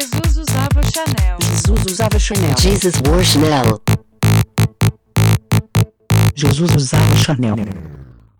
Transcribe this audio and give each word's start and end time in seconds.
Jesus 0.00 0.38
usava 0.38 0.80
Chanel. 0.82 1.36
Jesus 1.42 1.84
usava 1.92 2.18
Chanel. 2.18 2.54
Jesus 2.58 2.94
wore 3.06 3.22
Chanel. 3.22 3.82
Jesus 6.34 6.74
usava 6.74 7.16
Chanel. 7.16 7.56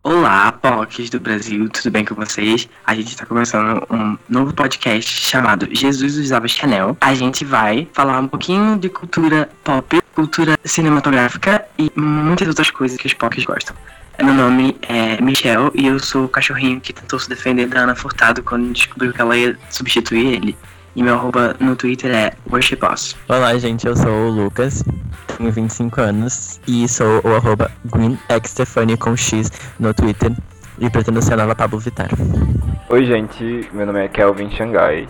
Olá, 0.03 0.53
POCs 0.53 1.11
do 1.11 1.21
Brasil, 1.21 1.69
tudo 1.69 1.91
bem 1.91 2.03
com 2.03 2.15
vocês? 2.15 2.67
A 2.87 2.95
gente 2.95 3.09
está 3.09 3.27
começando 3.27 3.87
um 3.91 4.17
novo 4.27 4.55
podcast 4.55 5.11
chamado 5.21 5.69
Jesus 5.71 6.17
Usava 6.17 6.49
Chanel. 6.49 6.97
A 6.99 7.15
gente 7.15 7.45
vai 7.45 7.87
falar 7.93 8.19
um 8.21 8.27
pouquinho 8.27 8.79
de 8.79 8.89
cultura 8.89 9.51
pop, 9.63 10.01
cultura 10.15 10.59
cinematográfica 10.65 11.67
e 11.79 11.93
muitas 11.95 12.49
outras 12.49 12.71
coisas 12.71 12.97
que 12.97 13.07
os 13.07 13.13
POCs 13.13 13.45
gostam. 13.45 13.77
Meu 14.19 14.33
nome 14.33 14.79
é 14.89 15.21
Michel 15.21 15.71
e 15.75 15.89
eu 15.89 15.99
sou 15.99 16.25
o 16.25 16.29
cachorrinho 16.29 16.81
que 16.81 16.95
tentou 16.95 17.19
se 17.19 17.29
defender 17.29 17.67
da 17.67 17.81
Ana 17.81 17.95
Furtado 17.95 18.43
quando 18.43 18.73
descobriu 18.73 19.13
que 19.13 19.21
ela 19.21 19.37
ia 19.37 19.59
substituir 19.69 20.27
ele. 20.37 20.57
E 20.97 21.03
meu 21.03 21.15
arroba 21.15 21.55
no 21.61 21.77
Twitter 21.77 22.11
é 22.13 22.33
worshipboss. 22.51 23.17
Olá, 23.29 23.57
gente, 23.59 23.87
eu 23.87 23.95
sou 23.95 24.11
o 24.11 24.29
Lucas, 24.29 24.83
tenho 25.39 25.53
25 25.53 26.01
anos 26.01 26.61
e 26.67 26.89
sou 26.89 27.21
o 27.25 27.37
arroba 27.37 27.71
GreenXTefani 27.85 28.97
com 28.97 29.17
X 29.17 29.53
no 29.79 29.95
Twitter 29.95 30.33
e 30.81 30.91
pretendo 30.91 31.23
ser 31.23 31.35
a 31.35 31.37
nova 31.37 31.55
Pablo 31.55 31.79
Vittar. 31.79 32.09
Oi, 32.89 33.05
gente, 33.05 33.69
meu 33.73 33.87
nome 33.87 34.05
é 34.05 34.09
Kelvin 34.09 34.51
Xangai. 34.51 35.07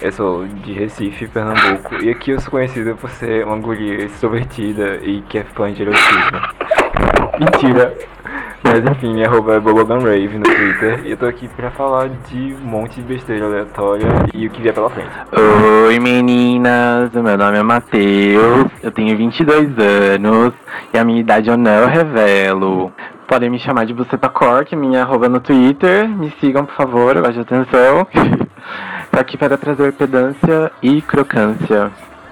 Eu 0.00 0.12
sou 0.12 0.46
de 0.46 0.72
Recife, 0.72 1.26
Pernambuco, 1.28 1.96
e 1.96 2.08
aqui 2.08 2.30
eu 2.30 2.40
sou 2.40 2.52
conhecido 2.52 2.96
por 2.96 3.10
ser 3.10 3.44
uma 3.44 3.58
guria 3.58 4.04
extrovertida 4.04 4.96
e 5.02 5.20
que 5.22 5.38
é 5.38 5.44
fã 5.44 5.70
de 5.70 5.82
erotismo. 5.82 6.40
Mentira! 7.38 7.94
Mas 8.62 8.84
enfim, 8.84 9.22
arroba 9.22 9.54
é 9.54 9.60
Boboganrave 9.60 10.36
no 10.36 10.42
Twitter 10.42 11.00
e 11.04 11.12
eu 11.12 11.16
tô 11.16 11.26
aqui 11.26 11.48
pra 11.48 11.70
falar 11.70 12.08
de 12.08 12.54
um 12.54 12.66
monte 12.66 12.96
de 12.96 13.02
besteira 13.02 13.46
aleatória 13.46 14.06
e 14.34 14.46
o 14.46 14.50
que 14.50 14.60
vier 14.60 14.74
pela 14.74 14.90
frente. 14.90 15.08
Oi 15.86 15.98
meninas, 16.00 17.10
meu 17.12 17.38
nome 17.38 17.58
é 17.58 17.62
Matheus, 17.62 18.66
eu 18.82 18.90
tenho 18.90 19.16
22 19.16 19.78
anos 19.78 20.52
e 20.92 20.98
a 20.98 21.04
minha 21.04 21.20
idade 21.20 21.48
eu 21.48 21.56
não 21.56 21.86
revelo. 21.86 22.92
Podem 23.28 23.48
me 23.48 23.58
chamar 23.58 23.86
de 23.86 23.94
Buceta 23.94 24.28
Cork, 24.28 24.74
minha 24.74 25.02
arroba 25.02 25.28
no 25.28 25.38
Twitter, 25.38 26.08
me 26.08 26.32
sigam 26.40 26.64
por 26.64 26.74
favor, 26.74 27.16
eu 27.16 27.22
gosto 27.22 27.34
de 27.34 27.40
atenção. 27.40 28.06
Tô 29.12 29.20
aqui 29.20 29.38
para 29.38 29.56
trazer 29.56 29.92
pedância 29.92 30.72
e 30.82 31.00
crocância. 31.00 31.90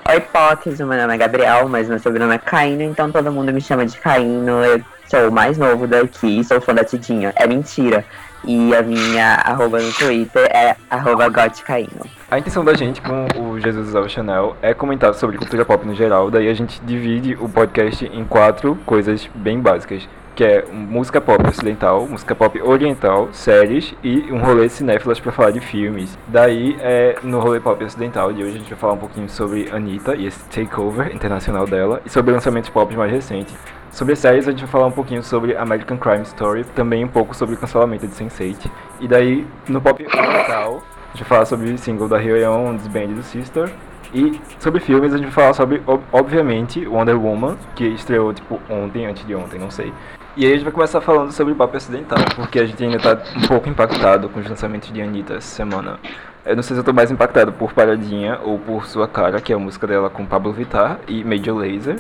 Oi, 0.08 0.20
Pocs, 0.20 0.78
meu 0.78 0.86
nome 0.86 1.14
é 1.14 1.16
Gabriel, 1.16 1.68
mas 1.68 1.88
meu 1.88 1.98
sobrenome 1.98 2.36
é 2.36 2.38
Caíno, 2.38 2.82
então 2.82 3.10
todo 3.10 3.32
mundo 3.32 3.52
me 3.52 3.60
chama 3.60 3.84
de 3.84 3.98
Caíno. 3.98 4.64
Eu 4.64 4.80
sou 5.08 5.28
o 5.28 5.32
mais 5.32 5.58
novo 5.58 5.84
daqui, 5.88 6.44
sou 6.44 6.60
fã 6.60 6.72
da 6.72 6.84
Tidinha. 6.84 7.32
É 7.34 7.44
mentira. 7.44 8.04
E 8.44 8.72
a 8.72 8.82
minha 8.82 9.34
arroba 9.34 9.80
no 9.80 9.92
Twitter 9.92 10.48
é 10.54 10.76
arroba 10.88 11.28
gotcaíno. 11.28 12.06
A 12.30 12.38
intenção 12.38 12.64
da 12.64 12.74
gente 12.74 13.02
com 13.02 13.26
o 13.40 13.58
Jesus 13.58 13.88
Usava 13.88 14.08
Chanel 14.08 14.56
é 14.62 14.72
comentar 14.72 15.12
sobre 15.12 15.38
cultura 15.38 15.64
pop 15.64 15.84
no 15.84 15.94
geral, 15.94 16.30
daí 16.30 16.48
a 16.48 16.54
gente 16.54 16.80
divide 16.82 17.36
o 17.40 17.48
podcast 17.48 18.04
em 18.04 18.24
quatro 18.24 18.78
coisas 18.86 19.28
bem 19.34 19.58
básicas. 19.58 20.08
Que 20.36 20.44
é 20.44 20.64
música 20.70 21.18
pop 21.18 21.42
ocidental, 21.48 22.06
música 22.06 22.34
pop 22.34 22.60
oriental, 22.60 23.30
séries 23.32 23.94
e 24.04 24.30
um 24.30 24.38
rolê 24.38 24.68
cinéfilas 24.68 25.18
para 25.18 25.32
falar 25.32 25.50
de 25.50 25.60
filmes. 25.60 26.18
Daí, 26.28 26.76
é, 26.78 27.16
no 27.22 27.40
rolê 27.40 27.58
pop 27.58 27.82
ocidental 27.82 28.30
de 28.34 28.42
hoje, 28.42 28.56
a 28.56 28.58
gente 28.58 28.68
vai 28.68 28.78
falar 28.78 28.92
um 28.92 28.98
pouquinho 28.98 29.30
sobre 29.30 29.70
Anitta 29.72 30.14
e 30.14 30.26
esse 30.26 30.44
takeover 30.50 31.10
internacional 31.14 31.66
dela 31.66 32.02
e 32.04 32.10
sobre 32.10 32.32
lançamentos 32.32 32.68
pop 32.68 32.94
mais 32.94 33.10
recentes. 33.10 33.56
Sobre 33.90 34.14
séries, 34.14 34.46
a 34.46 34.50
gente 34.50 34.60
vai 34.60 34.68
falar 34.68 34.88
um 34.88 34.92
pouquinho 34.92 35.22
sobre 35.22 35.56
American 35.56 35.96
Crime 35.96 36.22
Story, 36.24 36.64
também 36.74 37.02
um 37.02 37.08
pouco 37.08 37.34
sobre 37.34 37.54
o 37.54 37.58
cancelamento 37.58 38.06
de 38.06 38.14
Sense8. 38.14 38.70
E 39.00 39.08
daí, 39.08 39.46
no 39.66 39.80
pop 39.80 40.04
oriental, 40.04 40.82
a 40.82 41.16
gente 41.16 41.20
vai 41.20 41.28
falar 41.30 41.46
sobre 41.46 41.70
o 41.70 41.78
single 41.78 42.08
da 42.08 42.18
Hyoyeon, 42.18 42.76
Disband 42.76 43.14
do 43.14 43.22
Sister. 43.22 43.72
E 44.12 44.38
sobre 44.60 44.80
filmes, 44.80 45.14
a 45.14 45.16
gente 45.16 45.26
vai 45.26 45.34
falar 45.34 45.54
sobre, 45.54 45.82
obviamente, 46.12 46.86
Wonder 46.86 47.18
Woman, 47.18 47.56
que 47.74 47.86
estreou, 47.86 48.32
tipo, 48.34 48.60
ontem, 48.68 49.06
antes 49.06 49.26
de 49.26 49.34
ontem, 49.34 49.58
não 49.58 49.70
sei. 49.70 49.92
E 50.36 50.44
aí 50.44 50.52
a 50.52 50.54
gente 50.54 50.64
vai 50.64 50.72
começar 50.72 51.00
falando 51.00 51.32
sobre 51.32 51.54
o 51.54 51.56
pop 51.56 51.74
ocidental, 51.74 52.18
porque 52.34 52.58
a 52.58 52.66
gente 52.66 52.84
ainda 52.84 52.98
tá 52.98 53.22
um 53.34 53.46
pouco 53.48 53.70
impactado 53.70 54.28
com 54.28 54.38
os 54.38 54.46
lançamentos 54.46 54.92
de 54.92 55.00
Anitta 55.00 55.36
essa 55.36 55.48
semana. 55.48 55.98
Eu 56.44 56.54
não 56.54 56.62
sei 56.62 56.74
se 56.74 56.80
eu 56.80 56.84
tô 56.84 56.92
mais 56.92 57.10
impactado 57.10 57.52
por 57.52 57.72
Paradinha 57.72 58.38
ou 58.44 58.58
por 58.58 58.86
Sua 58.86 59.08
Cara, 59.08 59.40
que 59.40 59.50
é 59.50 59.56
a 59.56 59.58
música 59.58 59.86
dela 59.86 60.10
com 60.10 60.26
Pablo 60.26 60.52
Vittar 60.52 61.00
e 61.08 61.24
Major 61.24 61.56
Lazer. 61.56 61.96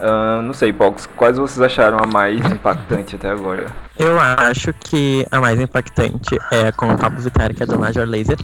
Uh, 0.00 0.42
não 0.42 0.52
sei, 0.52 0.72
Pox, 0.72 1.06
quais 1.16 1.38
vocês 1.38 1.62
acharam 1.62 1.98
a 1.98 2.06
mais 2.08 2.44
impactante 2.50 3.14
até 3.14 3.30
agora? 3.30 3.66
Eu 3.96 4.18
acho 4.18 4.72
que 4.72 5.24
a 5.30 5.40
mais 5.40 5.60
impactante 5.60 6.36
é 6.50 6.72
com 6.72 6.92
o 6.92 6.98
Pablo 6.98 7.20
Vittar, 7.20 7.54
que 7.54 7.62
é 7.62 7.66
do 7.66 7.78
Major 7.78 8.04
Laser, 8.04 8.36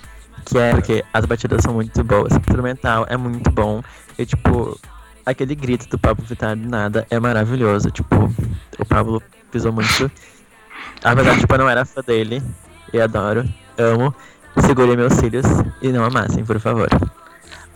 que 0.45 0.57
é 0.57 0.71
porque 0.71 1.05
as 1.13 1.27
batidas 1.27 1.63
são 1.63 1.75
muito 1.75 2.05
boas, 2.05 2.33
o 2.33 2.39
instrumental 2.39 3.07
é 3.09 3.17
muito 3.17 3.51
bom, 3.51 3.83
e 4.17 4.25
tipo, 4.25 4.79
aquele 5.25 5.55
grito 5.55 5.89
do 5.89 5.99
Pablo 5.99 6.25
Vittar 6.25 6.57
do 6.57 6.69
nada 6.69 7.07
é 7.11 7.19
maravilhoso, 7.19 7.91
tipo, 7.91 8.33
o 8.79 8.85
Pablo 8.85 9.23
pisou 9.51 9.73
muito. 9.73 10.11
Apesar 11.03 11.35
de 11.35 11.41
tipo, 11.41 11.55
eu 11.55 11.59
não 11.59 11.69
era 11.69 11.85
fã 11.85 12.01
dele, 12.01 12.43
e 12.93 13.01
adoro, 13.01 13.45
amo, 13.79 14.15
segurei 14.67 14.97
meus 14.97 15.15
cílios 15.15 15.47
e 15.81 15.89
não 15.89 16.05
amassem, 16.05 16.45
por 16.45 16.61
favor. 16.61 16.89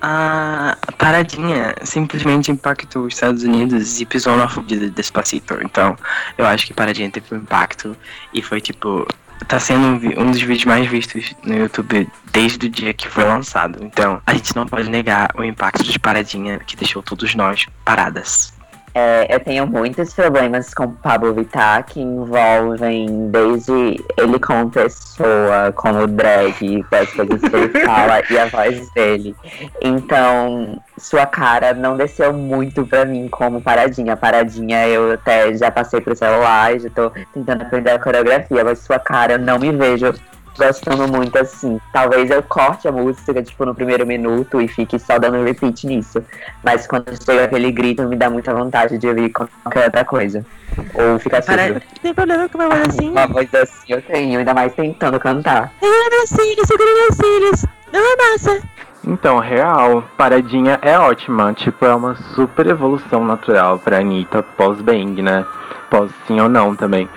A 0.00 0.76
paradinha 0.98 1.74
simplesmente 1.82 2.52
impactou 2.52 3.06
os 3.06 3.14
Estados 3.14 3.42
Unidos 3.42 4.00
e 4.00 4.04
pisou 4.04 4.36
na 4.36 4.46
fudida 4.46 4.90
Despacito. 4.90 5.58
Então, 5.62 5.96
eu 6.36 6.44
acho 6.44 6.66
que 6.66 6.74
paradinha 6.74 7.10
teve 7.10 7.34
um 7.34 7.38
impacto 7.38 7.96
e 8.32 8.42
foi 8.42 8.60
tipo. 8.60 9.06
Tá 9.46 9.60
sendo 9.60 9.86
um 10.20 10.30
dos 10.30 10.40
vídeos 10.40 10.64
mais 10.64 10.86
vistos 10.88 11.34
no 11.44 11.56
YouTube 11.56 12.08
desde 12.32 12.66
o 12.66 12.70
dia 12.70 12.92
que 12.92 13.08
foi 13.08 13.24
lançado. 13.24 13.78
Então, 13.82 14.20
a 14.26 14.34
gente 14.34 14.56
não 14.56 14.66
pode 14.66 14.90
negar 14.90 15.30
o 15.36 15.44
impacto 15.44 15.84
de 15.84 15.98
paradinha 15.98 16.58
que 16.58 16.76
deixou 16.76 17.02
todos 17.02 17.34
nós 17.34 17.66
paradas. 17.84 18.55
É, 18.98 19.26
eu 19.28 19.38
tenho 19.38 19.66
muitos 19.66 20.14
problemas 20.14 20.72
com 20.72 20.90
Pablo 20.90 21.34
Vittar 21.34 21.84
que 21.84 22.00
envolvem 22.00 23.28
desde 23.30 24.02
ele 24.16 24.38
como 24.38 24.70
pessoa, 24.70 25.70
como 25.74 26.06
drag, 26.06 26.82
as 26.90 27.12
coisas 27.12 27.42
que 27.42 27.54
ele 27.54 27.84
fala 27.84 28.22
e 28.30 28.38
a 28.38 28.46
voz 28.46 28.90
dele. 28.92 29.36
Então, 29.82 30.82
sua 30.96 31.26
cara 31.26 31.74
não 31.74 31.94
desceu 31.94 32.32
muito 32.32 32.86
pra 32.86 33.04
mim 33.04 33.28
como 33.28 33.60
paradinha. 33.60 34.16
Paradinha 34.16 34.88
eu 34.88 35.12
até 35.12 35.54
já 35.54 35.70
passei 35.70 36.00
pro 36.00 36.16
celular, 36.16 36.80
já 36.80 36.88
tô 36.88 37.12
tentando 37.34 37.64
aprender 37.64 37.90
a 37.90 37.98
coreografia, 37.98 38.64
mas 38.64 38.78
sua 38.78 38.98
cara 38.98 39.34
eu 39.34 39.38
não 39.38 39.58
me 39.58 39.72
vejo 39.72 40.14
gostando 40.56 41.06
muito 41.08 41.36
assim. 41.38 41.80
Talvez 41.92 42.30
eu 42.30 42.42
corte 42.42 42.88
a 42.88 42.92
música, 42.92 43.42
tipo, 43.42 43.64
no 43.64 43.74
primeiro 43.74 44.06
minuto 44.06 44.60
e 44.60 44.68
fique 44.68 44.98
só 44.98 45.18
dando 45.18 45.44
repeat 45.44 45.86
nisso. 45.86 46.22
Mas 46.64 46.86
quando 46.86 47.06
chega 47.22 47.44
aquele 47.44 47.70
grito, 47.70 48.02
me 48.04 48.16
dá 48.16 48.30
muita 48.30 48.54
vontade 48.54 48.98
de 48.98 49.06
ouvir 49.06 49.30
qualquer 49.30 49.84
outra 49.84 50.04
coisa. 50.04 50.44
Ou 50.94 51.18
ficar 51.18 51.42
surdo. 51.42 51.80
Tem 52.02 52.12
problema 52.12 52.48
com 52.48 52.58
uma 52.58 52.68
voz 52.68 52.88
assim? 52.88 53.10
Uma 53.10 53.26
voz 53.26 53.54
assim 53.54 53.92
eu 53.92 54.02
tenho, 54.02 54.38
ainda 54.38 54.54
mais 54.54 54.74
tentando 54.74 55.18
cantar. 55.20 55.72
Segura 55.80 56.10
meus 56.10 56.28
cílios, 56.28 56.66
segura 56.66 56.90
meus 56.94 57.16
cílios. 57.16 57.66
Não 57.92 58.00
é 58.00 58.32
massa. 58.32 58.62
Então, 59.06 59.38
real, 59.38 60.02
Paradinha 60.16 60.80
é 60.82 60.98
ótima, 60.98 61.54
tipo, 61.54 61.86
é 61.86 61.94
uma 61.94 62.16
super 62.34 62.66
evolução 62.66 63.24
natural 63.24 63.78
pra 63.78 63.98
Anitta 63.98 64.42
pós-bang, 64.42 65.22
né? 65.22 65.46
Pós 65.88 66.10
sim 66.26 66.40
ou 66.40 66.48
não 66.48 66.74
também. 66.74 67.08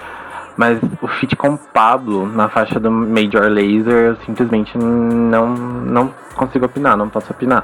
Mas 0.60 0.78
o 1.02 1.08
feat 1.08 1.38
com 1.38 1.56
Pablo 1.56 2.28
na 2.28 2.50
faixa 2.50 2.82
do 2.82 2.92
Major 2.92 3.44
Laser, 3.44 4.08
eu 4.08 4.16
simplesmente 4.26 4.78
não, 4.78 5.54
não 5.54 6.14
consigo 6.36 6.66
opinar, 6.66 6.98
não 6.98 7.08
posso 7.08 7.32
opinar. 7.32 7.64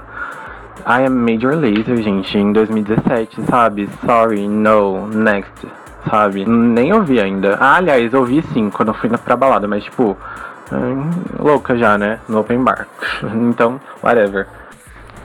Ai, 0.86 1.04
é 1.04 1.10
Major 1.10 1.56
Laser, 1.56 1.98
gente, 1.98 2.38
em 2.38 2.54
2017, 2.54 3.42
sabe? 3.50 3.90
Sorry, 4.06 4.48
no, 4.48 5.08
next, 5.08 5.68
sabe? 6.10 6.46
Nem 6.46 6.94
ouvi 6.94 7.20
ainda. 7.20 7.58
Ah, 7.60 7.76
aliás, 7.76 8.14
ouvi 8.14 8.42
sim, 8.54 8.70
quando 8.70 8.90
eu 8.90 8.94
fui 8.94 9.10
pra 9.10 9.36
balada, 9.36 9.68
mas 9.68 9.84
tipo, 9.84 10.16
hum, 10.72 11.10
louca 11.38 11.78
já, 11.78 11.98
né? 11.98 12.22
No 12.30 12.40
open 12.40 12.64
bar. 12.64 12.88
então, 13.36 13.78
whatever. 14.02 14.48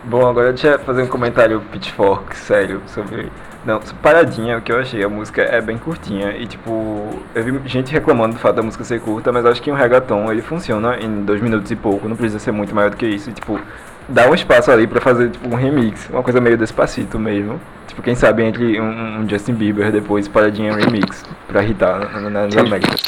Bom, 0.03 0.27
agora 0.27 0.53
deixa 0.53 0.69
eu 0.69 0.79
fazer 0.79 1.03
um 1.03 1.07
comentário 1.07 1.61
pitchfork, 1.73 2.35
sério, 2.35 2.81
sobre 2.87 3.31
não, 3.67 3.79
paradinha, 4.03 4.57
o 4.57 4.63
que 4.63 4.73
eu 4.73 4.79
achei, 4.79 5.05
a 5.05 5.09
música 5.11 5.43
é 5.43 5.61
bem 5.61 5.77
curtinha 5.77 6.35
e 6.35 6.47
tipo, 6.47 7.23
eu 7.35 7.45
vi 7.45 7.69
gente 7.69 7.93
reclamando 7.93 8.35
do 8.35 8.41
fato 8.41 8.57
da 8.57 8.63
música 8.63 8.83
ser 8.83 8.99
curta, 9.03 9.31
mas 9.31 9.45
acho 9.45 9.61
que 9.61 9.71
um 9.71 9.75
reggaeton 9.75 10.33
ele 10.33 10.41
funciona 10.41 10.97
em 10.99 11.23
dois 11.23 11.43
minutos 11.43 11.71
e 11.71 11.77
pouco, 11.77 12.09
não 12.09 12.17
precisa 12.17 12.39
ser 12.39 12.53
muito 12.53 12.75
maior 12.75 12.91
do 12.91 12.97
que 12.97 13.07
isso, 13.07 13.29
e, 13.29 13.35
tipo, 13.35 13.61
dá 14.09 14.29
um 14.29 14.35
espaço 14.35 14.71
ali 14.71 14.87
pra 14.87 15.01
fazer 15.01 15.31
tipo 15.31 15.49
um 15.49 15.55
remix, 15.55 16.09
uma 16.11 16.23
coisa 16.23 16.41
meio 16.41 16.57
despacito 16.57 17.19
mesmo. 17.19 17.61
Tipo, 17.87 18.03
quem 18.03 18.15
sabe 18.15 18.45
entre 18.45 18.81
um, 18.81 19.21
um 19.21 19.29
Justin 19.29 19.55
Bieber 19.55 19.91
depois 19.91 20.29
paradinha 20.29 20.75
remix 20.75 21.25
pra 21.49 21.63
irritar 21.63 22.21
nas 22.31 22.57
Américas. 22.57 23.03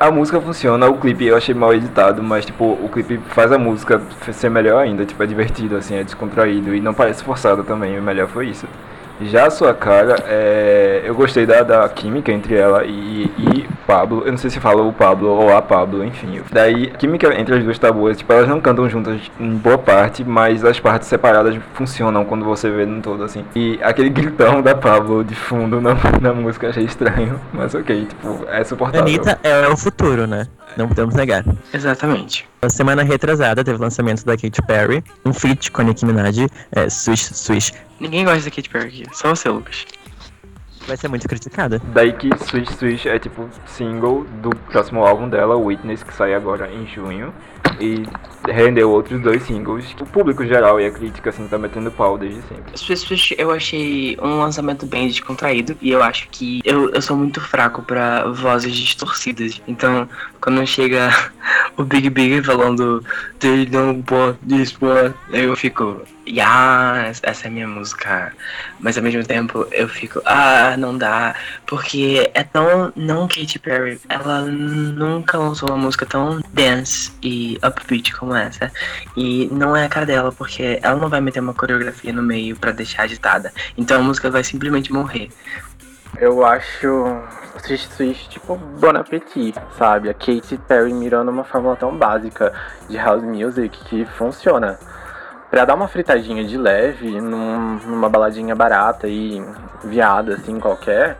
A 0.00 0.10
música 0.10 0.40
funciona, 0.40 0.88
o 0.88 0.98
clipe 0.98 1.26
eu 1.26 1.36
achei 1.36 1.54
mal 1.54 1.72
editado, 1.72 2.22
mas 2.22 2.44
tipo, 2.44 2.64
o 2.64 2.88
clipe 2.92 3.20
faz 3.28 3.52
a 3.52 3.58
música 3.58 4.00
ser 4.32 4.48
melhor 4.48 4.82
ainda, 4.82 5.04
tipo, 5.04 5.22
é 5.22 5.26
divertido, 5.26 5.76
assim, 5.76 5.94
é 5.94 6.02
descontraído 6.02 6.74
e 6.74 6.80
não 6.80 6.92
parece 6.92 7.22
forçado 7.22 7.62
também, 7.62 7.98
o 7.98 8.02
melhor 8.02 8.26
foi 8.26 8.48
isso. 8.48 8.66
Já 9.28 9.46
a 9.46 9.50
sua 9.50 9.74
cara, 9.74 10.16
é, 10.26 11.02
eu 11.04 11.14
gostei 11.14 11.46
da, 11.46 11.62
da 11.62 11.88
química 11.88 12.32
entre 12.32 12.56
ela 12.56 12.84
e, 12.84 13.30
e 13.38 13.68
Pablo. 13.86 14.22
Eu 14.24 14.32
não 14.32 14.38
sei 14.38 14.50
se 14.50 14.60
fala 14.60 14.82
o 14.82 14.92
Pablo 14.92 15.28
ou 15.28 15.54
a 15.54 15.60
Pablo, 15.60 16.04
enfim. 16.04 16.40
Daí, 16.50 16.90
a 16.94 16.96
química 16.96 17.32
entre 17.38 17.56
as 17.56 17.64
duas 17.64 17.78
tá 17.78 17.92
boa. 17.92 18.14
Tipo, 18.14 18.32
elas 18.32 18.48
não 18.48 18.60
cantam 18.60 18.88
juntas 18.88 19.20
em 19.38 19.50
boa 19.54 19.78
parte, 19.78 20.24
mas 20.24 20.64
as 20.64 20.78
partes 20.80 21.08
separadas 21.08 21.56
funcionam 21.74 22.24
quando 22.24 22.44
você 22.44 22.70
vê 22.70 22.86
no 22.86 23.02
todo, 23.02 23.24
assim. 23.24 23.44
E 23.54 23.78
aquele 23.82 24.08
gritão 24.10 24.62
da 24.62 24.74
Pablo 24.74 25.24
de 25.24 25.34
fundo 25.34 25.80
na, 25.80 25.94
na 26.20 26.32
música 26.32 26.68
achei 26.68 26.84
estranho, 26.84 27.40
mas 27.52 27.74
ok, 27.74 28.06
tipo, 28.06 28.46
é 28.48 28.64
suportável. 28.64 29.06
Anitta 29.06 29.38
é 29.42 29.68
o 29.68 29.76
futuro, 29.76 30.26
né? 30.26 30.46
Não 30.76 30.88
podemos 30.88 31.14
negar. 31.14 31.44
Exatamente. 31.72 32.48
Na 32.62 32.70
semana 32.70 33.02
retrasada 33.02 33.64
teve 33.64 33.78
o 33.78 33.80
lançamento 33.80 34.24
da 34.24 34.36
Katy 34.36 34.62
Perry, 34.66 35.04
um 35.24 35.32
feat 35.32 35.70
com 35.70 35.82
a 35.82 35.84
Nicki 35.84 36.04
Minaj, 36.06 36.46
é, 36.72 36.88
Swish 36.88 37.30
Swish. 37.34 37.72
Ninguém 38.00 38.24
gosta 38.24 38.48
da 38.48 38.56
Katy 38.56 38.68
Perry 38.68 38.88
aqui, 38.88 39.04
só 39.12 39.34
você, 39.34 39.48
Lucas. 39.48 39.86
Vai 40.86 40.96
ser 40.96 41.08
muito 41.08 41.28
criticada. 41.28 41.80
Daí 41.92 42.12
que 42.12 42.30
Switch 42.44 42.70
Switch 42.70 43.06
é 43.06 43.18
tipo 43.18 43.48
single 43.66 44.24
do 44.42 44.50
próximo 44.50 45.04
álbum 45.04 45.28
dela, 45.28 45.56
Witness, 45.56 46.02
que 46.02 46.12
sai 46.14 46.34
agora 46.34 46.70
em 46.70 46.86
junho. 46.86 47.32
E 47.80 48.04
rendeu 48.48 48.90
outros 48.90 49.20
dois 49.20 49.42
singles. 49.44 49.94
O 50.00 50.06
público 50.06 50.44
geral 50.44 50.80
e 50.80 50.86
a 50.86 50.90
crítica 50.90 51.30
assim 51.30 51.46
tá 51.48 51.58
metendo 51.58 51.90
pau 51.90 52.18
desde 52.18 52.42
sempre. 52.42 52.76
Swish 52.76 53.00
Swish 53.00 53.34
eu 53.38 53.50
achei 53.50 54.16
um 54.20 54.38
lançamento 54.38 54.86
bem 54.86 55.08
descontraído 55.08 55.76
e 55.80 55.90
eu 55.90 56.02
acho 56.02 56.28
que 56.30 56.60
eu, 56.64 56.90
eu 56.90 57.00
sou 57.00 57.16
muito 57.16 57.40
fraco 57.40 57.82
pra 57.82 58.26
vozes 58.30 58.74
distorcidas. 58.74 59.60
Então, 59.66 60.08
quando 60.40 60.66
chega 60.66 61.10
o 61.76 61.84
Big 61.84 62.08
Big 62.10 62.42
falando 62.42 63.04
They 63.38 63.66
don't 63.66 64.04
want 64.12 64.38
this 64.48 64.76
one, 64.80 65.14
eu 65.32 65.56
fico, 65.56 66.02
yes, 66.26 67.20
essa 67.22 67.46
é 67.46 67.50
minha 67.50 67.66
música. 67.66 68.32
Mas 68.80 68.96
ao 68.96 69.02
mesmo 69.02 69.24
tempo 69.24 69.66
eu 69.72 69.88
fico, 69.88 70.20
ah, 70.24 70.76
não 70.76 70.96
dá, 70.96 71.34
porque 71.66 72.30
é 72.34 72.44
tão 72.44 72.92
não 72.94 73.26
Katy 73.26 73.58
Perry. 73.58 74.00
Ela 74.08 74.42
nunca 74.42 75.38
lançou 75.38 75.68
uma 75.70 75.78
música 75.78 76.06
tão 76.06 76.40
dance 76.52 77.12
e 77.22 77.58
upbeat 77.64 78.14
como 78.14 78.34
essa. 78.34 78.70
E 79.16 79.48
não 79.50 79.76
é 79.76 79.86
a 79.86 79.88
cara 79.88 80.06
dela, 80.06 80.32
porque 80.32 80.78
ela 80.82 80.96
não 80.96 81.08
vai 81.08 81.20
meter 81.20 81.40
uma 81.40 81.54
coreografia 81.54 82.12
no 82.12 82.22
meio 82.22 82.56
pra 82.56 82.72
deixar 82.72 83.02
agitada. 83.02 83.52
Então 83.76 84.00
a 84.00 84.02
música 84.02 84.30
vai 84.30 84.44
simplesmente 84.44 84.92
morrer. 84.92 85.30
Eu 86.18 86.44
acho 86.44 87.04
Swish 87.64 87.88
Swish 87.88 88.28
tipo 88.28 88.56
Bon 88.56 88.96
Appetit, 88.96 89.58
sabe? 89.76 90.08
A 90.08 90.14
Katy 90.14 90.58
Perry 90.68 90.92
mirando 90.92 91.30
uma 91.30 91.44
fórmula 91.44 91.74
tão 91.76 91.96
básica 91.96 92.52
de 92.88 92.96
house 92.96 93.22
music 93.22 93.84
que 93.84 94.04
funciona. 94.04 94.78
Pra 95.50 95.64
dar 95.64 95.74
uma 95.74 95.88
fritadinha 95.88 96.44
de 96.44 96.56
leve 96.56 97.20
num- 97.20 97.78
numa 97.86 98.08
baladinha 98.08 98.54
barata 98.54 99.06
e 99.06 99.42
viada, 99.84 100.34
assim, 100.34 100.58
qualquer, 100.58 101.18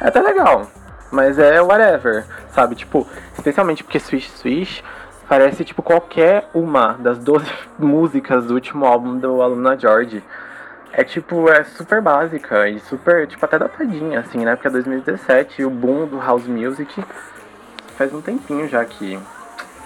é 0.00 0.08
até 0.08 0.20
legal. 0.22 0.66
Mas 1.10 1.38
é 1.38 1.60
whatever, 1.60 2.24
sabe? 2.50 2.74
Tipo, 2.74 3.06
especialmente 3.34 3.84
porque 3.84 4.00
Swish 4.00 4.30
Swish 4.30 4.82
parece 5.28 5.64
tipo 5.64 5.82
qualquer 5.82 6.48
uma 6.54 6.94
das 6.98 7.18
12 7.18 7.46
músicas 7.78 8.46
do 8.46 8.54
último 8.54 8.86
álbum 8.86 9.18
do 9.18 9.42
Alumna 9.42 9.76
George. 9.78 10.22
É 10.96 11.02
tipo, 11.02 11.50
é 11.50 11.64
super 11.64 12.00
básica 12.00 12.68
e 12.68 12.78
super, 12.78 13.26
tipo, 13.26 13.44
até 13.44 13.58
datadinha, 13.58 14.20
assim, 14.20 14.44
né? 14.44 14.54
Porque 14.54 14.68
é 14.68 14.70
2017 14.70 15.62
e 15.62 15.64
o 15.64 15.70
boom 15.70 16.06
do 16.06 16.20
house 16.20 16.46
music 16.46 17.02
faz 17.96 18.14
um 18.14 18.22
tempinho 18.22 18.68
já 18.68 18.84
que, 18.84 19.18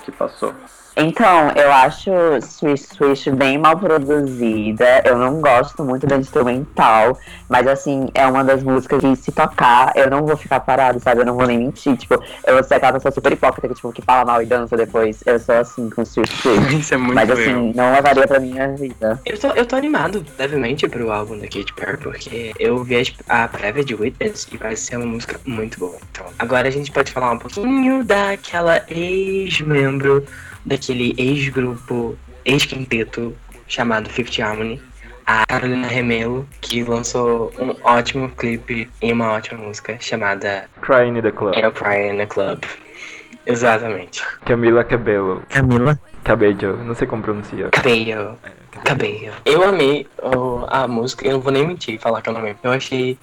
que 0.04 0.12
passou. 0.12 0.54
Então, 1.00 1.52
eu 1.54 1.70
acho 1.72 2.10
Swish 2.42 2.86
Swish 2.96 3.30
bem 3.30 3.56
mal 3.56 3.78
produzida. 3.78 5.00
Eu 5.04 5.16
não 5.16 5.40
gosto 5.40 5.84
muito 5.84 6.06
da 6.08 6.16
instrumental. 6.16 7.16
Mas, 7.48 7.66
assim, 7.68 8.08
é 8.14 8.26
uma 8.26 8.42
das 8.42 8.62
músicas 8.64 9.00
que, 9.00 9.14
se 9.16 9.30
tocar, 9.30 9.92
eu 9.94 10.10
não 10.10 10.26
vou 10.26 10.36
ficar 10.36 10.58
parado, 10.60 10.98
sabe? 11.00 11.20
Eu 11.20 11.26
não 11.26 11.34
vou 11.36 11.46
nem 11.46 11.56
mentir. 11.58 11.96
Tipo, 11.96 12.22
eu 12.44 12.54
vou 12.54 12.64
ser 12.64 12.74
aquela 12.74 12.94
pessoa 12.94 13.12
super 13.12 13.32
hipócrita 13.32 13.68
que, 13.68 13.74
tipo, 13.74 13.92
que 13.92 14.02
fala 14.02 14.24
mal 14.24 14.42
e 14.42 14.46
dança 14.46 14.76
depois. 14.76 15.22
Eu 15.24 15.38
sou 15.38 15.54
assim 15.54 15.88
com 15.88 16.04
Swish 16.04 16.30
Swish. 16.42 16.74
Isso 16.80 16.94
é 16.94 16.96
muito 16.96 17.14
Mas, 17.14 17.28
eu. 17.28 17.34
assim, 17.36 17.72
não 17.76 17.92
levaria 17.92 18.26
pra 18.26 18.40
minha 18.40 18.68
vida. 18.74 19.20
Eu 19.24 19.38
tô, 19.38 19.48
eu 19.48 19.64
tô 19.66 19.76
animado, 19.76 20.24
levemente, 20.36 20.88
pro 20.88 21.12
álbum 21.12 21.36
da 21.38 21.44
Katy 21.46 21.72
Perry, 21.74 21.96
porque 21.98 22.52
eu 22.58 22.82
vi 22.82 22.96
as- 22.96 23.14
a 23.28 23.46
prévia 23.46 23.84
de 23.84 23.94
Witness 23.94 24.48
e 24.52 24.56
vai 24.56 24.74
ser 24.74 24.96
uma 24.96 25.06
música 25.06 25.38
muito 25.46 25.78
boa. 25.78 25.96
Então, 26.10 26.26
agora 26.38 26.66
a 26.66 26.70
gente 26.72 26.90
pode 26.90 27.12
falar 27.12 27.30
um 27.32 27.38
pouquinho 27.38 28.02
daquela 28.04 28.82
ex-membro 28.88 30.24
daquele 30.68 31.14
ex-grupo, 31.18 32.16
ex-quinteto 32.44 33.34
chamado 33.66 34.08
Fifth 34.08 34.38
Harmony, 34.38 34.80
a 35.26 35.44
Carolina 35.46 35.88
Remelo, 35.88 36.46
que 36.60 36.84
lançou 36.84 37.52
um 37.58 37.74
ótimo 37.82 38.28
clipe 38.30 38.88
e 39.02 39.12
uma 39.12 39.32
ótima 39.32 39.62
música 39.62 39.96
chamada 40.00 40.68
Crying 40.82 41.18
in 41.18 41.22
the 41.22 41.32
Club. 41.32 41.54
I'll 41.56 41.72
Cry 41.72 42.10
in 42.10 42.16
the 42.18 42.26
Club. 42.26 42.62
Exatamente. 43.46 44.22
Camila 44.44 44.84
Cabello. 44.84 45.42
Camila, 45.48 45.98
Cabello, 46.22 46.76
não 46.84 46.94
sei 46.94 47.06
como 47.06 47.22
pronuncia. 47.22 47.70
Cabello. 47.70 48.38
Cabello. 48.84 49.34
Eu 49.44 49.64
amei 49.64 50.06
a 50.68 50.86
música, 50.86 51.26
eu 51.26 51.32
não 51.32 51.40
vou 51.40 51.52
nem 51.52 51.66
mentir 51.66 51.94
e 51.94 51.98
falar 51.98 52.22
que 52.22 52.28
eu 52.28 52.32
não 52.32 52.40
amei. 52.40 52.56
Eu 52.62 52.70
achei 52.70 53.18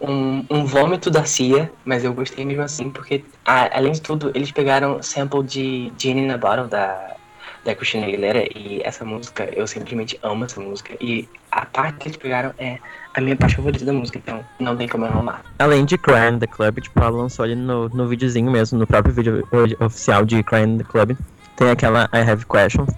um, 0.00 0.44
um 0.50 0.64
vômito 0.64 1.10
da 1.10 1.24
Cia, 1.24 1.70
mas 1.84 2.04
eu 2.04 2.12
gostei 2.12 2.44
mesmo 2.44 2.62
assim, 2.62 2.90
porque 2.90 3.24
a- 3.44 3.76
além 3.78 3.92
de 3.92 4.00
tudo, 4.00 4.30
eles 4.34 4.50
pegaram 4.50 5.02
sample 5.02 5.42
de 5.42 5.92
Genie 5.98 6.24
in 6.24 6.30
a 6.30 6.38
Bottle 6.38 6.66
da, 6.68 7.16
da 7.64 7.74
Christina 7.74 8.06
Aguilera 8.06 8.44
e 8.56 8.80
essa 8.84 9.04
música, 9.04 9.48
eu 9.54 9.66
simplesmente 9.66 10.18
amo 10.22 10.44
essa 10.44 10.60
música. 10.60 10.94
E 11.00 11.28
a 11.52 11.66
parte 11.66 11.98
que 11.98 12.08
eles 12.08 12.16
pegaram 12.16 12.52
é 12.58 12.78
a 13.14 13.20
minha 13.20 13.36
parte 13.36 13.56
favorita 13.56 13.84
da 13.84 13.92
música, 13.92 14.18
então 14.18 14.40
não 14.58 14.76
tem 14.76 14.88
como 14.88 15.04
eu 15.04 15.12
amar. 15.12 15.42
além 15.58 15.84
de 15.84 15.98
Cry 15.98 16.28
in 16.32 16.38
the 16.38 16.46
Club, 16.46 16.80
tipo, 16.80 16.98
ela 17.00 17.10
lançou 17.10 17.44
ali 17.44 17.54
no, 17.56 17.88
no 17.90 18.06
videozinho 18.08 18.50
mesmo, 18.50 18.78
no 18.78 18.86
próprio 18.86 19.12
vídeo 19.12 19.46
oficial 19.80 20.24
de 20.24 20.42
Cry 20.42 20.62
in 20.62 20.78
the 20.78 20.84
Club, 20.84 21.16
tem 21.56 21.70
aquela 21.70 22.08
I 22.14 22.20
Have 22.20 22.46
Questions, 22.46 22.88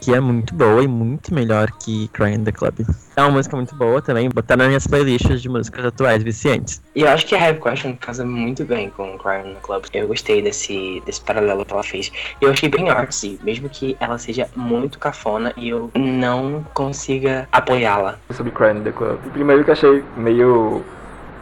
que 0.00 0.14
é 0.14 0.20
muito 0.20 0.54
boa 0.54 0.82
e 0.82 0.88
muito 0.88 1.34
melhor 1.34 1.70
que 1.80 2.08
Cry 2.08 2.34
in 2.34 2.44
the 2.44 2.52
Club. 2.52 2.80
É 3.16 3.22
uma 3.22 3.30
música 3.30 3.56
muito 3.56 3.74
boa 3.74 4.02
também, 4.02 4.28
botar 4.28 4.56
nas 4.56 4.68
minhas 4.68 4.86
playlists 4.86 5.40
de 5.40 5.48
músicas 5.48 5.84
atuais 5.84 6.22
viciantes. 6.22 6.82
E 6.94 7.02
eu 7.02 7.08
acho 7.08 7.26
que 7.26 7.34
a 7.34 7.48
Have 7.48 7.60
Question 7.60 7.96
casa 7.96 8.24
muito 8.24 8.64
bem 8.64 8.90
com 8.90 9.16
Crying 9.18 9.50
in 9.50 9.54
the 9.54 9.60
Club. 9.62 9.84
Eu 9.92 10.08
gostei 10.08 10.42
desse, 10.42 11.02
desse 11.06 11.20
paralelo 11.20 11.64
que 11.64 11.72
ela 11.72 11.82
fez. 11.82 12.12
E 12.40 12.44
eu 12.44 12.50
achei 12.50 12.68
bem 12.68 12.90
artsy, 12.90 13.38
mesmo 13.42 13.68
que 13.68 13.96
ela 14.00 14.18
seja 14.18 14.48
muito 14.54 14.98
cafona 14.98 15.52
e 15.56 15.70
eu 15.70 15.90
não 15.94 16.64
consiga 16.74 17.48
apoiá-la. 17.52 18.18
Sobre 18.32 18.52
Crying 18.52 18.78
in 18.78 18.82
the 18.82 18.92
Club. 18.92 19.18
Primeiro 19.32 19.64
que 19.64 19.70
achei 19.70 20.04
meio 20.16 20.84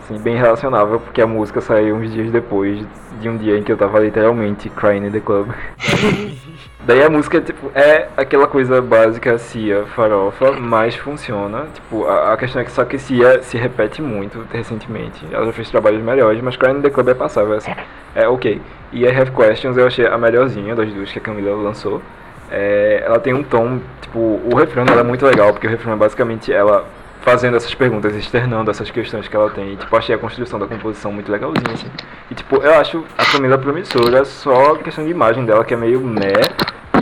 assim, 0.04 0.18
bem 0.18 0.36
relacionável, 0.36 1.00
porque 1.00 1.20
a 1.20 1.26
música 1.26 1.60
saiu 1.60 1.96
uns 1.96 2.12
dias 2.12 2.30
depois 2.30 2.84
de 3.20 3.28
um 3.28 3.36
dia 3.36 3.58
em 3.58 3.62
que 3.62 3.72
eu 3.72 3.76
tava 3.76 3.98
literalmente 4.00 4.68
crying 4.70 5.06
in 5.06 5.10
the 5.10 5.20
club. 5.20 5.48
Daí 6.86 7.02
a 7.02 7.08
música, 7.08 7.40
tipo, 7.40 7.70
é 7.74 8.08
aquela 8.14 8.46
coisa 8.46 8.82
básica, 8.82 9.38
Cia, 9.38 9.86
farofa, 9.96 10.52
mas 10.52 10.94
funciona. 10.94 11.64
Tipo, 11.72 12.06
a, 12.06 12.34
a 12.34 12.36
questão 12.36 12.60
é 12.60 12.64
que 12.64 12.70
só 12.70 12.84
que 12.84 12.98
Cia 12.98 13.42
se 13.42 13.56
repete 13.56 14.02
muito 14.02 14.46
recentemente. 14.52 15.24
Ela 15.32 15.46
já 15.46 15.52
fez 15.52 15.70
trabalhos 15.70 16.02
melhores, 16.02 16.42
mas 16.42 16.56
Crying 16.56 16.78
in 16.78 16.82
the 16.82 16.90
Club 16.90 17.08
é 17.08 17.14
passável, 17.14 17.54
assim. 17.54 17.72
É 18.14 18.28
ok. 18.28 18.60
E 18.92 19.04
I 19.04 19.08
Have 19.08 19.30
Questions 19.30 19.78
eu 19.78 19.86
achei 19.86 20.06
a 20.06 20.18
melhorzinha 20.18 20.74
das 20.74 20.92
duas 20.92 21.10
que 21.10 21.18
a 21.18 21.22
Camila 21.22 21.56
lançou. 21.56 22.02
É, 22.50 23.02
ela 23.06 23.18
tem 23.18 23.32
um 23.32 23.42
tom, 23.42 23.80
tipo, 24.02 24.18
o 24.18 24.54
refrão 24.54 24.84
dela 24.84 25.00
é 25.00 25.04
muito 25.04 25.24
legal, 25.24 25.52
porque 25.52 25.66
o 25.66 25.70
refrão 25.70 25.94
é 25.94 25.96
basicamente 25.96 26.52
ela 26.52 26.84
fazendo 27.24 27.56
essas 27.56 27.74
perguntas, 27.74 28.14
externando 28.14 28.70
essas 28.70 28.90
questões 28.90 29.26
que 29.26 29.34
ela 29.34 29.50
tem. 29.50 29.72
E, 29.72 29.76
tipo, 29.76 29.96
achei 29.96 30.14
a 30.14 30.18
construção 30.18 30.58
da 30.58 30.66
composição 30.66 31.10
muito 31.10 31.32
legalzinha, 31.32 31.72
assim. 31.72 31.90
E, 32.30 32.34
tipo, 32.34 32.56
eu 32.56 32.74
acho 32.74 33.02
a 33.16 33.24
Camila 33.24 33.56
promissora, 33.56 34.24
só 34.26 34.74
a 34.74 34.78
questão 34.78 35.04
de 35.04 35.10
imagem 35.10 35.44
dela, 35.46 35.64
que 35.64 35.72
é 35.72 35.76
meio 35.76 36.00
meh. 36.00 36.32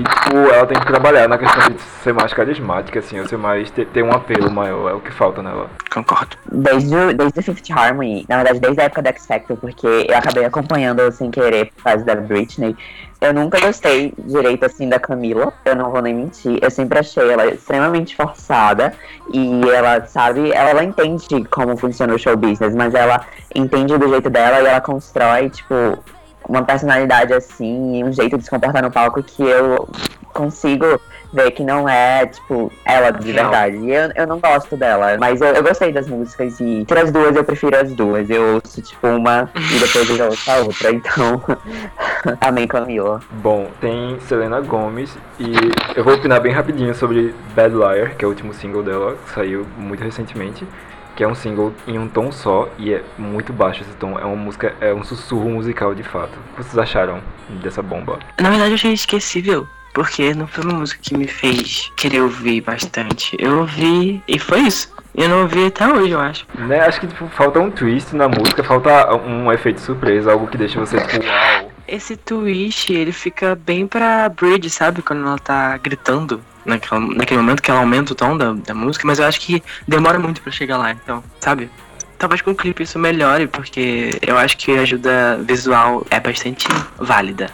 E, 0.03 0.15
tipo, 0.25 0.37
ela 0.53 0.67
tem 0.67 0.81
que 0.81 0.87
trabalhar 0.87 1.29
na 1.29 1.39
questão 1.39 1.69
de 1.71 1.81
ser 1.81 2.13
mais 2.13 2.35
carismática, 2.35 2.99
assim, 2.99 3.21
ou 3.21 3.29
ser 3.29 3.37
mais, 3.37 3.71
ter, 3.71 3.87
ter 3.87 4.03
um 4.03 4.13
apelo 4.13 4.51
maior, 4.51 4.91
é 4.91 4.95
o 4.95 5.01
que 5.01 5.13
falta 5.13 5.43
nela. 5.43 5.71
Concordo. 5.93 6.37
Desde, 6.51 6.95
o- 6.95 7.15
desde 7.15 7.39
o 7.39 7.43
Fifth 7.43 7.71
Harmony, 7.71 8.25
na 8.29 8.37
verdade, 8.37 8.59
desde 8.59 8.81
a 8.81 8.85
época 8.85 9.03
da 9.03 9.11
X 9.11 9.27
Factor, 9.27 9.57
porque 9.57 9.87
eu 10.09 10.17
acabei 10.17 10.45
acompanhando 10.45 11.11
sem 11.13 11.31
querer 11.31 11.67
por 11.77 11.85
causa 11.85 12.05
da 12.05 12.17
Britney. 12.17 12.77
Eu 13.21 13.33
nunca 13.33 13.61
gostei 13.61 14.13
direito 14.19 14.65
assim 14.67 14.89
da 14.89 14.99
Camila, 14.99 15.53
eu 15.65 15.77
não 15.77 15.93
vou 15.93 16.03
nem 16.03 16.13
mentir. 16.13 16.59
Eu 16.61 16.71
sempre 16.73 16.99
achei 16.99 17.31
ela 17.31 17.47
extremamente 17.47 18.17
forçada 18.17 18.93
e 19.33 19.61
ela 19.71 20.05
sabe, 20.07 20.51
ela, 20.51 20.71
ela 20.71 20.83
entende 20.83 21.45
como 21.49 21.77
funciona 21.77 22.13
o 22.15 22.19
show 22.19 22.37
business, 22.37 22.75
mas 22.75 22.93
ela 22.95 23.21
entende 23.55 23.97
do 23.97 24.09
jeito 24.09 24.29
dela 24.29 24.61
e 24.61 24.67
ela 24.67 24.81
constrói, 24.81 25.49
tipo, 25.51 26.03
uma 26.49 26.63
personalidade 26.63 27.33
assim 27.33 28.05
um 28.05 28.13
jeito 28.13 28.37
de 28.37 28.45
se 28.45 28.51
comportar 28.51 28.83
no 28.83 28.91
palco 28.91 29.23
que 29.23 29.43
eu 29.43 29.89
consigo 30.33 31.01
ver 31.33 31.51
que 31.53 31.65
não 31.65 31.89
é, 31.89 32.27
tipo, 32.27 32.71
ela 32.85 33.11
de 33.11 33.33
verdade. 33.33 33.77
E 33.77 33.91
eu, 33.91 34.11
eu 34.15 34.27
não 34.27 34.39
gosto 34.39 34.77
dela, 34.77 35.17
mas 35.19 35.41
eu, 35.41 35.49
eu 35.49 35.63
gostei 35.63 35.93
das 35.93 36.07
músicas 36.07 36.61
e 36.61 36.81
entre 36.81 37.01
as 37.01 37.11
duas 37.11 37.35
eu 37.35 37.45
prefiro 37.45 37.77
as 37.77 37.93
duas. 37.93 38.29
Eu 38.29 38.55
ouço, 38.55 38.83
tipo, 38.83 39.07
uma 39.07 39.51
e 39.55 39.79
depois 39.79 40.09
eu 40.11 40.17
já 40.17 40.27
ouço 40.27 40.51
a 40.51 40.57
outra. 40.59 40.91
Então, 40.93 41.43
amei 42.41 42.67
Camila. 42.67 43.21
Bom, 43.31 43.69
tem 43.81 44.19
Selena 44.21 44.61
Gomez 44.61 45.17
e 45.39 45.53
eu 45.97 46.05
vou 46.05 46.15
opinar 46.15 46.41
bem 46.41 46.53
rapidinho 46.53 46.95
sobre 46.95 47.35
Bad 47.55 47.75
Liar, 47.75 48.15
que 48.17 48.25
é 48.25 48.29
o 48.29 48.31
último 48.31 48.53
single 48.53 48.83
dela, 48.83 49.17
que 49.25 49.31
saiu 49.31 49.67
muito 49.79 50.03
recentemente. 50.03 50.67
Que 51.16 51.23
é 51.23 51.28
um 51.28 51.35
single 51.35 51.73
em 51.87 51.99
um 51.99 52.09
tom 52.09 52.33
só 52.33 52.69
e 52.78 52.92
é 52.92 53.02
muito 53.19 53.52
baixo 53.52 53.83
esse 53.83 53.92
tom. 53.95 54.19
É 54.19 54.25
uma 54.25 54.37
música, 54.37 54.75
é 54.81 54.92
um 54.92 55.04
sussurro 55.04 55.50
musical 55.50 55.95
de 55.95 56.02
fato. 56.02 56.38
O 56.52 56.57
que 56.57 56.64
vocês 56.64 56.78
acharam 56.78 57.21
dessa 57.62 57.83
bomba? 57.83 58.19
Na 58.40 58.50
verdade, 58.50 58.71
eu 58.71 58.75
achei 58.75 58.92
esquecível. 58.92 59.66
Porque 59.95 60.33
não 60.33 60.47
foi 60.47 60.64
uma 60.64 60.78
música 60.78 61.00
que 61.02 61.16
me 61.16 61.28
fez 61.28 61.92
querer 61.97 62.23
ouvir 62.23 62.62
bastante. 62.62 63.37
Eu 63.38 63.59
ouvi 63.59 64.23
e 64.26 64.38
foi 64.38 64.61
isso. 64.61 64.90
Eu 65.14 65.28
não 65.28 65.42
ouvi 65.42 65.66
até 65.66 65.87
hoje, 65.87 66.12
eu 66.12 66.21
acho. 66.21 66.47
Né? 66.54 66.81
Acho 66.81 67.00
que 67.00 67.07
tipo, 67.07 67.28
falta 67.28 67.61
um 67.61 67.71
twist 67.71 68.16
na 68.16 68.26
música, 68.26 68.64
falta 68.64 69.14
um 69.14 69.52
efeito 69.52 69.81
surpresa, 69.81 70.33
algo 70.33 70.47
que 70.47 70.57
deixa 70.57 70.81
você 70.81 70.99
tipo, 70.99 71.26
uau. 71.26 71.71
Esse 71.87 72.16
twist, 72.16 72.90
ele 72.90 73.12
fica 73.12 73.54
bem 73.54 73.87
pra 73.87 74.26
Bridge, 74.31 74.71
sabe? 74.71 75.02
Quando 75.02 75.26
ela 75.26 75.38
tá 75.38 75.76
gritando. 75.76 76.40
Naquela, 76.64 77.00
naquele 77.00 77.40
momento 77.40 77.62
que 77.62 77.71
ela 77.71 77.81
aumenta 77.81 78.12
o 78.12 78.14
tom 78.14 78.37
da, 78.37 78.52
da 78.52 78.75
música, 78.75 79.07
mas 79.07 79.19
eu 79.19 79.26
acho 79.26 79.40
que 79.40 79.62
demora 79.87 80.19
muito 80.19 80.40
pra 80.40 80.52
chegar 80.52 80.78
lá, 80.78 80.92
então, 80.92 81.23
sabe? 81.40 81.71
Talvez 82.19 82.40
com 82.40 82.52
o 82.52 82.54
clipe 82.54 82.85
isso 82.85 82.99
melhore, 82.99 83.49
porque 83.49 84.19
eu 84.23 84.38
acho 84.38 84.57
que 84.57 84.78
a 84.78 84.83
ajuda 84.83 85.38
visual 85.42 86.07
é 86.09 86.21
bastante 86.21 86.69
válida. 86.99 87.50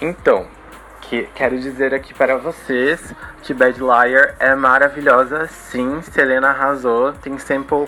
Então, 0.00 0.48
que, 1.12 1.28
quero 1.34 1.60
dizer 1.60 1.92
aqui 1.92 2.14
para 2.14 2.38
vocês 2.38 3.14
que 3.42 3.52
Bad 3.52 3.78
Liar 3.78 4.34
é 4.38 4.54
maravilhosa, 4.54 5.46
sim. 5.46 6.00
Selena 6.00 6.48
arrasou. 6.48 7.12
Tem 7.12 7.38
sample 7.38 7.86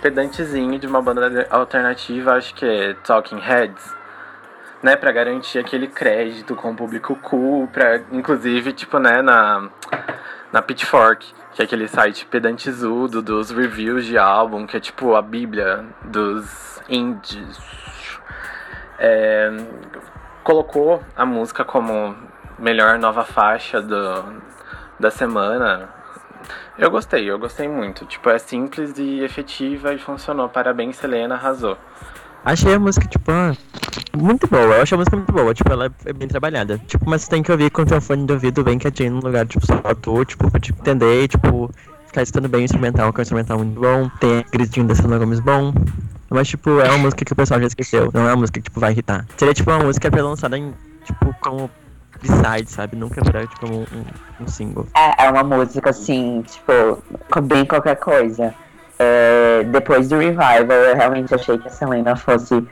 pedantezinho 0.00 0.78
de 0.78 0.86
uma 0.86 1.02
banda 1.02 1.46
alternativa, 1.50 2.34
acho 2.34 2.54
que 2.54 2.64
é 2.64 2.94
Talking 3.02 3.40
Heads. 3.40 3.99
Né, 4.82 4.96
pra 4.96 5.12
garantir 5.12 5.58
aquele 5.58 5.86
crédito 5.86 6.56
com 6.56 6.70
o 6.70 6.74
público 6.74 7.14
cool, 7.16 7.68
pra, 7.68 8.00
inclusive, 8.12 8.72
tipo, 8.72 8.98
né, 8.98 9.20
na, 9.20 9.68
na 10.50 10.62
Pitchfork, 10.62 11.34
que 11.52 11.60
é 11.60 11.64
aquele 11.64 11.86
site 11.86 12.24
pedantezudo 12.26 13.20
dos 13.20 13.50
reviews 13.50 14.06
de 14.06 14.16
álbum, 14.16 14.66
que 14.66 14.76
é 14.76 14.80
tipo 14.80 15.14
a 15.14 15.22
bíblia 15.22 15.84
dos 16.04 16.80
indies. 16.88 17.58
É, 18.98 19.50
colocou 20.42 21.02
a 21.16 21.24
música 21.24 21.64
como 21.64 22.16
melhor 22.58 22.98
nova 22.98 23.24
faixa 23.24 23.80
do, 23.80 24.42
da 24.98 25.10
semana. 25.10 25.88
Eu 26.78 26.90
gostei, 26.90 27.30
eu 27.30 27.38
gostei 27.38 27.68
muito. 27.68 28.06
Tipo, 28.06 28.30
é 28.30 28.38
simples 28.38 28.98
e 28.98 29.20
efetiva 29.22 29.92
e 29.92 29.98
funcionou. 29.98 30.48
Parabéns, 30.48 30.96
Selena, 30.96 31.34
arrasou. 31.34 31.76
Achei 32.44 32.74
a 32.74 32.78
música, 32.78 33.06
tipo, 33.06 33.30
ah, 33.30 33.54
muito 34.16 34.46
boa. 34.46 34.62
Eu 34.62 34.82
achei 34.82 34.96
a 34.96 34.98
música 34.98 35.16
muito 35.16 35.32
boa. 35.32 35.52
Tipo, 35.54 35.72
ela 35.72 35.92
é 36.04 36.12
bem 36.12 36.28
trabalhada. 36.28 36.78
Tipo, 36.86 37.08
mas 37.08 37.22
você 37.22 37.30
tem 37.30 37.42
que 37.42 37.52
ouvir 37.52 37.70
com 37.70 37.82
o 37.82 37.86
teu 37.86 38.00
fone 38.00 38.26
de 38.26 38.32
ouvido 38.32 38.64
bem 38.64 38.78
quietinho 38.78 39.12
no 39.12 39.20
lugar, 39.20 39.46
tipo, 39.46 39.64
só 39.66 39.76
tu, 39.94 40.24
tipo, 40.24 40.50
pra 40.50 40.60
te 40.60 40.72
entender, 40.72 41.28
tipo, 41.28 41.70
ficar 42.06 42.22
escutando 42.22 42.48
bem 42.48 42.62
o 42.62 42.64
instrumental, 42.64 43.12
que 43.12 43.18
é 43.18 43.20
um 43.20 43.22
instrumental 43.22 43.58
muito 43.58 43.80
bom. 43.80 44.08
Tem 44.18 44.44
gritinho 44.50 44.86
da 44.86 44.94
Selena 44.94 45.18
Gomes 45.18 45.40
bom. 45.40 45.72
Mas, 46.30 46.48
tipo, 46.48 46.80
é 46.80 46.88
uma 46.88 46.98
música 46.98 47.24
que 47.24 47.32
o 47.32 47.36
pessoal 47.36 47.60
já 47.60 47.66
esqueceu. 47.66 48.10
Não 48.14 48.22
é 48.22 48.32
uma 48.32 48.36
música 48.36 48.60
que, 48.60 48.64
tipo, 48.64 48.80
vai 48.80 48.92
irritar. 48.92 49.26
Seria, 49.36 49.52
tipo, 49.52 49.70
uma 49.70 49.84
música 49.84 50.10
pra 50.10 50.22
lançada 50.22 50.56
em, 50.56 50.72
tipo, 51.04 51.34
como 51.40 51.70
B-side, 52.22 52.70
sabe? 52.70 52.96
Nunca 52.96 53.20
pra, 53.22 53.46
tipo, 53.46 53.66
um, 53.66 53.80
um, 53.80 54.44
um 54.44 54.48
single. 54.48 54.86
É, 54.96 55.26
é 55.26 55.30
uma 55.30 55.42
música 55.42 55.90
assim, 55.90 56.42
tipo, 56.42 57.42
bem 57.42 57.64
qualquer 57.66 57.96
coisa. 57.96 58.54
É, 59.02 59.64
depois 59.64 60.10
do 60.10 60.18
revival, 60.18 60.76
eu 60.76 60.94
realmente 60.94 61.34
achei 61.34 61.56
que 61.56 61.66
a 61.68 61.70
Selena 61.70 62.14
fosse 62.16 62.62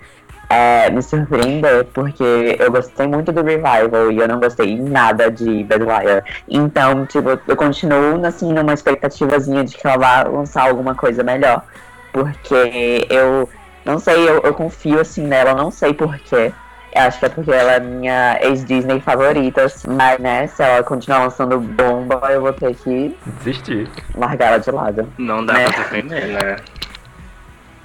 é, 0.51 0.91
me 0.91 1.03
surpreender, 1.03 1.87
porque 1.87 2.57
eu 2.59 2.71
gostei 2.71 3.07
muito 3.07 3.33
do 3.33 3.43
revival 3.43 4.13
e 4.13 4.19
eu 4.19 4.29
não 4.29 4.39
gostei 4.39 4.79
nada 4.79 5.31
de 5.31 5.63
Liar. 5.63 6.23
Então, 6.47 7.07
tipo, 7.07 7.41
eu 7.49 7.57
continuo 7.57 8.23
assim 8.27 8.53
numa 8.53 8.75
expectativazinha 8.75 9.65
de 9.65 9.75
que 9.75 9.87
ela 9.87 9.97
vai 9.97 10.25
lançar 10.31 10.69
alguma 10.69 10.95
coisa 10.95 11.23
melhor. 11.23 11.65
Porque 12.13 13.07
eu 13.09 13.49
não 13.87 13.99
sei, 13.99 14.29
eu, 14.29 14.43
eu 14.43 14.53
confio 14.53 15.01
assim 15.01 15.27
nela, 15.27 15.55
não 15.55 15.71
sei 15.71 15.95
porquê. 15.95 16.53
Acho 16.99 17.19
que 17.21 17.27
é 17.27 17.29
porque 17.29 17.51
ela 17.53 17.73
é 17.73 17.81
minha 17.81 18.39
ex-Disney 18.43 19.01
favorita, 19.01 19.63
assim, 19.65 19.89
mas 19.89 20.19
né, 20.19 20.47
se 20.49 20.63
ela 20.63 20.83
continuar 20.83 21.19
lançando 21.25 21.59
bomba, 21.61 22.21
eu 22.31 22.41
vou 22.41 22.53
ter 22.53 22.75
que 22.75 23.17
Desistir. 23.45 23.89
largar 24.17 24.49
ela 24.49 24.59
de 24.59 24.71
lado. 24.71 25.13
Não 25.17 25.45
dá 25.47 25.53
Né? 25.55 25.65
pra 25.71 25.79
defender, 25.79 26.27
né? 26.27 26.57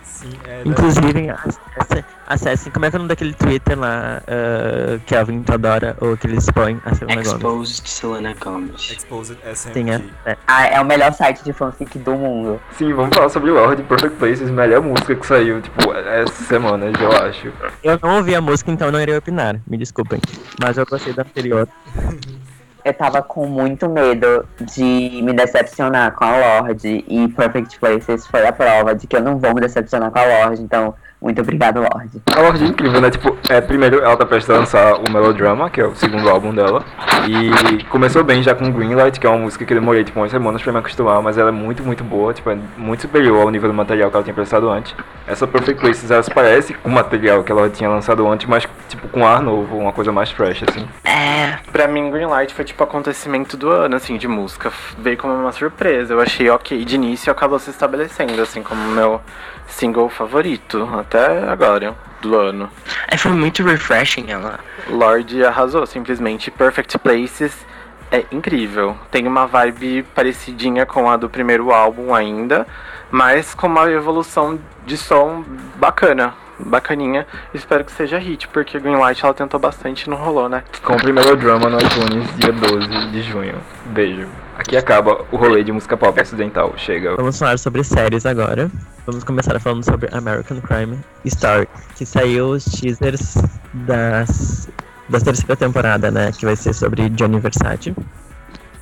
Sim, 0.01 0.31
é. 0.47 0.61
Inclusive, 0.65 1.29
acesse- 1.29 2.05
acessem, 2.27 2.71
como 2.71 2.85
é 2.85 2.89
que 2.89 2.95
é 2.95 2.97
o 2.97 2.99
nome 2.99 3.09
daquele 3.09 3.33
Twitter 3.33 3.77
lá 3.77 4.21
ah, 4.27 4.99
que 5.05 5.15
a 5.15 5.23
Vin 5.23 5.43
adora, 5.51 5.95
ou 5.99 6.17
que 6.17 6.27
eles 6.27 6.45
põem 6.51 6.79
a 6.85 6.93
Selena 6.93 7.21
Gomez? 7.21 7.33
Exposed 7.33 7.89
Selena 7.89 8.35
Gomez. 8.39 8.91
Exposed 8.91 9.37
SMG. 9.43 9.73
Tem, 9.73 9.93
é, 9.93 10.01
é. 10.25 10.37
Ah, 10.47 10.65
é 10.67 10.81
o 10.81 10.85
melhor 10.85 11.13
site 11.13 11.43
de 11.43 11.53
fanfic 11.53 11.97
do 11.99 12.13
mundo. 12.15 12.59
Sim, 12.77 12.93
vamos 12.93 13.15
falar 13.15 13.29
sobre 13.29 13.51
Lorde 13.51 13.83
Perfect 13.83 14.17
Places, 14.17 14.49
melhor 14.49 14.81
música 14.81 15.15
que 15.15 15.25
saiu, 15.25 15.61
tipo, 15.61 15.91
essa 15.93 16.43
semana, 16.45 16.85
eu 16.85 17.11
acho. 17.11 17.51
Eu 17.83 17.99
não 18.01 18.17
ouvi 18.17 18.35
a 18.35 18.41
música, 18.41 18.71
então 18.71 18.91
não 18.91 18.99
irei 18.99 19.17
opinar, 19.17 19.59
me 19.67 19.77
desculpem. 19.77 20.19
Mas 20.61 20.77
eu 20.77 20.85
gostei 20.85 21.13
da 21.13 21.23
anterior. 21.23 21.67
Eu 22.85 22.93
tava 22.93 23.21
com 23.21 23.47
muito 23.47 23.87
medo 23.87 24.45
de 24.59 25.21
me 25.23 25.31
decepcionar 25.31 26.11
com 26.11 26.25
a 26.25 26.37
Lorde 26.37 27.05
e 27.07 27.29
Perfect 27.29 27.79
Places 27.79 28.27
foi 28.27 28.45
a 28.45 28.51
prova 28.51 28.93
de 28.93 29.07
que 29.07 29.15
eu 29.15 29.21
não 29.21 29.39
vou 29.39 29.53
me 29.53 29.61
decepcionar 29.61 30.11
com 30.11 30.19
a 30.19 30.25
Lorde, 30.25 30.61
então 30.61 30.93
muito 31.23 31.41
obrigado, 31.41 31.79
Lorde. 31.79 32.21
A 32.35 32.41
Lorde 32.41 32.65
é 32.65 32.67
incrível, 32.67 32.99
né? 32.99 33.09
Tipo, 33.09 33.37
é, 33.47 33.61
primeiro 33.61 34.01
ela 34.01 34.17
tá 34.17 34.25
prestes 34.25 34.53
a 34.53 34.59
lançar 34.59 34.95
o 34.95 35.09
Melodrama, 35.09 35.69
que 35.69 35.79
é 35.79 35.85
o 35.85 35.95
segundo 35.95 36.29
álbum 36.29 36.53
dela. 36.53 36.83
E 37.25 37.81
começou 37.85 38.25
bem 38.25 38.43
já 38.43 38.53
com 38.53 38.69
Greenlight, 38.69 39.21
que 39.21 39.25
é 39.25 39.29
uma 39.29 39.39
música 39.39 39.63
que 39.63 39.71
eu 39.71 39.79
demorei 39.79 40.03
tipo 40.03 40.19
umas 40.19 40.31
semanas 40.31 40.61
pra 40.61 40.73
me 40.73 40.79
acostumar, 40.79 41.21
mas 41.21 41.37
ela 41.37 41.47
é 41.47 41.51
muito, 41.51 41.81
muito 41.81 42.03
boa, 42.03 42.33
tipo, 42.33 42.49
é 42.49 42.57
muito 42.77 43.03
superior 43.03 43.41
ao 43.41 43.49
nível 43.49 43.69
do 43.69 43.73
material 43.73 44.09
que 44.09 44.17
ela 44.17 44.23
tinha 44.23 44.33
prestado 44.33 44.69
antes. 44.69 44.93
Essa 45.25 45.47
Perfect 45.47 45.79
Places, 45.79 46.11
ela 46.11 46.21
se 46.21 46.29
parece 46.29 46.73
com 46.73 46.89
o 46.89 46.91
material 46.91 47.41
que 47.41 47.51
ela 47.53 47.69
tinha 47.69 47.89
lançado 47.89 48.27
antes, 48.27 48.45
mas 48.45 48.67
tipo 48.95 49.07
com 49.09 49.25
ar 49.25 49.41
novo, 49.41 49.77
uma 49.77 49.91
coisa 49.91 50.11
mais 50.11 50.31
fresh, 50.31 50.63
assim. 50.67 50.87
É, 51.03 51.57
Pra 51.71 51.87
mim, 51.87 52.11
Greenlight 52.11 52.53
foi 52.53 52.63
tipo 52.63 52.83
o 52.83 52.87
acontecimento 52.87 53.57
do 53.57 53.69
ano, 53.69 53.95
assim, 53.95 54.17
de 54.17 54.27
música. 54.27 54.71
Veio 54.99 55.17
como 55.17 55.33
uma 55.33 55.51
surpresa. 55.51 56.13
Eu 56.13 56.21
achei 56.21 56.49
ok 56.49 56.85
de 56.85 56.95
início 56.95 57.29
e 57.29 57.31
acabou 57.31 57.57
se 57.57 57.71
estabelecendo, 57.71 58.39
assim, 58.41 58.61
como 58.61 58.79
meu 58.91 59.19
single 59.67 60.07
favorito 60.09 60.87
até 60.99 61.49
agora 61.49 61.95
do 62.21 62.37
ano. 62.37 62.69
é, 63.07 63.17
foi 63.17 63.31
muito 63.31 63.63
refreshing 63.63 64.29
ela. 64.29 64.59
Lorde 64.87 65.43
arrasou, 65.43 65.85
simplesmente. 65.85 66.51
Perfect 66.51 66.97
Places 66.99 67.65
é 68.11 68.23
incrível. 68.31 68.95
Tem 69.09 69.27
uma 69.27 69.47
vibe 69.47 70.03
parecidinha 70.13 70.85
com 70.85 71.09
a 71.09 71.17
do 71.17 71.27
primeiro 71.27 71.71
álbum 71.71 72.13
ainda, 72.13 72.67
mas 73.09 73.55
com 73.55 73.65
uma 73.67 73.89
evolução 73.89 74.59
de 74.85 74.95
som 74.95 75.43
bacana. 75.75 76.35
Bacaninha, 76.59 77.25
espero 77.53 77.83
que 77.83 77.91
seja 77.91 78.17
hit, 78.17 78.47
porque 78.47 78.79
Greenlight 78.79 79.23
ela 79.23 79.33
tentou 79.33 79.59
bastante 79.59 80.03
e 80.03 80.09
não 80.09 80.17
rolou, 80.17 80.47
né? 80.47 80.63
Compre 80.83 81.11
Melodrama 81.11 81.69
no 81.69 81.77
iTunes, 81.77 82.35
dia 82.37 82.51
12 82.51 83.11
de 83.11 83.21
junho. 83.23 83.55
Beijo. 83.87 84.27
Aqui 84.57 84.77
acaba 84.77 85.25
o 85.31 85.35
rolê 85.35 85.63
de 85.63 85.71
música 85.71 85.97
pop 85.97 86.19
ocidental. 86.19 86.73
Chega. 86.77 87.15
Vamos 87.15 87.37
falar 87.37 87.57
sobre 87.57 87.83
séries 87.83 88.25
agora. 88.25 88.69
Vamos 89.05 89.23
começar 89.23 89.59
falando 89.59 89.83
sobre 89.83 90.09
American 90.15 90.61
Crime 90.61 90.99
Story, 91.25 91.67
que 91.95 92.05
saiu 92.05 92.49
os 92.49 92.63
teasers 92.63 93.35
das, 93.73 94.69
da 95.09 95.19
terceira 95.19 95.55
temporada, 95.55 96.11
né? 96.11 96.31
Que 96.31 96.45
vai 96.45 96.55
ser 96.55 96.73
sobre 96.73 97.09
Johnny 97.09 97.39
Versace. 97.39 97.95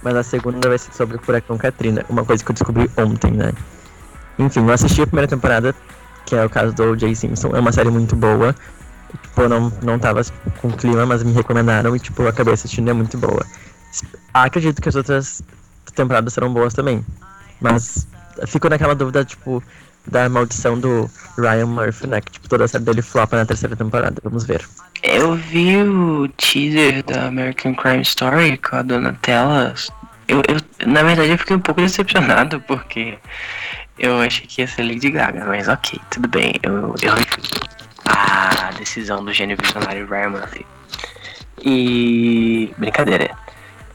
Mas 0.03 0.15
a 0.15 0.23
segunda 0.23 0.67
vai 0.67 0.77
ser 0.77 0.93
sobre 0.93 1.15
o 1.15 1.19
Furacão 1.21 1.57
Katrina, 1.57 2.03
uma 2.09 2.25
coisa 2.25 2.43
que 2.43 2.51
eu 2.51 2.53
descobri 2.53 2.89
ontem, 2.97 3.31
né? 3.31 3.53
Enfim, 4.37 4.61
eu 4.61 4.71
assisti 4.71 5.01
a 5.01 5.07
primeira 5.07 5.27
temporada, 5.27 5.75
que 6.31 6.35
é 6.37 6.45
o 6.45 6.49
caso 6.49 6.73
do 6.73 6.83
O.J. 6.91 7.13
Simpson. 7.13 7.49
É 7.53 7.59
uma 7.59 7.73
série 7.73 7.89
muito 7.89 8.15
boa. 8.15 8.55
Tipo, 9.21 9.41
eu 9.41 9.49
não, 9.49 9.73
não 9.81 9.99
tava 9.99 10.21
com 10.61 10.71
clima, 10.71 11.05
mas 11.05 11.23
me 11.23 11.33
recomendaram 11.33 11.93
e, 11.93 11.99
tipo, 11.99 12.25
acabei 12.25 12.53
assistindo 12.53 12.89
é 12.89 12.93
muito 12.93 13.17
boa. 13.17 13.45
Acredito 14.33 14.81
que 14.81 14.87
as 14.87 14.95
outras 14.95 15.43
temporadas 15.93 16.31
serão 16.31 16.53
boas 16.53 16.73
também. 16.73 17.05
Mas 17.59 18.07
fico 18.47 18.69
naquela 18.69 18.95
dúvida, 18.95 19.25
tipo, 19.25 19.61
da 20.07 20.29
maldição 20.29 20.79
do 20.79 21.11
Ryan 21.37 21.65
Murphy, 21.65 22.07
né? 22.07 22.21
Que, 22.21 22.31
tipo, 22.31 22.47
toda 22.47 22.63
a 22.63 22.67
série 22.69 22.85
dele 22.85 23.01
flopa 23.01 23.35
na 23.35 23.45
terceira 23.45 23.75
temporada. 23.75 24.15
Vamos 24.23 24.45
ver. 24.45 24.65
Eu 25.03 25.35
vi 25.35 25.83
o 25.83 26.29
teaser 26.37 27.03
da 27.03 27.27
American 27.27 27.75
Crime 27.75 28.03
Story 28.03 28.57
com 28.57 28.77
a 28.77 28.81
Donatella. 28.83 29.73
Eu, 30.29 30.41
eu, 30.47 30.87
na 30.87 31.03
verdade, 31.03 31.31
eu 31.31 31.37
fiquei 31.37 31.57
um 31.57 31.59
pouco 31.59 31.81
decepcionado 31.81 32.61
porque 32.61 33.17
eu 34.01 34.19
achei 34.19 34.47
que 34.47 34.61
ia 34.61 34.67
ser 34.67 34.83
Lady 34.83 35.11
Gaga, 35.11 35.45
mas 35.45 35.67
ok, 35.67 35.99
tudo 36.09 36.27
bem. 36.27 36.55
Eu, 36.63 36.95
eu 37.01 37.13
a 38.05 38.71
decisão 38.77 39.23
do 39.23 39.31
gênio 39.31 39.55
visionário 39.61 40.07
Ryan 40.07 40.29
Murphy. 40.29 40.65
E. 41.63 42.73
Brincadeira. 42.77 43.29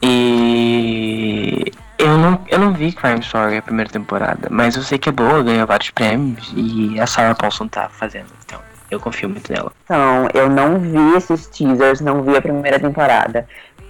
E. 0.01 1.71
Eu 1.97 2.17
não, 2.17 2.45
eu 2.47 2.59
não 2.59 2.73
vi 2.73 2.93
Crime 2.93 3.19
Story 3.19 3.57
a 3.57 3.61
primeira 3.61 3.89
temporada, 3.89 4.47
mas 4.49 4.75
eu 4.75 4.83
sei 4.83 4.97
que 4.97 5.09
é 5.09 5.11
boa, 5.11 5.43
ganhou 5.43 5.65
vários 5.65 5.89
prêmios 5.89 6.53
e 6.55 6.97
a 6.99 7.07
Sarah 7.07 7.33
Paulson 7.33 7.67
tá 7.67 7.89
fazendo, 7.89 8.27
então 8.45 8.61
eu 8.89 8.99
confio 8.99 9.27
muito 9.27 9.51
nela. 9.51 9.71
Então, 9.83 10.29
eu 10.33 10.47
não 10.47 10.79
vi 10.79 11.17
esses 11.17 11.47
teasers, 11.47 11.99
não 11.99 12.21
vi 12.21 12.37
a 12.37 12.41
primeira 12.41 12.79
temporada. 12.79 13.47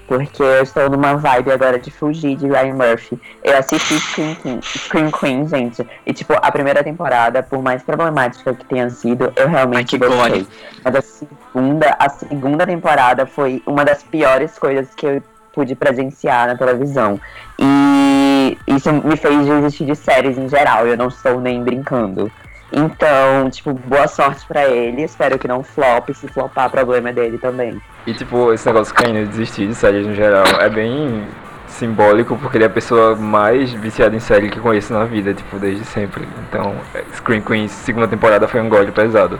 Porque 0.08 0.42
eu 0.42 0.64
estou 0.64 0.90
numa 0.90 1.16
vibe 1.16 1.52
agora 1.52 1.78
de 1.78 1.92
fugir 1.92 2.38
de 2.38 2.48
Ryan 2.48 2.76
Murphy. 2.76 3.20
Eu 3.44 3.58
assisti 3.58 4.00
Scream 4.00 4.36
Queen, 4.36 4.62
Scream 4.62 5.12
Queen, 5.12 5.48
gente. 5.48 5.86
E, 6.06 6.14
tipo, 6.14 6.34
a 6.34 6.50
primeira 6.50 6.82
temporada, 6.82 7.44
por 7.44 7.62
mais 7.62 7.84
problemática 7.84 8.54
que 8.54 8.66
tenha 8.66 8.90
sido, 8.90 9.32
eu 9.36 9.50
realmente 9.50 9.96
Ai, 9.96 10.10
gostei. 10.10 10.48
Mas 10.84 10.96
a 10.96 11.02
segunda, 11.02 11.96
a 12.00 12.10
segunda 12.10 12.66
temporada 12.66 13.26
foi 13.26 13.62
uma 13.66 13.84
das 13.84 14.02
piores 14.02 14.58
coisas 14.58 14.88
que 14.96 15.06
eu 15.06 15.24
pude 15.54 15.76
presenciar 15.76 16.48
na 16.48 16.56
televisão. 16.56 17.20
E 17.60 18.58
isso 18.68 18.94
me 18.94 19.18
fez 19.18 19.46
desistir 19.46 19.86
de 19.86 19.96
séries 19.96 20.38
em 20.38 20.48
geral. 20.48 20.88
Eu 20.88 20.96
não 20.96 21.10
estou 21.10 21.42
nem 21.42 21.62
brincando. 21.62 22.32
Então, 22.72 23.50
tipo, 23.50 23.74
boa 23.74 24.08
sorte 24.08 24.46
pra 24.46 24.68
ele. 24.68 25.04
Espero 25.04 25.40
que 25.40 25.48
não 25.48 25.64
flop. 25.64 26.10
Se 26.14 26.28
flopar, 26.28 26.70
problema 26.70 27.10
é 27.10 27.14
dele 27.14 27.38
também. 27.38 27.82
E 28.06 28.14
tipo, 28.14 28.54
esse 28.54 28.66
negócio 28.66 28.94
caindo 28.94 29.24
de 29.24 29.28
desistir 29.28 29.68
de 29.68 29.76
séries 29.76 30.06
no 30.06 30.16
geral 30.16 30.46
é 30.60 30.70
bem 30.70 31.26
simbólico 31.68 32.38
porque 32.38 32.58
ele 32.58 32.64
é 32.64 32.68
a 32.68 32.70
pessoa 32.70 33.16
mais 33.16 33.72
viciada 33.72 34.16
em 34.16 34.20
série 34.20 34.50
que 34.50 34.60
conheço 34.60 34.94
na 34.94 35.06
vida, 35.06 35.34
tipo, 35.34 35.60
desde 35.60 35.86
sempre. 35.86 36.28
Então, 36.48 36.76
é, 36.94 37.04
Scream 37.14 37.42
Queens, 37.42 37.72
segunda 37.72 38.08
temporada 38.08 38.48
foi 38.48 38.62
um 38.62 38.70
gole 38.70 38.92
pesado. 38.92 39.40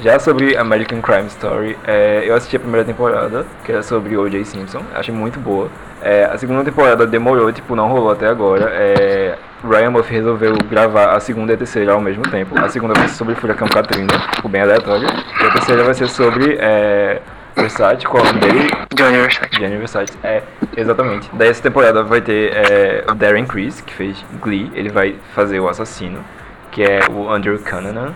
Já 0.00 0.18
sobre 0.18 0.56
American 0.56 1.00
Crime 1.00 1.26
Story, 1.28 1.78
é, 1.86 2.24
eu 2.26 2.34
assisti 2.34 2.56
a 2.56 2.60
primeira 2.60 2.84
temporada, 2.84 3.46
que 3.64 3.72
era 3.72 3.82
sobre 3.82 4.16
O.J. 4.16 4.44
Simpson, 4.44 4.82
achei 4.94 5.14
muito 5.14 5.40
boa. 5.40 5.70
É, 6.02 6.24
a 6.24 6.36
segunda 6.36 6.64
temporada 6.64 7.06
demorou, 7.06 7.50
tipo, 7.52 7.74
não 7.74 7.88
rolou 7.88 8.10
até 8.10 8.26
agora. 8.26 8.70
É, 8.72 9.38
Ryan 9.64 9.90
Murphy 9.90 10.14
resolveu 10.14 10.54
gravar 10.70 11.14
a 11.14 11.20
segunda 11.20 11.52
e 11.52 11.54
a 11.54 11.58
terceira 11.58 11.92
ao 11.92 12.00
mesmo 12.00 12.22
tempo. 12.24 12.58
A 12.58 12.68
segunda 12.68 12.94
vai 12.94 13.08
ser 13.08 13.14
sobre 13.14 13.34
Furacão 13.34 13.68
Katrina, 13.68 14.12
tipo, 14.34 14.48
bem 14.48 14.62
aleatório. 14.62 15.08
E 15.08 15.46
a 15.46 15.50
terceira 15.50 15.82
vai 15.82 15.94
ser 15.94 16.08
sobre 16.08 16.56
é, 16.60 17.20
Versace, 17.56 18.06
qual 18.06 18.22
é 18.22 18.28
o 18.28 18.32
nome 18.34 18.40
dele? 18.40 18.70
Johnny 18.94 19.16
Versace. 19.16 19.48
Gianni 19.52 19.76
Versace. 19.78 20.12
É, 20.22 20.42
exatamente. 20.76 21.30
Daí 21.32 21.48
essa 21.48 21.62
temporada 21.62 22.02
vai 22.02 22.20
ter 22.20 22.52
é, 22.54 23.04
o 23.08 23.14
Darren 23.14 23.46
Criss, 23.46 23.80
que 23.80 23.94
fez 23.94 24.22
Glee, 24.42 24.70
ele 24.74 24.90
vai 24.90 25.16
fazer 25.34 25.58
o 25.58 25.68
assassino, 25.68 26.22
que 26.70 26.82
é 26.82 27.00
o 27.10 27.30
Andrew 27.30 27.58
Cunanan. 27.58 28.12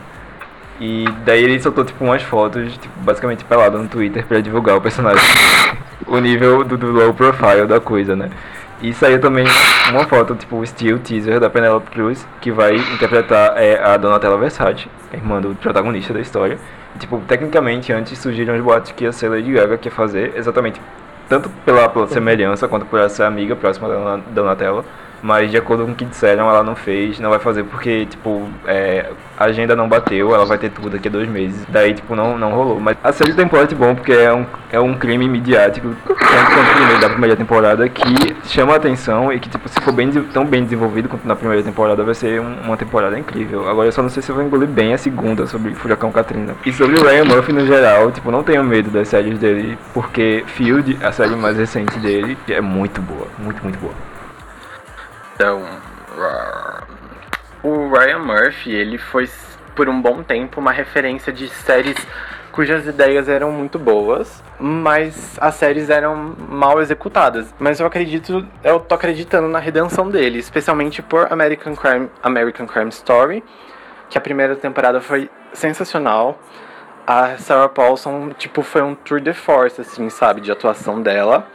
E 0.79 1.07
daí 1.25 1.43
ele 1.43 1.61
soltou 1.61 1.85
tipo 1.85 2.05
umas 2.05 2.23
fotos, 2.23 2.77
tipo, 2.77 3.01
basicamente 3.01 3.45
pelado 3.45 3.79
no 3.79 3.89
Twitter 3.89 4.25
pra 4.27 4.41
divulgar 4.41 4.77
o 4.77 4.81
personagem. 4.81 5.23
O 6.11 6.19
nível 6.19 6.63
do, 6.65 6.77
do 6.77 6.91
low 6.91 7.15
profile 7.15 7.65
da 7.67 7.81
coisa, 7.81 8.15
né? 8.15 8.29
E 8.83 8.93
saiu 8.95 9.21
também 9.21 9.45
uma 9.91 10.05
foto, 10.07 10.35
tipo, 10.35 10.57
o 10.57 10.67
still 10.67 10.99
teaser 10.99 11.39
da 11.39 11.51
Penelope 11.51 11.91
Cruz, 11.91 12.27
que 12.41 12.51
vai 12.51 12.77
interpretar 12.77 13.55
é, 13.57 13.83
a 13.83 13.97
Donatella 13.97 14.39
Versace, 14.39 14.89
a 15.13 15.17
irmã 15.17 15.41
do 15.41 15.55
protagonista 15.55 16.13
da 16.15 16.21
história. 16.21 16.59
E, 16.97 16.99
tipo, 16.99 17.19
tecnicamente, 17.29 17.93
antes 17.93 18.19
surgiram 18.19 18.55
os 18.57 18.61
boatos 18.63 18.93
que 18.93 19.05
ia 19.05 19.13
ser 19.13 19.29
Lady 19.29 19.53
Gaga 19.53 19.77
que 19.79 19.89
ia 19.89 19.93
fazer, 19.93 20.33
exatamente 20.35 20.81
tanto 21.29 21.49
pela, 21.65 21.89
pela 21.89 22.09
semelhança 22.09 22.67
quanto 22.67 22.87
por 22.87 22.99
essa 22.99 23.27
amiga 23.27 23.55
próxima 23.55 23.87
da 23.89 23.95
Dona- 23.95 24.23
Donatella. 24.35 24.85
Mas 25.23 25.51
de 25.51 25.57
acordo 25.57 25.85
com 25.85 25.93
o 25.93 25.95
que 25.95 26.05
disseram, 26.05 26.49
ela 26.49 26.63
não 26.63 26.75
fez, 26.75 27.19
não 27.21 27.31
vai 27.31 27.39
fazer 27.39 27.63
porque, 27.65 28.07
tipo, 28.07 28.49
é, 28.67 29.07
a 29.39 29.45
agenda 29.45 29.77
não 29.77 29.89
bateu, 29.89 30.35
ela 30.35 30.47
vai 30.47 30.57
ter 30.57 30.71
tudo 30.71 30.91
daqui 30.91 31.09
a 31.09 31.11
dois 31.11 31.29
meses. 31.29 31.65
Daí, 31.69 31.93
tipo, 31.95 32.15
não, 32.17 32.39
não 32.39 32.51
rolou. 32.53 32.81
Mas 32.81 32.97
a 33.05 33.13
série 33.13 33.35
tem 33.35 33.47
plot 33.47 33.75
bom 33.75 33.95
porque 33.95 34.13
é 34.13 34.33
um, 34.33 34.47
é 34.73 34.81
um 34.81 34.95
crime 34.95 35.29
midiático, 35.29 35.95
tanto 36.07 36.17
quanto 36.19 36.71
o 36.71 36.75
primeiro 36.75 37.01
da 37.01 37.11
primeira 37.11 37.37
temporada, 37.37 37.89
que 37.89 38.37
chama 38.45 38.73
a 38.73 38.77
atenção 38.77 39.31
e 39.33 39.39
que, 39.39 39.49
tipo, 39.49 39.69
se 39.69 39.81
for 39.81 39.93
bem, 39.93 40.11
tão 40.11 40.45
bem 40.45 40.65
desenvolvido 40.65 41.09
quanto 41.09 41.27
na 41.29 41.37
primeira 41.37 41.63
temporada, 41.63 42.03
vai 42.03 42.15
ser 42.15 42.41
um- 42.41 42.57
uma 42.65 42.77
temporada 42.77 43.19
incrível. 43.19 43.69
Agora 43.69 43.89
eu 43.89 43.93
só 43.93 44.03
não 44.03 44.09
sei 44.09 44.23
se 44.23 44.31
eu 44.31 44.35
vou 44.35 44.45
engolir 44.45 44.69
bem 44.69 44.95
a 44.95 44.99
segunda 44.99 45.47
sobre 45.47 45.75
Furacão 45.75 46.11
Katrina. 46.11 46.55
E 46.65 46.73
sobre 46.73 46.99
o 46.99 47.05
Ryan 47.05 47.25
Murphy 47.25 47.53
no 47.53 47.67
geral, 47.67 48.11
tipo, 48.11 48.31
não 48.31 48.43
tenho 48.43 48.65
medo 48.65 48.91
das 48.91 49.09
séries 49.09 49.39
dele, 49.39 49.77
porque 49.93 50.45
Field, 50.47 50.99
a 51.03 51.13
série 51.13 51.37
mais 51.37 51.57
recente 51.57 51.99
dele, 51.99 52.39
é 52.49 52.61
muito 52.61 53.01
boa. 53.03 53.27
Muito, 53.39 53.63
muito 53.63 53.79
boa. 53.79 53.93
Então, 55.41 55.63
o 57.63 57.89
Ryan 57.89 58.19
Murphy, 58.19 58.73
ele 58.73 58.99
foi 58.99 59.27
por 59.75 59.89
um 59.89 59.99
bom 59.99 60.23
tempo 60.23 60.61
uma 60.61 60.71
referência 60.71 61.33
de 61.33 61.49
séries 61.49 61.97
cujas 62.53 62.87
ideias 62.87 63.27
eram 63.27 63.51
muito 63.51 63.79
boas, 63.79 64.45
mas 64.59 65.39
as 65.41 65.55
séries 65.55 65.89
eram 65.89 66.37
mal 66.47 66.79
executadas. 66.83 67.55
Mas 67.59 67.81
eu 67.81 67.87
acredito, 67.87 68.47
eu 68.63 68.81
tô 68.81 68.95
acreditando 68.95 69.49
na 69.49 69.59
redenção 69.59 70.11
dele, 70.11 70.39
especialmente 70.39 71.01
por 71.01 71.33
American 71.33 71.75
Crime, 71.75 72.11
American 72.23 72.67
Crime 72.67 72.91
Story, 72.91 73.43
que 74.11 74.19
a 74.19 74.21
primeira 74.21 74.55
temporada 74.57 75.01
foi 75.01 75.31
sensacional. 75.55 76.39
A 77.07 77.39
Sarah 77.39 77.71
Paulson, 77.71 78.29
tipo, 78.37 78.63
foi 78.63 78.83
um 78.83 78.95
tour 78.95 79.19
de 79.19 79.33
force, 79.33 79.81
assim, 79.81 80.11
sabe, 80.11 80.43
de 80.43 80.53
atuação 80.53 81.01
dela. 81.01 81.49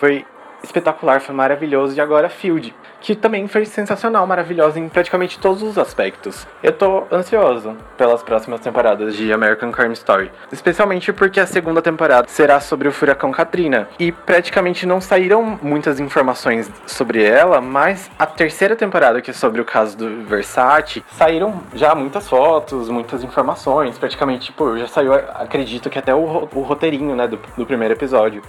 Foi 0.00 0.24
espetacular, 0.62 1.20
foi 1.20 1.34
maravilhoso. 1.34 1.96
E 1.96 2.00
agora 2.00 2.28
Field, 2.28 2.74
que 3.00 3.14
também 3.14 3.46
foi 3.46 3.64
sensacional, 3.64 4.26
maravilhosa 4.26 4.78
em 4.78 4.88
praticamente 4.88 5.38
todos 5.38 5.62
os 5.62 5.78
aspectos. 5.78 6.46
Eu 6.62 6.72
tô 6.72 7.04
ansioso 7.12 7.76
pelas 7.96 8.22
próximas 8.22 8.60
temporadas 8.60 9.14
de 9.14 9.32
American 9.32 9.70
Crime 9.70 9.94
Story. 9.94 10.30
Especialmente 10.50 11.12
porque 11.12 11.40
a 11.40 11.46
segunda 11.46 11.80
temporada 11.80 12.28
será 12.28 12.60
sobre 12.60 12.88
o 12.88 12.92
furacão 12.92 13.30
Katrina. 13.30 13.88
E 13.98 14.12
praticamente 14.12 14.86
não 14.86 15.00
saíram 15.00 15.58
muitas 15.62 16.00
informações 16.00 16.70
sobre 16.86 17.22
ela, 17.22 17.60
mas 17.60 18.10
a 18.18 18.26
terceira 18.26 18.74
temporada, 18.76 19.20
que 19.20 19.30
é 19.30 19.34
sobre 19.34 19.60
o 19.60 19.64
caso 19.64 19.96
do 19.96 20.24
Versace, 20.24 21.04
saíram 21.12 21.62
já 21.74 21.94
muitas 21.94 22.28
fotos, 22.28 22.88
muitas 22.88 23.22
informações. 23.22 23.98
Praticamente, 23.98 24.46
tipo, 24.46 24.76
já 24.78 24.86
saiu, 24.86 25.14
acredito 25.14 25.90
que 25.90 25.98
até 25.98 26.14
o, 26.14 26.48
o 26.54 26.62
roteirinho, 26.62 27.14
né, 27.14 27.26
do, 27.26 27.38
do 27.56 27.66
primeiro 27.66 27.94
episódio. 27.94 28.42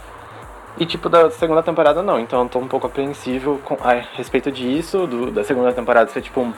E 0.78 0.86
tipo, 0.86 1.10
da 1.10 1.30
segunda 1.32 1.62
temporada 1.62 2.02
não, 2.02 2.20
então 2.20 2.44
eu 2.44 2.50
tô 2.50 2.60
um 2.60 2.68
pouco 2.68 2.88
apreensivo 2.88 3.60
com, 3.66 3.78
a 3.82 3.94
respeito 4.16 4.52
disso, 4.52 5.06
do, 5.06 5.30
da 5.32 5.44
segunda 5.44 5.74
temporada 5.74 6.10
ser 6.10 6.22
tipo 6.22 6.40
um- 6.42 6.54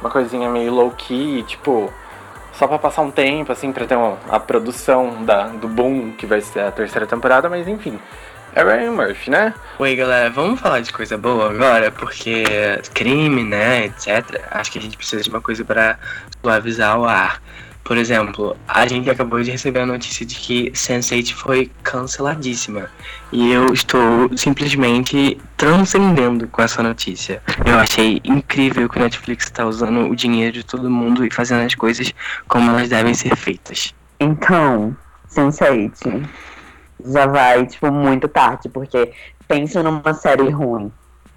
uma 0.00 0.08
coisinha 0.08 0.48
meio 0.48 0.72
low-key, 0.72 1.42
tipo, 1.42 1.92
só 2.54 2.66
pra 2.66 2.78
passar 2.78 3.02
um 3.02 3.10
tempo, 3.10 3.52
assim, 3.52 3.70
pra 3.70 3.84
ter 3.86 3.96
uma, 3.96 4.16
a 4.30 4.40
produção 4.40 5.24
da, 5.24 5.48
do 5.48 5.68
boom 5.68 6.12
que 6.12 6.24
vai 6.24 6.40
ser 6.40 6.60
a 6.60 6.70
terceira 6.70 7.06
temporada, 7.06 7.50
mas 7.50 7.68
enfim. 7.68 7.98
É 8.54 8.64
Ryan 8.64 8.92
Murphy, 8.92 9.30
né? 9.30 9.54
Oi, 9.78 9.94
galera, 9.94 10.28
vamos 10.30 10.58
falar 10.58 10.80
de 10.80 10.92
coisa 10.92 11.16
boa 11.16 11.50
agora, 11.50 11.92
porque 11.92 12.42
crime, 12.94 13.44
né, 13.44 13.84
etc. 13.84 14.42
Acho 14.50 14.72
que 14.72 14.78
a 14.78 14.82
gente 14.82 14.96
precisa 14.96 15.22
de 15.22 15.28
uma 15.30 15.40
coisa 15.40 15.64
pra 15.64 15.98
suavizar 16.42 16.98
o 16.98 17.04
ar. 17.04 17.40
Por 17.82 17.96
exemplo, 17.96 18.56
a 18.68 18.86
gente 18.86 19.10
acabou 19.10 19.42
de 19.42 19.50
receber 19.50 19.80
a 19.80 19.86
notícia 19.86 20.24
de 20.24 20.36
que 20.36 20.70
Sense8 20.70 21.34
foi 21.34 21.70
canceladíssima. 21.82 22.88
E 23.32 23.50
eu 23.50 23.72
estou 23.72 24.30
simplesmente 24.36 25.40
transcendendo 25.56 26.46
com 26.48 26.62
essa 26.62 26.82
notícia. 26.82 27.42
Eu 27.64 27.78
achei 27.78 28.20
incrível 28.24 28.88
que 28.88 28.96
o 28.98 29.02
Netflix 29.02 29.44
está 29.46 29.66
usando 29.66 30.08
o 30.08 30.14
dinheiro 30.14 30.52
de 30.52 30.64
todo 30.64 30.88
mundo 30.90 31.24
e 31.24 31.32
fazendo 31.32 31.66
as 31.66 31.74
coisas 31.74 32.12
como 32.46 32.70
elas 32.70 32.88
devem 32.88 33.14
ser 33.14 33.34
feitas. 33.34 33.92
Então, 34.20 34.96
Sense8 35.28 36.28
já 37.04 37.26
vai, 37.26 37.66
tipo, 37.66 37.90
muito 37.90 38.28
tarde, 38.28 38.68
porque 38.68 39.10
pensa 39.48 39.82
numa 39.82 40.14
série 40.14 40.48
ruim. 40.50 40.92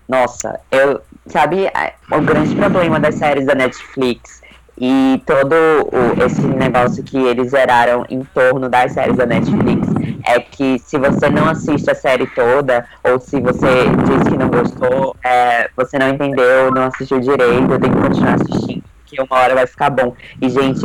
Nossa, 0.08 0.60
eu. 0.70 1.02
Sabe, 1.26 1.68
a- 1.74 1.94
o 2.12 2.20
grande 2.22 2.54
problema 2.54 3.00
das 3.00 3.16
séries 3.16 3.46
da 3.46 3.56
Netflix 3.56 4.43
e 4.86 5.24
todo 5.26 5.54
o- 5.54 6.26
esse 6.26 6.42
negócio 6.42 7.02
que 7.06 7.18
eles 7.18 7.52
geraram 7.52 8.06
em 8.10 8.22
torno 8.34 8.68
das 8.68 8.92
séries 8.92 9.16
da 9.16 9.26
Netflix 9.26 9.88
é 10.28 10.42
que 10.42 10.78
se 10.80 10.98
você 10.98 11.30
não 11.30 11.48
assiste 11.48 11.90
a 11.90 11.96
série 11.96 12.28
toda, 12.28 12.86
ou 13.02 13.18
se 13.18 13.40
você 13.40 13.86
diz 14.06 14.28
que 14.28 14.38
não 14.38 14.50
gostou, 14.50 15.16
é, 15.24 15.70
você 15.78 15.98
não 15.98 16.10
entendeu, 16.10 16.70
não 16.74 16.84
assistiu 16.84 17.22
direito, 17.22 17.80
tem 17.80 17.92
que 17.92 17.98
continuar 17.98 18.34
assistindo, 18.34 18.84
porque 19.14 19.22
uma 19.22 19.40
hora 19.42 19.56
vai 19.56 19.68
ficar 19.68 19.90
bom. 19.90 20.16
E, 20.42 20.50
gente, 20.50 20.82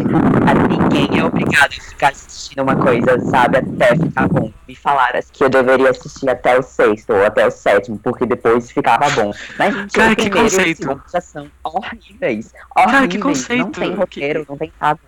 ninguém 0.68 1.18
é 1.18 1.24
obrigado 1.24 1.72
a 1.78 1.82
ficar 1.82 2.08
assistindo 2.10 2.62
uma 2.62 2.76
coisa, 2.76 3.18
sabe, 3.20 3.58
até 3.58 3.96
ficar 3.96 4.28
bom. 4.28 4.52
Me 4.66 4.74
falaram 4.74 5.20
que 5.32 5.42
eu 5.44 5.48
deveria 5.48 5.90
assistir 5.90 6.28
até 6.28 6.58
o 6.58 6.62
sexto 6.62 7.10
ou 7.12 7.24
até 7.24 7.46
o 7.46 7.50
sétimo, 7.50 7.98
porque 7.98 8.26
depois 8.26 8.70
ficava 8.70 9.08
bom. 9.10 9.32
Mas, 9.58 9.74
gente, 9.74 9.92
Cara, 9.94 10.14
que 10.16 10.30
conceito. 10.30 11.02
já 11.12 11.20
são 11.20 11.50
horríveis. 11.64 12.52
Cara, 12.74 12.88
Horríveis. 12.88 13.12
que 13.12 13.18
conceito. 13.18 13.62
Não 13.64 13.70
tem 13.72 13.90
Que- 13.92 13.96
roteiro, 13.96 14.46
não 14.48 14.56
tem 14.56 14.72
nada. 14.80 15.00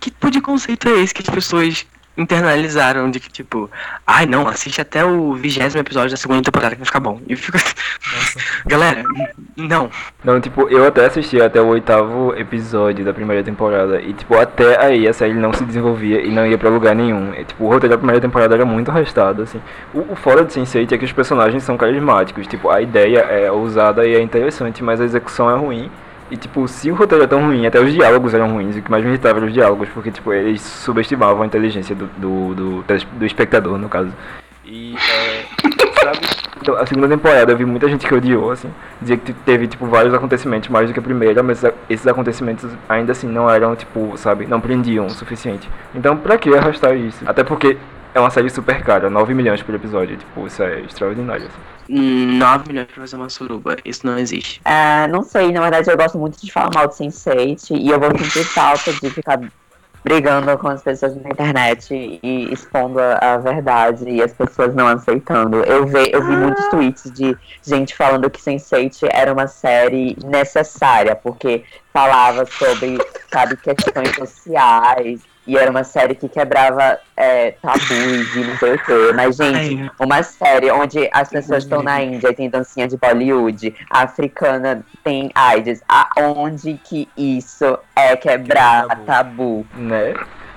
Que 0.00 0.10
tipo 0.10 0.30
de 0.30 0.40
conceito 0.40 0.88
é 0.88 1.00
esse 1.00 1.14
que 1.14 1.22
as 1.22 1.28
pessoas 1.34 1.86
internalizaram 2.16 3.10
de 3.10 3.18
que, 3.18 3.30
tipo, 3.30 3.70
ai 4.06 4.26
não, 4.26 4.46
assiste 4.48 4.80
até 4.80 5.04
o 5.04 5.34
vigésimo 5.34 5.80
episódio 5.80 6.10
da 6.10 6.16
segunda 6.16 6.42
temporada 6.42 6.74
que 6.74 6.80
vai 6.80 6.86
ficar 6.86 7.00
bom. 7.00 7.20
E 7.28 7.36
fica. 7.36 7.58
Galera, 8.66 9.02
não. 9.56 9.90
Não, 10.22 10.40
tipo, 10.40 10.68
eu 10.68 10.86
até 10.86 11.06
assisti 11.06 11.40
até 11.40 11.60
o 11.60 11.66
oitavo 11.66 12.34
episódio 12.36 13.04
da 13.04 13.12
primeira 13.12 13.42
temporada. 13.42 14.00
E, 14.00 14.12
tipo, 14.12 14.36
até 14.36 14.82
aí 14.82 15.06
a 15.08 15.12
série 15.12 15.34
não 15.34 15.52
se 15.52 15.64
desenvolvia 15.64 16.20
e 16.20 16.30
não 16.30 16.46
ia 16.46 16.56
pra 16.56 16.70
lugar 16.70 16.94
nenhum. 16.94 17.34
E, 17.34 17.44
tipo, 17.44 17.64
o 17.64 17.68
roteiro 17.68 17.94
da 17.94 17.98
primeira 17.98 18.20
temporada 18.20 18.54
era 18.54 18.64
muito 18.64 18.90
arrastado, 18.90 19.42
assim. 19.42 19.60
O, 19.92 20.12
o 20.12 20.16
fora 20.16 20.44
de 20.44 20.52
Sense8 20.52 20.92
é 20.92 20.98
que 20.98 21.04
os 21.04 21.12
personagens 21.12 21.62
são 21.62 21.76
carismáticos. 21.76 22.46
Tipo, 22.46 22.70
a 22.70 22.80
ideia 22.80 23.18
é 23.20 23.50
ousada 23.50 24.06
e 24.06 24.14
é 24.14 24.20
interessante, 24.20 24.82
mas 24.82 25.00
a 25.00 25.04
execução 25.04 25.50
é 25.50 25.56
ruim. 25.56 25.90
E, 26.30 26.36
tipo, 26.36 26.66
se 26.66 26.90
o 26.90 26.94
roteiro 26.94 27.24
é 27.24 27.26
tão 27.26 27.44
ruim, 27.46 27.66
até 27.66 27.78
os 27.78 27.92
diálogos 27.92 28.32
eram 28.32 28.50
ruins. 28.52 28.76
O 28.76 28.82
que 28.82 28.90
mais 28.90 29.04
me 29.04 29.10
irritava 29.10 29.38
eram 29.38 29.48
os 29.48 29.52
diálogos, 29.52 29.88
porque, 29.90 30.10
tipo, 30.10 30.32
eles 30.32 30.60
subestimavam 30.60 31.42
a 31.42 31.46
inteligência 31.46 31.94
do, 31.94 32.06
do, 32.16 32.54
do, 32.54 32.84
do 33.18 33.26
espectador, 33.26 33.78
no 33.78 33.88
caso. 33.88 34.10
E, 34.64 34.94
é, 34.96 35.44
sabe? 36.02 36.44
Então, 36.60 36.76
a 36.76 36.86
segunda 36.86 37.08
temporada 37.08 37.52
eu 37.52 37.56
vi 37.56 37.66
muita 37.66 37.88
gente 37.88 38.06
que 38.06 38.14
odiou, 38.14 38.50
assim. 38.50 38.70
Dizia 39.00 39.18
que 39.18 39.34
teve, 39.34 39.66
tipo, 39.66 39.86
vários 39.86 40.14
acontecimentos 40.14 40.70
mais 40.70 40.88
do 40.88 40.94
que 40.94 40.98
a 40.98 41.02
primeira, 41.02 41.42
mas 41.42 41.62
esses 41.90 42.06
acontecimentos 42.06 42.70
ainda 42.88 43.12
assim 43.12 43.28
não 43.28 43.50
eram, 43.50 43.76
tipo, 43.76 44.16
sabe, 44.16 44.46
não 44.46 44.60
prendiam 44.60 45.04
o 45.06 45.10
suficiente. 45.10 45.68
Então, 45.94 46.16
pra 46.16 46.38
que 46.38 46.54
arrastar 46.54 46.96
isso? 46.96 47.22
Até 47.26 47.44
porque 47.44 47.76
é 48.14 48.20
uma 48.20 48.30
série 48.30 48.48
super 48.48 48.82
cara, 48.82 49.10
9 49.10 49.34
milhões 49.34 49.62
por 49.62 49.74
episódio, 49.74 50.16
tipo, 50.16 50.46
isso 50.46 50.62
é 50.62 50.80
extraordinário, 50.82 51.46
assim. 51.46 51.58
9 51.88 52.68
milhões 52.68 52.86
pra 52.86 53.02
fazer 53.02 53.16
uma 53.16 53.28
suruba. 53.28 53.76
Isso 53.84 54.06
não 54.06 54.18
existe. 54.18 54.60
Ah, 54.64 55.06
não 55.08 55.22
sei, 55.22 55.52
na 55.52 55.60
verdade 55.60 55.90
eu 55.90 55.96
gosto 55.96 56.18
muito 56.18 56.40
de 56.40 56.50
falar 56.50 56.70
mal 56.74 56.88
de 56.88 56.94
Sense8 56.94 57.76
e 57.78 57.90
eu 57.90 58.00
vou 58.00 58.16
sentir 58.16 58.44
falta 58.44 58.92
de 58.92 59.10
ficar 59.10 59.40
brigando 60.04 60.56
com 60.58 60.68
as 60.68 60.82
pessoas 60.82 61.16
na 61.16 61.30
internet 61.30 62.20
e 62.22 62.52
expondo 62.52 63.00
a, 63.00 63.34
a 63.34 63.36
verdade 63.38 64.08
e 64.08 64.22
as 64.22 64.32
pessoas 64.32 64.74
não 64.74 64.86
aceitando. 64.86 65.64
Eu, 65.64 65.86
ve, 65.86 66.10
eu 66.12 66.22
vi 66.22 66.36
muitos 66.36 66.64
tweets 66.68 67.10
de 67.10 67.36
gente 67.62 67.96
falando 67.96 68.30
que 68.30 68.40
Sense8 68.40 69.08
era 69.10 69.32
uma 69.32 69.46
série 69.46 70.16
necessária, 70.24 71.16
porque 71.16 71.64
falava 71.92 72.44
sobre, 72.46 72.98
sabe, 73.32 73.56
questões 73.56 74.14
sociais, 74.14 75.22
e 75.46 75.56
era 75.56 75.70
uma 75.70 75.84
série 75.84 76.14
que 76.14 76.28
quebrava 76.28 76.98
é, 77.16 77.52
tabus 77.62 78.34
e 78.34 78.44
não 78.44 78.56
sei 78.58 78.74
o 78.74 78.78
quê. 78.78 79.12
Mas, 79.14 79.36
gente, 79.36 79.90
uma 79.98 80.22
série 80.22 80.70
onde 80.70 81.08
as 81.12 81.28
pessoas 81.28 81.64
estão 81.64 81.82
na 81.82 82.02
Índia 82.02 82.28
e 82.28 82.34
tem 82.34 82.48
dancinha 82.48 82.88
de 82.88 82.96
Bollywood, 82.96 83.74
a 83.90 84.02
africana 84.02 84.84
tem 85.02 85.30
AIDS. 85.34 85.82
Aonde 85.88 86.80
que 86.82 87.08
isso 87.16 87.78
é 87.94 88.16
quebrar 88.16 88.86
tabu? 89.04 89.66
Né? 89.74 90.14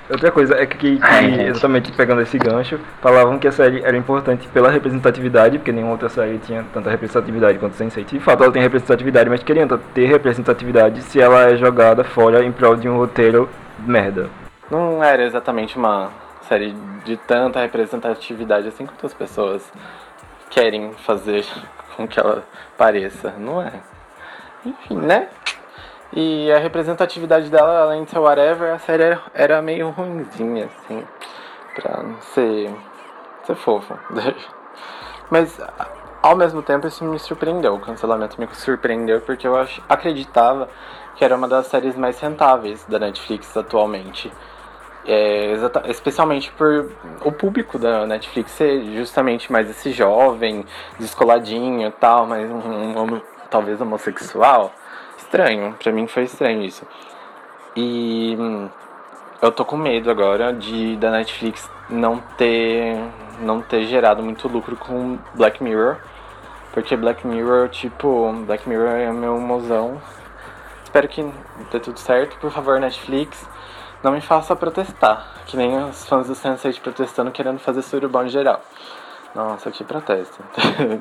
Outra 0.09 0.31
coisa 0.31 0.55
é 0.55 0.65
que, 0.65 0.97
que, 0.97 1.41
exatamente 1.41 1.91
pegando 1.91 2.21
esse 2.21 2.37
gancho, 2.37 2.79
falavam 3.01 3.37
que 3.37 3.47
a 3.47 3.51
série 3.51 3.83
era 3.83 3.97
importante 3.97 4.47
pela 4.47 4.71
representatividade, 4.71 5.57
porque 5.57 5.71
nenhuma 5.71 5.91
outra 5.91 6.07
série 6.07 6.37
tinha 6.37 6.63
tanta 6.73 6.89
representatividade 6.89 7.59
quanto 7.59 7.75
Sense8. 7.75 8.05
De 8.05 8.19
fato, 8.21 8.43
ela 8.43 8.53
tem 8.53 8.61
representatividade, 8.61 9.29
mas 9.29 9.43
queriam 9.43 9.67
ter 9.67 10.05
representatividade 10.05 11.01
se 11.01 11.19
ela 11.19 11.51
é 11.51 11.57
jogada 11.57 12.05
fora 12.05 12.43
em 12.45 12.53
prol 12.53 12.77
de 12.77 12.87
um 12.87 12.95
roteiro 12.95 13.49
merda. 13.79 14.29
Não 14.69 15.03
era 15.03 15.23
exatamente 15.23 15.77
uma 15.77 16.11
série 16.41 16.73
de 17.05 17.17
tanta 17.17 17.59
representatividade 17.59 18.67
assim 18.67 18.85
quanto 18.85 19.05
as 19.05 19.13
pessoas 19.13 19.71
querem 20.49 20.93
fazer 20.93 21.45
com 21.95 22.07
que 22.07 22.19
ela 22.19 22.43
pareça, 22.77 23.33
não 23.37 23.61
é? 23.61 23.73
Enfim, 24.65 24.97
né? 24.97 25.29
E 26.13 26.51
a 26.51 26.57
representatividade 26.57 27.49
dela, 27.49 27.81
além 27.81 28.03
de 28.03 28.11
ser 28.11 28.19
whatever, 28.19 28.73
a 28.73 28.79
série 28.79 29.03
era, 29.03 29.21
era 29.33 29.61
meio 29.61 29.89
ruimzinha, 29.89 30.65
assim, 30.65 31.05
pra 31.75 32.05
ser, 32.33 32.73
ser 33.43 33.55
fofa. 33.55 33.99
Mas, 35.29 35.59
ao 36.21 36.35
mesmo 36.35 36.61
tempo, 36.61 36.87
isso 36.87 37.03
me 37.03 37.19
surpreendeu. 37.19 37.75
O 37.75 37.79
cancelamento 37.79 38.39
me 38.39 38.47
surpreendeu 38.53 39.19
porque 39.21 39.45
eu 39.45 39.55
acreditava 39.89 40.69
que 41.15 41.25
era 41.25 41.35
uma 41.35 41.47
das 41.47 41.67
séries 41.67 41.97
mais 41.97 42.19
rentáveis 42.19 42.85
da 42.85 42.99
Netflix 42.99 43.55
atualmente. 43.57 44.31
É, 45.07 45.53
especialmente 45.85 46.51
por 46.51 46.91
o 47.23 47.31
público 47.31 47.79
da 47.79 48.05
Netflix 48.05 48.51
ser 48.51 48.83
justamente 48.93 49.49
mais 49.49 49.69
esse 49.69 49.93
jovem, 49.93 50.65
descoladinho 50.99 51.89
tal, 51.91 52.27
mas 52.27 52.51
um, 52.51 53.15
um, 53.15 53.21
talvez 53.49 53.79
homossexual. 53.79 54.73
Estranho, 55.17 55.75
pra 55.81 55.93
mim 55.93 56.07
foi 56.07 56.23
estranho 56.23 56.61
isso. 56.61 56.85
E 57.73 58.35
hum, 58.37 58.69
eu 59.41 59.51
tô 59.51 59.63
com 59.63 59.77
medo 59.77 60.11
agora 60.11 60.51
de 60.51 60.97
da 60.97 61.11
Netflix 61.11 61.69
não 61.89 62.17
ter 62.37 62.97
não 63.39 63.61
ter 63.61 63.85
gerado 63.85 64.21
muito 64.21 64.47
lucro 64.47 64.75
com 64.75 65.17
Black 65.35 65.63
Mirror, 65.63 65.97
porque 66.73 66.95
Black 66.97 67.25
Mirror, 67.25 67.69
tipo, 67.69 68.33
Black 68.45 68.67
Mirror 68.67 68.89
é 68.89 69.11
meu 69.11 69.39
mozão. 69.39 70.01
Espero 70.83 71.07
que 71.07 71.23
dê 71.71 71.79
tudo 71.79 71.99
certo, 71.99 72.37
por 72.39 72.51
favor, 72.51 72.79
Netflix 72.79 73.47
não 74.03 74.11
me 74.11 74.21
faça 74.21 74.55
protestar, 74.55 75.33
que 75.45 75.57
nem 75.57 75.77
os 75.83 76.05
fãs 76.05 76.27
do 76.27 76.33
Sense8 76.33 76.79
protestando 76.81 77.31
querendo 77.31 77.59
fazer 77.59 77.81
surubão 77.81 78.25
em 78.25 78.29
geral. 78.29 78.63
Nossa, 79.35 79.69
que 79.71 79.83
protesto. 79.83 80.43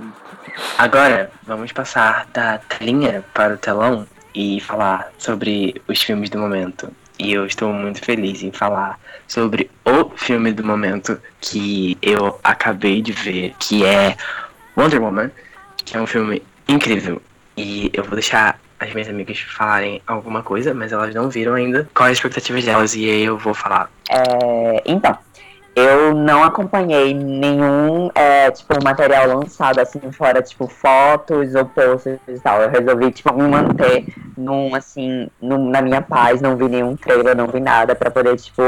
Agora, 0.77 1.31
vamos 1.45 1.73
passar 1.73 2.27
da 2.33 2.59
telinha 2.59 3.25
para 3.33 3.55
o 3.55 3.59
telão 3.59 4.07
e 4.35 4.61
falar 4.61 5.11
sobre 5.19 5.81
os 5.89 6.03
filmes 6.03 6.29
do 6.29 6.39
momento. 6.39 6.93
E 7.19 7.33
eu 7.33 7.47
estou 7.47 7.73
muito 7.73 8.05
feliz 8.05 8.43
em 8.43 8.53
falar 8.53 9.01
sobre 9.27 9.71
o 9.85 10.11
filme 10.11 10.53
do 10.53 10.63
momento 10.63 11.19
que 11.41 11.97
eu 12.03 12.39
acabei 12.45 13.01
de 13.01 13.13
ver, 13.13 13.55
que 13.59 13.87
é 13.87 14.17
Wonder 14.77 15.03
Woman, 15.03 15.31
que 15.79 15.97
é 15.97 16.01
um 16.01 16.07
filme 16.07 16.43
incrível. 16.69 17.23
E 17.57 17.91
eu 17.95 18.05
vou 18.05 18.13
deixar 18.13 18.61
as 18.79 18.93
minhas 18.93 19.09
amigas 19.09 19.39
falarem 19.41 20.03
alguma 20.07 20.43
coisa, 20.43 20.75
mas 20.75 20.93
elas 20.93 21.15
não 21.15 21.29
viram 21.29 21.55
ainda 21.55 21.89
qual 21.95 22.07
é 22.07 22.11
a 22.11 22.13
expectativa 22.13 22.61
delas 22.61 22.95
e 22.95 23.09
aí 23.09 23.25
eu 23.25 23.39
vou 23.39 23.55
falar. 23.55 23.91
É, 24.11 24.83
então, 24.87 25.17
eu 25.77 26.15
não 26.15 26.43
acompanhei 26.43 27.13
nenhum, 27.13 28.09
é, 28.15 28.51
tipo, 28.51 28.83
material 28.83 29.27
lançado 29.27 29.79
assim 29.79 30.01
fora, 30.11 30.41
tipo, 30.41 30.67
fotos 30.67 31.55
ou 31.55 31.67
posts 31.67 32.19
e 32.27 32.41
tal. 32.41 32.63
Eu 32.63 32.71
resolvi, 32.71 33.13
tipo, 33.13 33.31
me 33.35 33.47
manter 33.47 34.07
num, 34.39 34.75
assim, 34.75 35.29
num, 35.39 35.69
na 35.69 35.83
minha 35.83 36.01
paz, 36.01 36.41
não 36.41 36.57
vi 36.57 36.67
nenhum 36.67 36.97
trailer, 36.97 37.37
não 37.37 37.47
vi 37.47 37.61
nada, 37.61 37.95
pra 37.95 38.11
poder, 38.11 38.37
tipo, 38.37 38.63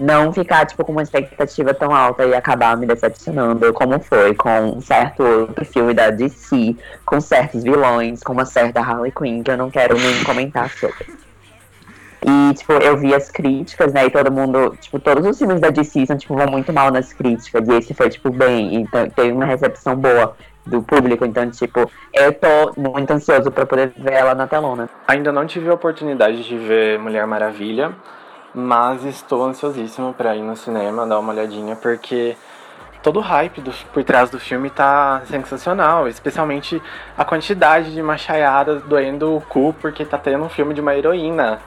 não 0.00 0.32
ficar, 0.32 0.64
tipo, 0.64 0.82
com 0.86 0.92
uma 0.92 1.02
expectativa 1.02 1.74
tão 1.74 1.94
alta 1.94 2.24
e 2.24 2.34
acabar 2.34 2.78
me 2.78 2.86
decepcionando, 2.86 3.70
como 3.74 4.00
foi 4.00 4.34
com 4.34 4.78
um 4.78 4.80
certo 4.80 5.22
outro 5.22 5.66
filme 5.66 5.92
da 5.92 6.08
DC, 6.08 6.74
com 7.04 7.20
certos 7.20 7.62
vilões, 7.62 8.22
com 8.22 8.32
uma 8.32 8.46
certa 8.46 8.80
Harley 8.80 9.12
Quinn, 9.12 9.42
que 9.42 9.50
eu 9.50 9.58
não 9.58 9.70
quero 9.70 9.98
nem 9.98 10.24
comentar 10.24 10.70
sobre. 10.70 11.23
E, 12.26 12.54
tipo, 12.54 12.72
eu 12.72 12.96
vi 12.96 13.14
as 13.14 13.30
críticas, 13.30 13.92
né? 13.92 14.06
E 14.06 14.10
todo 14.10 14.32
mundo, 14.32 14.74
tipo, 14.80 14.98
todos 14.98 15.26
os 15.26 15.36
filmes 15.36 15.60
da 15.60 15.68
DC 15.68 16.06
são, 16.06 16.16
tipo, 16.16 16.34
vão 16.34 16.46
muito 16.46 16.72
mal 16.72 16.90
nas 16.90 17.12
críticas. 17.12 17.68
E 17.68 17.72
esse 17.74 17.92
foi, 17.92 18.08
tipo, 18.08 18.30
bem. 18.30 18.76
Então, 18.76 19.08
teve 19.10 19.32
uma 19.32 19.44
recepção 19.44 19.94
boa 19.94 20.34
do 20.66 20.82
público. 20.82 21.24
Então, 21.26 21.50
tipo, 21.50 21.90
eu 22.12 22.32
tô 22.32 22.72
muito 22.76 23.10
ansioso 23.10 23.50
pra 23.50 23.66
poder 23.66 23.92
ver 23.96 24.14
ela 24.14 24.34
na 24.34 24.46
telona. 24.46 24.88
Ainda 25.06 25.30
não 25.30 25.46
tive 25.46 25.68
a 25.68 25.74
oportunidade 25.74 26.42
de 26.44 26.56
ver 26.56 26.98
Mulher 26.98 27.26
Maravilha, 27.26 27.92
mas 28.54 29.04
estou 29.04 29.44
ansiosíssimo 29.44 30.14
pra 30.14 30.34
ir 30.34 30.42
no 30.42 30.56
cinema, 30.56 31.06
dar 31.06 31.18
uma 31.18 31.32
olhadinha, 31.32 31.76
porque 31.76 32.36
todo 33.02 33.18
o 33.18 33.22
hype 33.22 33.60
do, 33.60 33.70
por 33.92 34.02
trás 34.02 34.30
do 34.30 34.40
filme 34.40 34.70
tá 34.70 35.20
sensacional, 35.26 36.08
especialmente 36.08 36.82
a 37.18 37.24
quantidade 37.24 37.92
de 37.92 38.02
machaiadas 38.02 38.82
doendo 38.84 39.36
o 39.36 39.42
cu 39.42 39.74
porque 39.78 40.06
tá 40.06 40.16
tendo 40.16 40.44
um 40.44 40.48
filme 40.48 40.72
de 40.72 40.80
uma 40.80 40.94
heroína. 40.94 41.60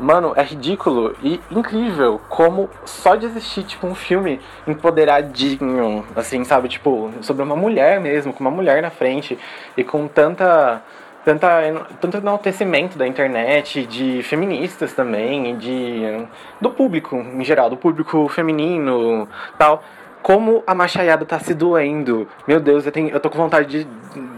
Mano, 0.00 0.32
é 0.34 0.42
ridículo 0.42 1.14
e 1.22 1.38
incrível 1.50 2.18
como 2.28 2.70
só 2.86 3.16
de 3.16 3.26
existir, 3.26 3.64
tipo, 3.64 3.86
um 3.86 3.94
filme 3.94 4.40
empoderadinho, 4.66 6.06
assim, 6.16 6.42
sabe? 6.42 6.68
Tipo, 6.68 7.10
sobre 7.20 7.42
uma 7.42 7.54
mulher 7.54 8.00
mesmo, 8.00 8.32
com 8.32 8.40
uma 8.40 8.50
mulher 8.50 8.80
na 8.80 8.90
frente 8.90 9.38
e 9.76 9.84
com 9.84 10.08
tanta. 10.08 10.82
Tanta, 11.22 11.86
tanto 12.00 12.16
enaltecimento 12.16 12.96
da 12.96 13.06
internet, 13.06 13.84
de 13.84 14.22
feministas 14.22 14.94
também, 14.94 15.50
e 15.50 15.52
de, 15.54 16.26
do 16.58 16.70
público 16.70 17.14
em 17.14 17.44
geral, 17.44 17.68
do 17.68 17.76
público 17.76 18.26
feminino 18.30 19.28
tal 19.58 19.84
como 20.22 20.62
a 20.66 20.74
machaiada 20.74 21.24
tá 21.24 21.38
se 21.38 21.54
doendo. 21.54 22.28
Meu 22.46 22.60
Deus, 22.60 22.86
eu, 22.86 22.92
tenho, 22.92 23.08
eu 23.08 23.20
tô 23.20 23.30
com 23.30 23.38
vontade 23.38 23.84
de 23.84 23.88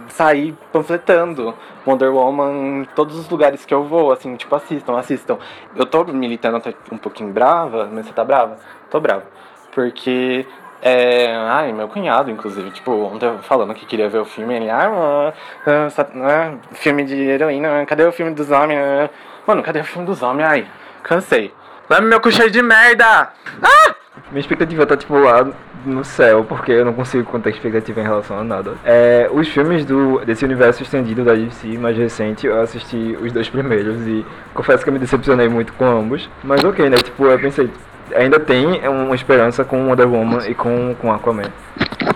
sair 0.09 0.55
panfletando 0.73 1.55
Wonder 1.87 2.12
Woman 2.12 2.83
em 2.83 2.85
todos 2.95 3.18
os 3.18 3.29
lugares 3.29 3.64
que 3.64 3.75
eu 3.75 3.85
vou, 3.85 4.12
assim, 4.12 4.37
tipo, 4.37 4.55
assistam, 4.55 4.99
assistam. 4.99 5.38
Eu 5.75 5.87
tô 5.87 6.05
militando 6.05 6.57
até 6.59 6.75
um 6.90 6.99
pouquinho 6.99 7.33
brava, 7.33 7.88
mas 7.92 8.07
você 8.07 8.12
tá 8.12 8.25
brava? 8.25 8.57
Tô 8.90 9.01
brava. 9.01 9.25
Porque 9.73 10.47
é. 10.81 11.35
Ai, 11.35 11.73
meu 11.73 11.88
cunhado, 11.88 12.31
inclusive, 12.31 12.71
tipo, 12.71 12.90
ontem 12.90 13.38
falando 13.42 13.75
que 13.75 13.87
queria 13.87 14.09
ver 14.09 14.18
o 14.18 14.25
filme, 14.25 14.55
ele, 14.55 14.71
ah, 14.71 15.33
ah, 15.66 16.55
filme 16.73 17.05
de 17.05 17.16
heroína, 17.16 17.87
cadê 17.87 18.05
o 18.05 18.12
filme 18.12 18.35
dos 18.35 18.51
homens? 18.51 19.11
Mano, 19.47 19.62
cadê 19.62 19.81
o 19.81 19.85
filme 19.85 20.07
dos 20.07 20.23
homens? 20.23 20.49
Ai, 20.49 20.66
cansei. 21.03 21.55
Leva 21.88 22.03
meu 22.03 22.21
cu 22.21 22.31
cheio 22.31 22.51
de 22.51 22.62
merda! 22.62 23.33
Ah! 23.62 23.92
Minha 24.31 24.40
expectativa 24.40 24.87
tá 24.87 24.96
tipo 24.96 25.18
lá 25.18 25.46
no 25.85 26.05
céu, 26.05 26.44
porque 26.44 26.72
eu 26.72 26.85
não 26.85 26.92
consigo 26.92 27.25
contar 27.25 27.51
expectativa 27.51 28.01
em 28.01 28.05
relação 28.05 28.38
a 28.38 28.44
nada. 28.44 28.75
É, 28.85 29.29
os 29.33 29.48
filmes 29.48 29.85
do, 29.85 30.25
desse 30.25 30.44
universo 30.44 30.83
estendido 30.83 31.25
da 31.25 31.35
DC 31.35 31.79
mais 31.79 31.96
recente, 31.96 32.46
eu 32.46 32.61
assisti 32.61 33.16
os 33.20 33.33
dois 33.33 33.48
primeiros 33.48 34.07
e 34.07 34.25
confesso 34.55 34.85
que 34.85 34.90
eu 34.90 34.92
me 34.92 34.98
decepcionei 34.98 35.48
muito 35.48 35.72
com 35.75 35.87
ambos. 35.87 36.29
Mas 36.44 36.62
ok, 36.62 36.88
né? 36.88 36.96
Tipo, 36.96 37.27
eu 37.27 37.38
pensei, 37.38 37.70
ainda 38.14 38.38
tem 38.38 38.87
uma 38.87 39.14
esperança 39.14 39.64
com 39.64 39.88
Wonder 39.88 40.09
Woman 40.09 40.46
e 40.46 40.55
com, 40.55 40.94
com 41.01 41.12
Aquaman. 41.12 41.51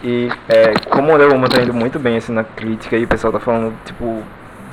E 0.02 0.28
é, 0.48 0.74
como 0.90 1.12
Wonder 1.12 1.28
Woman 1.28 1.48
tá 1.48 1.62
indo 1.62 1.74
muito 1.74 1.98
bem 1.98 2.18
assim 2.18 2.32
na 2.32 2.44
crítica 2.44 2.96
e 2.96 3.04
o 3.04 3.08
pessoal 3.08 3.32
tá 3.32 3.40
falando, 3.40 3.74
tipo, 3.84 4.22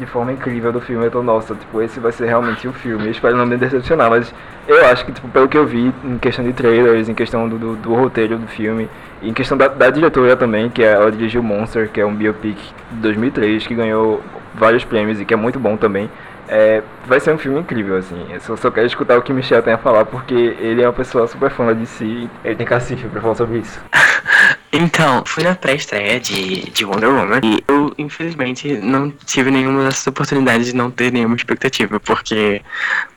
de 0.03 0.11
forma 0.11 0.33
incrível 0.33 0.71
do 0.71 0.81
filme. 0.81 1.05
Eu 1.05 1.11
tô, 1.11 1.23
nossa, 1.23 1.55
tipo, 1.55 1.81
esse 1.81 1.99
vai 1.99 2.11
ser 2.11 2.25
realmente 2.25 2.67
o 2.67 2.73
filme. 2.73 3.05
Eu 3.05 3.11
espero 3.11 3.35
não 3.35 3.45
me 3.45 3.57
decepcionar, 3.57 4.09
mas 4.09 4.33
eu 4.67 4.85
acho 4.85 5.05
que, 5.05 5.11
tipo, 5.11 5.27
pelo 5.29 5.47
que 5.47 5.57
eu 5.57 5.65
vi, 5.65 5.93
em 6.03 6.17
questão 6.17 6.43
de 6.43 6.53
trailers, 6.53 7.09
em 7.09 7.13
questão 7.13 7.47
do, 7.47 7.57
do, 7.57 7.75
do 7.75 7.93
roteiro 7.93 8.37
do 8.37 8.47
filme, 8.47 8.89
e 9.21 9.29
em 9.29 9.33
questão 9.33 9.57
da, 9.57 9.67
da 9.67 9.89
diretora 9.89 10.35
também, 10.35 10.69
que 10.69 10.83
é, 10.83 10.93
ela 10.93 11.11
dirigiu 11.11 11.41
Monster, 11.41 11.89
que 11.89 12.01
é 12.01 12.05
um 12.05 12.13
biopic 12.13 12.57
de 12.91 12.97
2003, 13.01 13.65
que 13.65 13.75
ganhou 13.75 14.21
vários 14.53 14.83
prêmios 14.83 15.19
e 15.19 15.25
que 15.25 15.33
é 15.33 15.37
muito 15.37 15.59
bom 15.59 15.77
também. 15.77 16.09
É, 16.47 16.83
vai 17.05 17.19
ser 17.19 17.33
um 17.33 17.37
filme 17.37 17.59
incrível, 17.59 17.97
assim. 17.97 18.25
Eu 18.31 18.39
só, 18.41 18.55
só 18.55 18.71
quero 18.71 18.87
escutar 18.87 19.17
o 19.17 19.21
que 19.21 19.33
Michel 19.33 19.63
tem 19.63 19.73
a 19.73 19.77
falar, 19.77 20.05
porque 20.05 20.33
ele 20.33 20.81
é 20.81 20.87
uma 20.87 20.93
pessoa 20.93 21.27
super 21.27 21.49
fã 21.49 21.75
de 21.75 21.85
si. 21.85 22.29
Ele 22.43 22.55
tem 22.55 22.65
cacife 22.65 23.07
pra 23.07 23.21
falar 23.21 23.35
sobre 23.35 23.59
isso. 23.59 23.79
Então, 24.75 25.23
fui 25.23 25.43
na 25.43 25.53
pré-estreia 25.53 26.19
de, 26.19 26.71
de 26.71 26.83
Wonder 26.83 27.07
Woman 27.07 27.41
e 27.43 27.63
eu, 27.67 27.93
infelizmente, 27.95 28.73
não 28.79 29.11
tive 29.11 29.51
nenhuma 29.51 29.83
dessas 29.83 30.07
oportunidades 30.07 30.65
de 30.65 30.75
não 30.75 30.89
ter 30.89 31.13
nenhuma 31.13 31.35
expectativa, 31.35 31.99
porque 31.99 32.59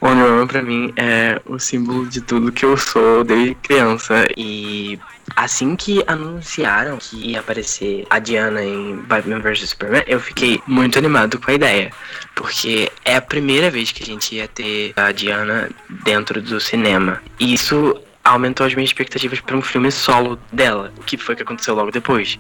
Wonder 0.01 0.27
Woman 0.27 0.47
pra 0.47 0.61
mim 0.61 0.93
é 0.97 1.41
o 1.47 1.59
símbolo 1.59 2.07
de 2.07 2.21
tudo 2.21 2.53
que 2.53 2.63
eu 2.63 2.77
sou 2.77 3.25
desde 3.25 3.55
criança 3.55 4.27
e 4.37 5.01
assim 5.35 5.75
que 5.75 6.05
anunciaram 6.07 6.99
que 6.99 7.17
ia 7.17 7.41
aparecer 7.41 8.07
a 8.11 8.19
Diana 8.19 8.63
em 8.63 8.97
Batman 8.97 9.41
vs 9.41 9.71
Superman, 9.71 10.05
eu 10.07 10.21
fiquei 10.21 10.61
muito 10.67 10.99
animado 10.99 11.41
com 11.41 11.51
a 11.51 11.55
ideia, 11.55 11.91
porque 12.35 12.91
é 13.05 13.17
a 13.17 13.23
primeira 13.23 13.71
vez 13.71 13.91
que 13.93 14.03
a 14.03 14.07
gente 14.07 14.35
ia 14.37 14.47
ter 14.47 14.93
a 14.97 15.11
Diana 15.13 15.71
dentro 16.05 16.41
do 16.41 16.61
cinema. 16.61 17.23
E 17.41 17.55
isso 17.55 18.01
aumentou 18.23 18.67
as 18.67 18.75
minhas 18.75 18.91
expectativas 18.91 19.41
para 19.41 19.57
um 19.57 19.63
filme 19.63 19.91
solo 19.91 20.39
dela, 20.53 20.93
o 20.97 21.03
que 21.03 21.17
foi 21.17 21.37
que 21.37 21.43
aconteceu 21.43 21.75
logo 21.75 21.91
depois. 21.91 22.39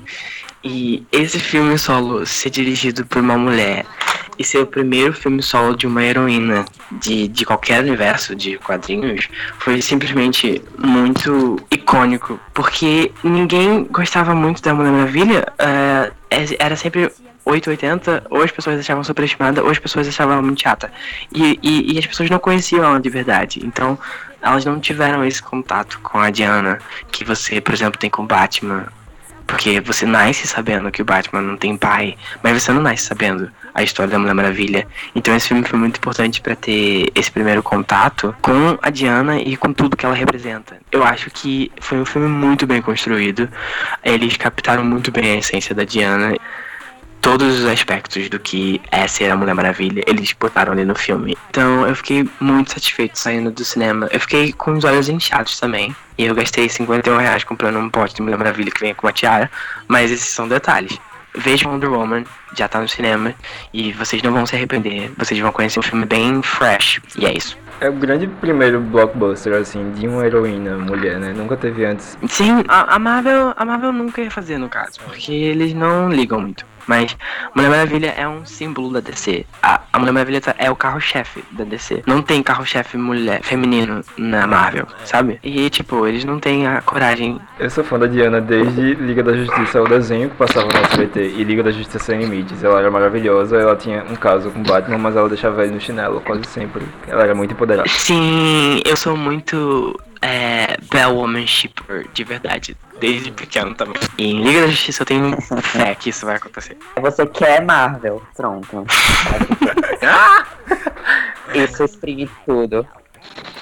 E 0.64 1.06
esse 1.12 1.38
filme 1.38 1.78
solo 1.78 2.26
ser 2.26 2.50
dirigido 2.50 3.06
por 3.06 3.22
uma 3.22 3.38
mulher 3.38 3.86
e 4.38 4.44
ser 4.44 4.58
o 4.58 4.66
primeiro 4.66 5.12
filme 5.12 5.42
solo 5.42 5.76
de 5.76 5.86
uma 5.86 6.02
heroína 6.02 6.64
de, 7.00 7.28
de 7.28 7.44
qualquer 7.44 7.80
universo 7.82 8.34
de 8.34 8.58
quadrinhos 8.58 9.28
foi 9.58 9.80
simplesmente 9.80 10.62
muito 10.78 11.56
icônico, 11.70 12.38
porque 12.52 13.12
ninguém 13.22 13.84
gostava 13.84 14.34
muito 14.34 14.62
da 14.62 14.74
Mulher 14.74 14.92
Maravilha, 14.92 15.46
é- 15.58 16.12
era 16.58 16.76
sempre 16.76 17.10
880, 17.44 18.24
ou 18.28 18.42
as 18.42 18.50
pessoas 18.50 18.80
achavam 18.80 19.04
superestimada, 19.04 19.62
ou 19.62 19.70
as 19.70 19.78
pessoas 19.78 20.08
achavam 20.08 20.42
muito 20.42 20.60
chata. 20.60 20.92
E, 21.32 21.58
e, 21.62 21.94
e 21.94 21.98
as 21.98 22.04
pessoas 22.06 22.28
não 22.28 22.38
conheciam 22.40 22.84
ela 22.84 23.00
de 23.00 23.08
verdade. 23.08 23.60
Então, 23.64 23.96
elas 24.42 24.64
não 24.64 24.80
tiveram 24.80 25.24
esse 25.24 25.40
contato 25.42 26.00
com 26.02 26.18
a 26.18 26.28
Diana 26.30 26.78
que 27.10 27.24
você, 27.24 27.60
por 27.60 27.72
exemplo, 27.72 27.98
tem 27.98 28.10
com 28.10 28.26
Batman. 28.26 28.86
Porque 29.46 29.80
você 29.80 30.04
nasce 30.04 30.46
sabendo 30.46 30.90
que 30.90 31.02
o 31.02 31.04
Batman 31.04 31.40
não 31.40 31.56
tem 31.56 31.76
pai, 31.76 32.16
mas 32.42 32.62
você 32.62 32.72
não 32.72 32.82
nasce 32.82 33.06
sabendo 33.06 33.50
a 33.72 33.82
história 33.82 34.10
da 34.10 34.18
Mulher 34.18 34.34
Maravilha. 34.34 34.86
Então 35.14 35.36
esse 35.36 35.48
filme 35.48 35.62
foi 35.62 35.78
muito 35.78 35.98
importante 35.98 36.40
pra 36.40 36.56
ter 36.56 37.10
esse 37.14 37.30
primeiro 37.30 37.62
contato 37.62 38.34
com 38.40 38.78
a 38.82 38.90
Diana 38.90 39.38
e 39.38 39.56
com 39.56 39.72
tudo 39.72 39.96
que 39.96 40.04
ela 40.04 40.14
representa. 40.14 40.78
Eu 40.90 41.04
acho 41.04 41.30
que 41.30 41.70
foi 41.80 41.98
um 41.98 42.04
filme 42.04 42.28
muito 42.28 42.66
bem 42.66 42.80
construído. 42.80 43.48
Eles 44.02 44.36
captaram 44.36 44.84
muito 44.84 45.12
bem 45.12 45.32
a 45.32 45.36
essência 45.36 45.74
da 45.74 45.84
Diana 45.84 46.34
todos 47.26 47.58
os 47.58 47.64
aspectos 47.64 48.28
do 48.28 48.38
que 48.38 48.80
é 48.88 49.08
ser 49.08 49.32
a 49.32 49.36
Mulher 49.36 49.52
Maravilha, 49.52 50.00
eles 50.06 50.32
botaram 50.32 50.72
ali 50.72 50.84
no 50.84 50.94
filme. 50.94 51.36
Então 51.50 51.84
eu 51.84 51.92
fiquei 51.96 52.30
muito 52.38 52.70
satisfeito 52.70 53.18
saindo 53.18 53.50
do 53.50 53.64
cinema. 53.64 54.08
Eu 54.12 54.20
fiquei 54.20 54.52
com 54.52 54.74
os 54.74 54.84
olhos 54.84 55.08
inchados 55.08 55.58
também. 55.58 55.94
E 56.16 56.24
eu 56.24 56.36
gastei 56.36 56.68
51 56.68 57.16
reais 57.16 57.42
comprando 57.42 57.80
um 57.80 57.90
pote 57.90 58.14
de 58.14 58.22
Mulher 58.22 58.38
Maravilha 58.38 58.70
que 58.70 58.78
vem 58.78 58.94
com 58.94 59.08
uma 59.08 59.12
tiara. 59.12 59.50
Mas 59.88 60.12
esses 60.12 60.28
são 60.28 60.46
detalhes. 60.46 60.96
Vejam 61.34 61.72
Wonder 61.72 61.90
Woman, 61.90 62.22
já 62.56 62.68
tá 62.68 62.80
no 62.80 62.88
cinema. 62.88 63.34
E 63.74 63.92
vocês 63.92 64.22
não 64.22 64.32
vão 64.32 64.46
se 64.46 64.54
arrepender. 64.54 65.10
Vocês 65.18 65.40
vão 65.40 65.50
conhecer 65.50 65.80
um 65.80 65.82
filme 65.82 66.06
bem 66.06 66.40
fresh. 66.42 67.00
E 67.18 67.26
é 67.26 67.36
isso. 67.36 67.58
É 67.80 67.90
o 67.90 67.92
grande 67.92 68.28
primeiro 68.28 68.80
blockbuster, 68.80 69.52
assim, 69.54 69.90
de 69.94 70.06
uma 70.06 70.24
heroína 70.24 70.78
mulher, 70.78 71.18
né? 71.18 71.32
Nunca 71.36 71.56
teve 71.56 71.84
antes. 71.86 72.16
Sim, 72.28 72.64
a, 72.68 72.94
a 72.94 72.98
Marvel, 73.00 73.52
a 73.56 73.64
Marvel 73.64 73.92
nunca 73.92 74.22
ia 74.22 74.30
fazer 74.30 74.58
no 74.58 74.68
caso, 74.68 75.00
porque 75.04 75.32
eles 75.32 75.74
não 75.74 76.08
ligam 76.08 76.40
muito. 76.40 76.64
Mas 76.86 77.16
Mulher 77.54 77.70
Maravilha 77.70 78.14
é 78.16 78.26
um 78.28 78.44
símbolo 78.44 78.92
da 78.92 79.00
DC. 79.00 79.44
A, 79.62 79.80
a 79.92 79.98
Mulher 79.98 80.12
Maravilha 80.12 80.40
tá- 80.40 80.54
é 80.58 80.70
o 80.70 80.76
carro-chefe 80.76 81.42
da 81.52 81.64
DC. 81.64 82.02
Não 82.06 82.22
tem 82.22 82.42
carro-chefe 82.42 82.96
mulher 82.96 83.42
feminino 83.42 84.02
na 84.16 84.46
Marvel, 84.46 84.86
sabe? 85.04 85.38
E 85.42 85.68
tipo, 85.70 86.06
eles 86.06 86.24
não 86.24 86.38
têm 86.38 86.66
a 86.66 86.80
coragem. 86.82 87.40
Eu 87.58 87.68
sou 87.70 87.82
fã 87.84 87.98
da 87.98 88.06
Diana 88.06 88.40
desde 88.40 88.94
Liga 88.94 89.22
da 89.22 89.36
Justiça, 89.36 89.82
o 89.82 89.88
desenho 89.88 90.30
que 90.30 90.36
passava 90.36 90.66
no 90.66 90.78
SBT, 90.78 91.34
e 91.36 91.44
Liga 91.44 91.62
da 91.62 91.70
Justiça 91.70 91.98
Sem 91.98 92.18
Limites. 92.20 92.62
Ela 92.62 92.80
era 92.80 92.90
maravilhosa, 92.90 93.56
ela 93.56 93.76
tinha 93.76 94.04
um 94.08 94.14
caso 94.16 94.50
com 94.50 94.62
Batman, 94.62 94.98
mas 94.98 95.16
ela 95.16 95.28
deixava 95.28 95.64
ele 95.64 95.74
no 95.74 95.80
chinelo 95.80 96.20
quase 96.20 96.44
sempre. 96.44 96.84
Ela 97.06 97.22
era 97.24 97.34
muito 97.34 97.52
empoderada. 97.52 97.88
Sim, 97.88 98.80
eu 98.84 98.96
sou 98.96 99.16
muito 99.16 99.98
é, 100.26 100.76
Bell 100.90 101.14
Woman 101.14 101.46
Shipper, 101.46 102.08
de 102.12 102.24
verdade. 102.24 102.76
Desde 102.98 103.30
pequeno 103.30 103.74
também. 103.74 103.94
E 104.18 104.32
em 104.32 104.42
Liga 104.42 104.62
da 104.62 104.66
Justiça 104.68 105.02
eu 105.02 105.06
tenho 105.06 105.40
fé 105.40 105.94
que 105.94 106.10
isso 106.10 106.26
vai 106.26 106.36
acontecer. 106.36 106.76
Você 107.00 107.26
quer 107.26 107.62
Marvel? 107.62 108.20
Pronto. 108.34 108.84
Isso 111.54 111.84
exprime 111.84 112.28
tudo. 112.44 112.86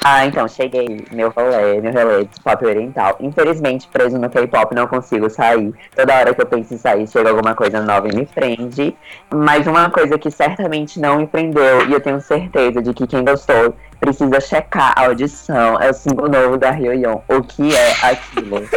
Ah, 0.06 0.26
então, 0.26 0.46
cheguei. 0.46 1.06
Meu 1.10 1.30
rolê, 1.30 1.80
meu 1.80 1.92
rolê 1.92 2.24
de 2.24 2.40
pop 2.40 2.66
oriental. 2.66 3.16
Infelizmente, 3.20 3.88
preso 3.88 4.18
no 4.18 4.28
K-pop, 4.28 4.74
não 4.74 4.86
consigo 4.86 5.30
sair. 5.30 5.72
Toda 5.96 6.14
hora 6.14 6.34
que 6.34 6.42
eu 6.42 6.46
penso 6.46 6.74
em 6.74 6.76
sair, 6.78 7.08
chega 7.08 7.30
alguma 7.30 7.54
coisa 7.54 7.80
nova 7.80 8.08
e 8.08 8.14
me 8.14 8.26
prende. 8.26 8.94
Mas 9.32 9.66
uma 9.66 9.88
coisa 9.88 10.18
que 10.18 10.30
certamente 10.30 11.00
não 11.00 11.20
me 11.20 11.26
prendeu, 11.26 11.88
e 11.88 11.92
eu 11.92 12.00
tenho 12.00 12.20
certeza 12.20 12.82
de 12.82 12.92
que 12.92 13.06
quem 13.06 13.24
gostou 13.24 13.74
precisa 13.98 14.40
checar 14.40 14.92
a 14.96 15.06
audição, 15.06 15.80
é 15.80 15.88
o 15.88 15.94
single 15.94 16.28
novo 16.28 16.58
da 16.58 16.70
Hyoyeon. 16.70 17.20
O 17.26 17.42
que 17.42 17.74
é 17.74 17.92
aquilo? 18.02 18.68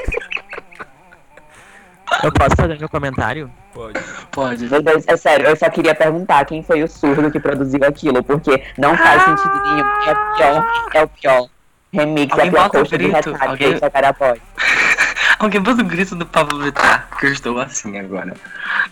Eu 2.24 2.32
posso 2.32 2.56
fazer 2.56 2.80
meu 2.80 2.88
comentário? 2.88 3.52
Pode. 3.78 4.00
Pode. 4.32 4.66
Meu 4.70 4.82
Deus, 4.82 5.04
é 5.08 5.16
sério, 5.16 5.46
eu 5.46 5.56
só 5.56 5.70
queria 5.70 5.94
perguntar 5.94 6.44
quem 6.46 6.64
foi 6.64 6.82
o 6.82 6.88
surdo 6.88 7.30
que 7.30 7.40
produziu 7.40 7.80
aquilo, 7.88 8.24
porque 8.24 8.64
não 8.76 8.98
faz 8.98 9.22
sentido 9.24 9.62
nenhum. 9.64 9.86
É 10.08 10.12
o 10.12 10.36
pior, 10.36 10.66
é 10.96 11.04
o 11.04 11.08
pior 11.08 11.50
remix, 11.94 12.32
Alguém 12.32 12.46
é 12.46 12.50
a 12.50 12.52
pior 12.52 12.64
bota 12.64 12.80
coxa 12.80 12.98
de 12.98 13.04
grito, 13.04 13.32
retalho 13.32 13.52
alguém- 13.52 13.80
cara 13.80 14.14
pode. 14.14 14.42
Alguém 15.40 15.62
bota 15.62 15.82
o 15.84 15.86
grito 15.86 16.16
do 16.16 16.26
Pablo 16.26 16.60
Vittar, 16.64 17.08
que 17.20 17.28
eu 17.28 17.32
estou 17.32 17.60
assim 17.60 18.00
agora. 18.00 18.34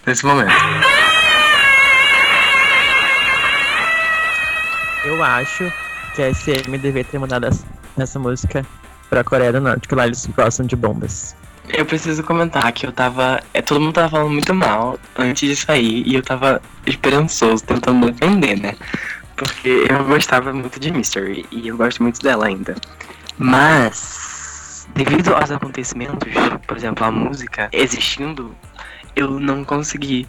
Nesse 0.06 0.24
momento. 0.24 0.52
Eu 5.04 5.24
acho 5.24 5.72
que 6.14 6.22
a 6.22 6.32
SM 6.32 6.70
deveria 6.78 7.04
ter 7.04 7.18
mandado 7.18 7.48
essa, 7.48 7.66
essa 7.98 8.20
música 8.20 8.64
pra 9.10 9.24
Coreia 9.24 9.52
do 9.52 9.62
Norte, 9.62 9.88
que 9.88 9.96
lá 9.96 10.06
eles 10.06 10.24
gostam 10.28 10.68
de 10.68 10.76
bombas. 10.76 11.36
Eu 11.70 11.86
preciso 11.86 12.24
comentar 12.24 12.72
que 12.72 12.86
eu 12.86 12.92
tava. 12.92 13.42
É, 13.54 13.62
todo 13.62 13.82
mundo 13.82 13.94
tava 13.94 14.10
falando 14.10 14.32
muito 14.32 14.54
mal 14.54 15.00
antes 15.18 15.50
de 15.50 15.56
sair 15.56 16.04
e 16.06 16.16
eu 16.16 16.22
tava 16.22 16.62
esperançoso, 16.86 17.64
tentando 17.64 18.12
defender, 18.12 18.60
né? 18.60 18.76
Porque 19.36 19.86
eu 19.90 20.04
gostava 20.06 20.54
muito 20.54 20.80
de 20.80 20.92
Mystery 20.92 21.46
e 21.52 21.68
eu 21.68 21.76
gosto 21.76 22.02
muito 22.02 22.22
dela 22.22 22.48
ainda. 22.48 22.76
Mas, 23.38 24.88
devido 24.96 25.34
aos 25.34 25.52
acontecimentos, 25.52 26.32
por 26.66 26.78
exemplo, 26.78 27.06
a 27.06 27.12
música 27.12 27.68
existindo, 27.74 28.56
eu 29.16 29.40
não 29.40 29.66
consegui 29.66 30.28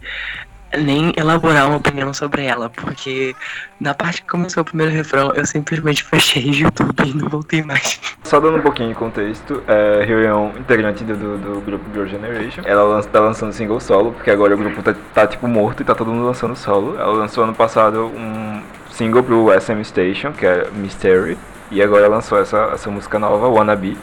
nem 0.74 1.12
elaborar 1.16 1.68
uma 1.68 1.76
opinião 1.76 2.12
sobre 2.12 2.44
ela, 2.44 2.68
porque 2.68 3.34
na 3.80 3.94
parte 3.94 4.22
que 4.22 4.28
começou 4.28 4.62
o 4.62 4.64
primeiro 4.64 4.92
refrão, 4.92 5.32
eu 5.34 5.46
simplesmente 5.46 6.02
fechei 6.02 6.44
o 6.50 6.54
YouTube 6.54 7.02
e 7.04 7.14
não 7.14 7.28
voltei 7.28 7.62
mais. 7.62 8.00
Só 8.24 8.40
dando 8.40 8.58
um 8.58 8.62
pouquinho 8.62 8.88
de 8.88 8.94
contexto, 8.94 9.62
é, 9.68 10.04
Hyoyeon, 10.04 10.50
integrante 10.58 11.04
do, 11.04 11.16
do, 11.16 11.38
do 11.38 11.60
grupo 11.60 11.84
Girl 11.92 12.06
Generation, 12.06 12.62
ela 12.64 12.82
lança, 12.82 13.08
tá 13.08 13.20
lançando 13.20 13.52
single 13.52 13.80
solo, 13.80 14.12
porque 14.12 14.30
agora 14.30 14.54
o 14.54 14.58
grupo 14.58 14.82
tá, 14.82 14.94
tá, 15.14 15.26
tipo 15.26 15.46
morto 15.46 15.82
e 15.82 15.84
tá 15.84 15.94
todo 15.94 16.10
mundo 16.10 16.26
lançando 16.26 16.56
solo. 16.56 16.96
Ela 16.98 17.12
lançou 17.12 17.44
ano 17.44 17.54
passado 17.54 18.06
um 18.06 18.60
single 18.90 19.22
pro 19.22 19.48
SM 19.60 19.82
Station, 19.84 20.32
que 20.32 20.44
é 20.44 20.68
Mystery, 20.74 21.38
e 21.70 21.82
agora 21.82 22.08
lançou 22.08 22.38
essa, 22.38 22.70
essa 22.74 22.90
música 22.90 23.18
nova, 23.18 23.48
Wannabe. 23.48 23.96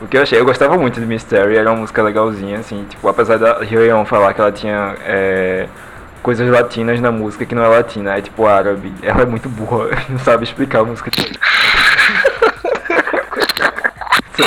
O 0.00 0.06
que 0.06 0.16
eu 0.16 0.22
achei, 0.22 0.38
eu 0.38 0.44
gostava 0.44 0.78
muito 0.78 1.00
de 1.00 1.06
Mystery, 1.06 1.56
era 1.56 1.70
uma 1.70 1.80
música 1.80 2.02
legalzinha, 2.02 2.60
assim, 2.60 2.86
tipo, 2.88 3.08
apesar 3.08 3.36
da 3.36 3.58
Hyoyeon 3.64 4.04
falar 4.04 4.32
que 4.32 4.40
ela 4.40 4.52
tinha 4.52 4.94
é, 5.04 5.66
coisas 6.28 6.50
latinas 6.50 7.00
na 7.00 7.10
música 7.10 7.46
que 7.46 7.54
não 7.54 7.64
é 7.64 7.68
latina, 7.68 8.18
é 8.18 8.20
tipo 8.20 8.46
árabe, 8.46 8.92
ela 9.00 9.22
é 9.22 9.24
muito 9.24 9.48
burra, 9.48 9.88
não 10.10 10.18
sabe 10.18 10.44
explicar 10.44 10.80
a 10.80 10.84
música 10.84 11.10
toda. 11.10 11.30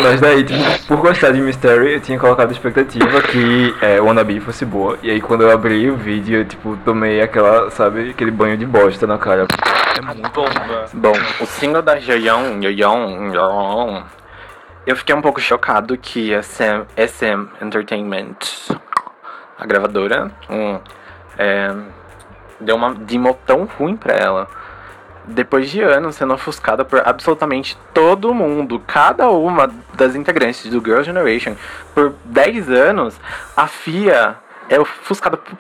Mas 0.04 0.22
daí, 0.22 0.44
tipo, 0.44 0.88
por 0.88 0.98
gostar 0.98 1.32
de 1.32 1.42
Mystery, 1.42 1.94
eu 1.94 2.00
tinha 2.00 2.20
colocado 2.20 2.50
a 2.50 2.52
expectativa 2.52 3.20
que 3.24 3.76
é, 3.82 4.00
Wannabe 4.00 4.40
fosse 4.42 4.64
boa. 4.64 4.96
E 5.02 5.10
aí 5.10 5.20
quando 5.20 5.42
eu 5.42 5.50
abri 5.50 5.90
o 5.90 5.96
vídeo, 5.96 6.42
eu 6.42 6.46
tipo, 6.46 6.78
tomei 6.86 7.20
aquela, 7.20 7.72
sabe, 7.72 8.12
aquele 8.12 8.30
banho 8.30 8.56
de 8.56 8.66
bosta 8.66 9.08
na 9.08 9.18
cara. 9.18 9.48
É 9.98 10.02
muito 10.02 10.30
bomba. 10.30 10.86
Bom, 10.94 11.14
o 11.40 11.48
single 11.48 11.82
da 11.82 11.96
Yoyon, 11.96 12.62
Yoyon, 12.62 13.34
Yoyon, 13.34 14.04
eu 14.86 14.96
fiquei 14.96 15.16
um 15.16 15.22
pouco 15.22 15.42
chocado 15.42 15.98
que 15.98 16.36
a 16.36 16.44
SM, 16.44 16.86
SM 16.96 17.48
Entertainment, 17.60 18.38
a 19.58 19.66
gravadora, 19.66 20.32
hum, 20.48 20.80
é, 21.42 21.74
deu 22.60 22.76
uma 22.76 22.94
demo 22.94 23.36
tão 23.48 23.66
ruim 23.66 23.98
pra 23.98 24.14
ela. 24.14 24.48
Depois 25.26 25.70
de 25.70 25.82
anos 25.82 26.16
sendo 26.16 26.34
ofuscada 26.34 26.86
por 26.86 27.02
absolutamente 27.08 27.78
todo 27.94 28.34
mundo, 28.34 28.80
cada 28.86 29.30
uma 29.30 29.70
das 29.94 30.16
integrantes 30.16 30.70
do 30.70 30.84
Girl 30.84 31.02
Generation, 31.02 31.56
por 31.94 32.14
10 32.26 32.70
anos, 32.70 33.20
a 33.56 33.68
Fia 33.68 34.36
é 34.70 34.80
ofuscada 34.80 35.38
por, 35.38 35.58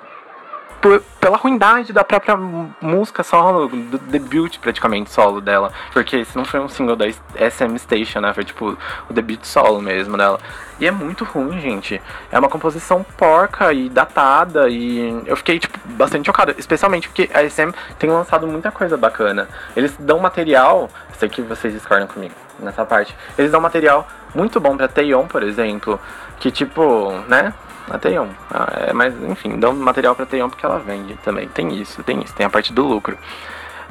pela 1.19 1.37
ruindade 1.37 1.93
da 1.93 2.03
própria 2.03 2.35
música 2.35 3.23
solo, 3.23 3.67
do 3.67 3.97
debut 3.97 4.57
praticamente 4.59 5.11
solo 5.11 5.39
dela. 5.39 5.71
Porque 5.93 6.17
esse 6.17 6.35
não 6.35 6.43
foi 6.43 6.59
um 6.59 6.67
single 6.67 6.95
da 6.95 7.05
SM 7.09 7.77
Station, 7.77 8.21
né? 8.21 8.33
Foi 8.33 8.43
tipo 8.43 8.77
o 9.09 9.13
debut 9.13 9.43
solo 9.45 9.81
mesmo 9.81 10.17
dela. 10.17 10.39
E 10.79 10.87
é 10.87 10.91
muito 10.91 11.23
ruim, 11.23 11.59
gente. 11.61 12.01
É 12.31 12.39
uma 12.39 12.49
composição 12.49 13.05
porca 13.17 13.71
e 13.71 13.87
datada. 13.87 14.67
E 14.67 15.21
eu 15.27 15.37
fiquei, 15.37 15.59
tipo, 15.59 15.77
bastante 15.89 16.25
chocado. 16.25 16.55
Especialmente 16.57 17.07
porque 17.07 17.29
a 17.33 17.47
SM 17.47 17.71
tem 17.99 18.09
lançado 18.09 18.47
muita 18.47 18.71
coisa 18.71 18.97
bacana. 18.97 19.47
Eles 19.75 19.95
dão 19.99 20.19
material. 20.19 20.89
Sei 21.19 21.29
que 21.29 21.41
vocês 21.41 21.73
discordam 21.73 22.07
comigo 22.07 22.33
nessa 22.61 22.85
parte. 22.85 23.15
Eles 23.37 23.51
dão 23.51 23.61
material 23.61 24.07
muito 24.33 24.59
bom 24.59 24.77
pra 24.77 24.87
Taeyeon, 24.87 25.27
por 25.27 25.43
exemplo. 25.43 25.99
Que 26.39 26.51
tipo, 26.51 27.11
né? 27.27 27.53
A 27.89 27.97
Taeyeon. 27.97 28.27
Ah, 28.49 28.67
é, 28.87 28.93
mas 28.93 29.13
enfim, 29.23 29.59
dão 29.59 29.73
material 29.73 30.15
pra 30.15 30.25
Taeyeon 30.25 30.49
porque 30.49 30.65
ela 30.65 30.79
vende 30.79 31.15
também. 31.23 31.47
Tem 31.47 31.73
isso, 31.73 32.03
tem 32.03 32.21
isso. 32.21 32.33
Tem 32.33 32.45
a 32.45 32.49
parte 32.49 32.71
do 32.73 32.83
lucro. 32.83 33.17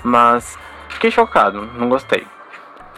Mas 0.03 0.59
fiquei 0.89 1.11
chocado. 1.11 1.69
Não 1.77 1.89
gostei. 1.89 2.27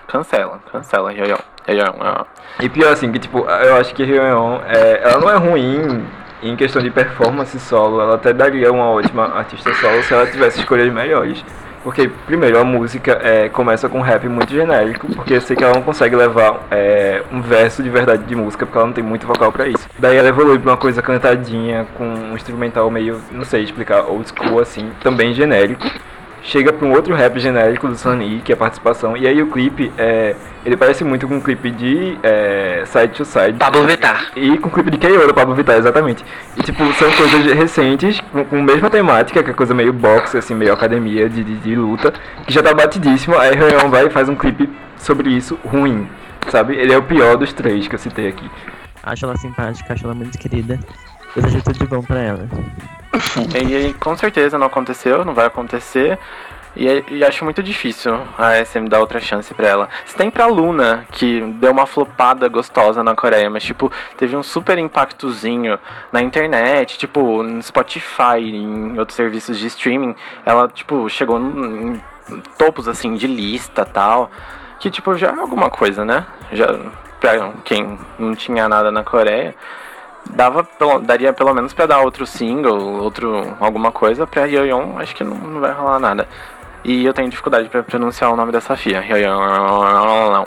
Cancela, 0.07 0.61
cancela. 0.71 1.11
Hyeon, 1.13 1.95
ah. 2.01 2.27
E 2.61 2.69
pior 2.69 2.93
assim, 2.93 3.11
que 3.11 3.19
tipo, 3.19 3.39
eu 3.39 3.77
acho 3.77 3.95
que 3.95 4.05
Ryeon, 4.05 4.61
é, 4.67 5.01
ela 5.03 5.19
não 5.19 5.31
é 5.31 5.37
ruim 5.37 6.07
em 6.43 6.57
questão 6.57 6.83
de 6.83 6.91
performance 6.91 7.59
solo, 7.61 8.01
ela 8.01 8.17
até 8.17 8.33
daria 8.33 8.73
uma 8.73 8.91
ótima 8.91 9.27
artista 9.37 9.73
solo 9.75 10.03
se 10.03 10.13
ela 10.13 10.27
tivesse 10.27 10.59
escolhas 10.59 10.93
melhores. 10.93 11.43
Porque, 11.83 12.09
primeiro, 12.27 12.59
a 12.59 12.65
música 12.65 13.19
é, 13.23 13.49
começa 13.49 13.89
com 13.89 13.99
um 13.99 14.03
rap 14.03 14.29
muito 14.29 14.53
genérico, 14.53 15.07
porque 15.15 15.35
eu 15.35 15.41
sei 15.41 15.57
que 15.57 15.65
ela 15.65 15.75
não 15.75 15.83
consegue 15.83 16.15
levar 16.15 16.61
é, 16.71 17.23
um 17.33 17.41
verso 17.41 17.83
de 17.83 17.91
verdade 17.91 18.23
de 18.25 18.37
música, 18.37 18.65
porque 18.65 18.79
ela 18.79 18.87
não 18.87 18.95
tem 18.95 19.03
muito 19.03 19.27
vocal 19.27 19.51
pra 19.51 19.67
isso. 19.67 19.89
Daí 19.99 20.17
ela 20.17 20.29
evolui 20.29 20.59
pra 20.59 20.73
uma 20.73 20.77
coisa 20.77 21.03
cantadinha, 21.03 21.87
com 21.97 22.05
um 22.05 22.35
instrumental 22.35 22.89
meio, 22.91 23.21
não 23.33 23.45
sei 23.45 23.65
explicar, 23.65 24.05
old 24.05 24.29
school 24.29 24.61
assim, 24.61 24.91
também 25.03 25.35
genérico. 25.35 25.85
Chega 26.45 26.73
pra 26.73 26.87
um 26.87 26.93
outro 26.93 27.15
rap 27.15 27.39
genérico 27.39 27.87
do 27.87 27.97
Sunny, 27.97 28.41
que 28.45 28.51
é 28.51 28.55
a 28.55 28.59
participação, 28.59 29.17
e 29.17 29.29
aí 29.29 29.41
o 29.41 29.47
clipe, 29.47 29.93
é, 29.97 30.35
ele 30.67 30.77
parece 30.77 31.05
muito 31.05 31.29
com 31.29 31.37
um 31.37 31.41
clipe 31.41 31.71
de 31.71 32.19
é, 32.21 32.83
Side 32.85 33.15
to 33.15 33.25
Side. 33.25 33.53
Pablo 33.59 33.87
Vittar. 33.87 34.33
E 34.35 34.59
com 34.59 34.69
o 34.69 34.73
clipe 34.73 34.91
de 34.91 34.99
K.O. 34.99 35.27
do 35.27 35.33
Pablo 35.33 35.55
Vittar, 35.55 35.77
exatamente. 35.77 36.25
E 36.57 36.63
tipo, 36.63 36.85
são 36.95 37.11
coisas 37.13 37.45
recentes, 37.53 38.21
com, 38.33 38.45
com 38.45 38.57
a 38.59 38.63
mesma 38.63 38.91
temática, 38.91 39.41
que 39.41 39.51
é 39.51 39.55
coisa 39.55 39.73
meio 39.73 39.93
boxe, 39.93 40.37
assim, 40.37 40.55
meio 40.55 40.73
academia 40.73 41.29
de, 41.29 41.45
de, 41.45 41.57
de 41.59 41.77
luta, 41.77 42.13
que 42.45 42.53
já 42.53 42.61
tá 42.61 42.75
batidíssimo, 42.75 43.39
aí 43.39 43.55
Ryan 43.55 43.89
vai 43.89 44.07
e 44.07 44.11
faz 44.11 44.29
um 44.29 44.35
clipe 44.35 44.69
sobre 44.97 45.31
isso 45.31 45.57
ruim, 45.65 46.09
sabe? 46.49 46.75
Ele 46.75 46.93
é 46.93 46.99
o 46.99 47.03
pior 47.03 47.37
dos 47.37 47.53
três 47.53 47.87
que 47.87 47.95
eu 47.95 47.99
citei 47.99 48.27
aqui. 48.27 48.51
Acho 49.03 49.27
ela 49.27 49.37
simpática, 49.37 49.93
acho 49.93 50.05
ela 50.05 50.15
muito 50.15 50.37
querida. 50.39 50.79
Desejo 51.37 51.63
tudo 51.63 51.79
de 51.79 51.87
bom 51.87 52.03
pra 52.03 52.21
ela. 52.21 52.49
E, 53.55 53.77
aí, 53.77 53.95
com 53.95 54.17
certeza 54.17 54.59
não 54.59 54.67
aconteceu, 54.67 55.25
não 55.25 55.35
vai 55.35 55.47
acontecer. 55.47 56.19
E, 56.75 57.05
e 57.11 57.25
acho 57.25 57.45
muito 57.45 57.63
difícil 57.63 58.19
a 58.39 58.65
SM 58.65 58.89
dar 58.89 59.01
outra 59.01 59.21
chance 59.21 59.53
pra 59.53 59.69
ela. 59.69 59.89
Se 60.07 60.17
tem 60.17 60.31
pra 60.31 60.47
Luna, 60.47 61.07
que 61.13 61.41
deu 61.59 61.71
uma 61.71 61.87
flopada 61.87 62.49
gostosa 62.49 63.03
na 63.03 63.15
Coreia, 63.15 63.51
mas 63.51 63.63
tipo, 63.63 63.93
teve 64.17 64.35
um 64.35 64.43
super 64.43 64.79
impactozinho 64.79 65.79
na 66.11 66.23
internet, 66.23 66.97
tipo, 66.97 67.43
no 67.43 67.63
Spotify, 67.63 68.39
em 68.41 68.99
outros 68.99 69.17
serviços 69.17 69.59
de 69.59 69.67
streaming, 69.67 70.17
ela, 70.47 70.67
tipo, 70.69 71.09
chegou 71.11 71.39
em 71.39 72.01
topos 72.57 72.89
assim 72.89 73.15
de 73.15 73.27
lista 73.27 73.85
tal. 73.85 74.31
Que 74.81 74.91
tipo, 74.91 75.15
já 75.17 75.29
é 75.29 75.39
alguma 75.39 75.71
coisa, 75.71 76.05
né? 76.05 76.27
Já 76.53 76.67
pra 77.21 77.53
quem 77.65 77.99
não 78.19 78.35
tinha 78.35 78.69
nada 78.69 78.91
na 78.91 79.05
Coreia 79.05 79.55
dava 80.31 80.65
pelo- 80.65 81.01
daria 81.01 81.33
pelo 81.33 81.53
menos 81.55 81.73
pra 81.73 81.87
dar 81.87 82.01
outro 82.01 82.27
single, 82.27 83.03
outro 83.03 83.57
alguma 83.61 83.91
coisa 83.93 84.27
pra 84.27 84.45
Yoyon, 84.47 84.99
acho 84.99 85.15
que 85.15 85.25
não, 85.25 85.37
não 85.37 85.61
vai 85.61 85.73
rolar 85.73 85.99
nada. 85.99 86.29
E 86.85 87.05
eu 87.05 87.15
tenho 87.15 87.29
dificuldade 87.31 87.69
pra 87.69 87.83
pronunciar 87.83 88.33
o 88.33 88.37
nome 88.37 88.51
dessa 88.51 88.77
fia. 88.77 89.01
Yoyon. 89.05 90.45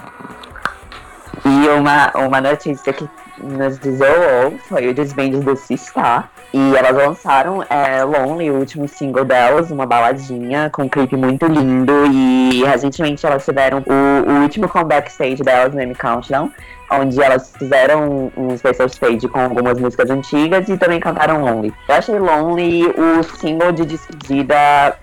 E 1.45 1.67
uma, 1.69 2.11
uma 2.15 2.41
notícia 2.41 2.91
que 2.91 3.07
nos 3.41 3.77
isolou 3.83 4.57
foi 4.67 4.87
o 4.87 4.93
desband 4.93 5.29
do 5.29 5.55
Sistar. 5.55 6.31
E 6.53 6.75
elas 6.75 6.95
lançaram 6.95 7.63
é, 7.69 8.03
Lonely, 8.03 8.49
o 8.49 8.55
último 8.55 8.87
single 8.87 9.25
delas, 9.25 9.71
uma 9.71 9.85
baladinha 9.85 10.69
com 10.69 10.83
um 10.83 10.89
clipe 10.89 11.17
muito 11.17 11.45
lindo. 11.45 11.93
E 12.11 12.63
recentemente 12.63 13.25
elas 13.25 13.43
tiveram 13.43 13.83
o, 13.85 14.31
o 14.31 14.41
último 14.41 14.69
comeback 14.69 15.09
stage 15.09 15.43
delas 15.43 15.73
no 15.73 15.81
M 15.81 15.93
Countdown, 15.93 16.51
onde 16.91 17.21
elas 17.21 17.51
fizeram 17.57 18.31
um 18.37 18.57
special 18.57 18.87
stage 18.87 19.27
com 19.27 19.39
algumas 19.39 19.79
músicas 19.79 20.09
antigas 20.09 20.69
e 20.69 20.77
também 20.77 20.99
cantaram 20.99 21.43
Lonely. 21.43 21.73
Eu 21.89 21.95
achei 21.95 22.17
Lonely 22.17 22.85
o 22.87 23.23
single 23.23 23.71
de 23.71 23.85
despedida, 23.85 24.97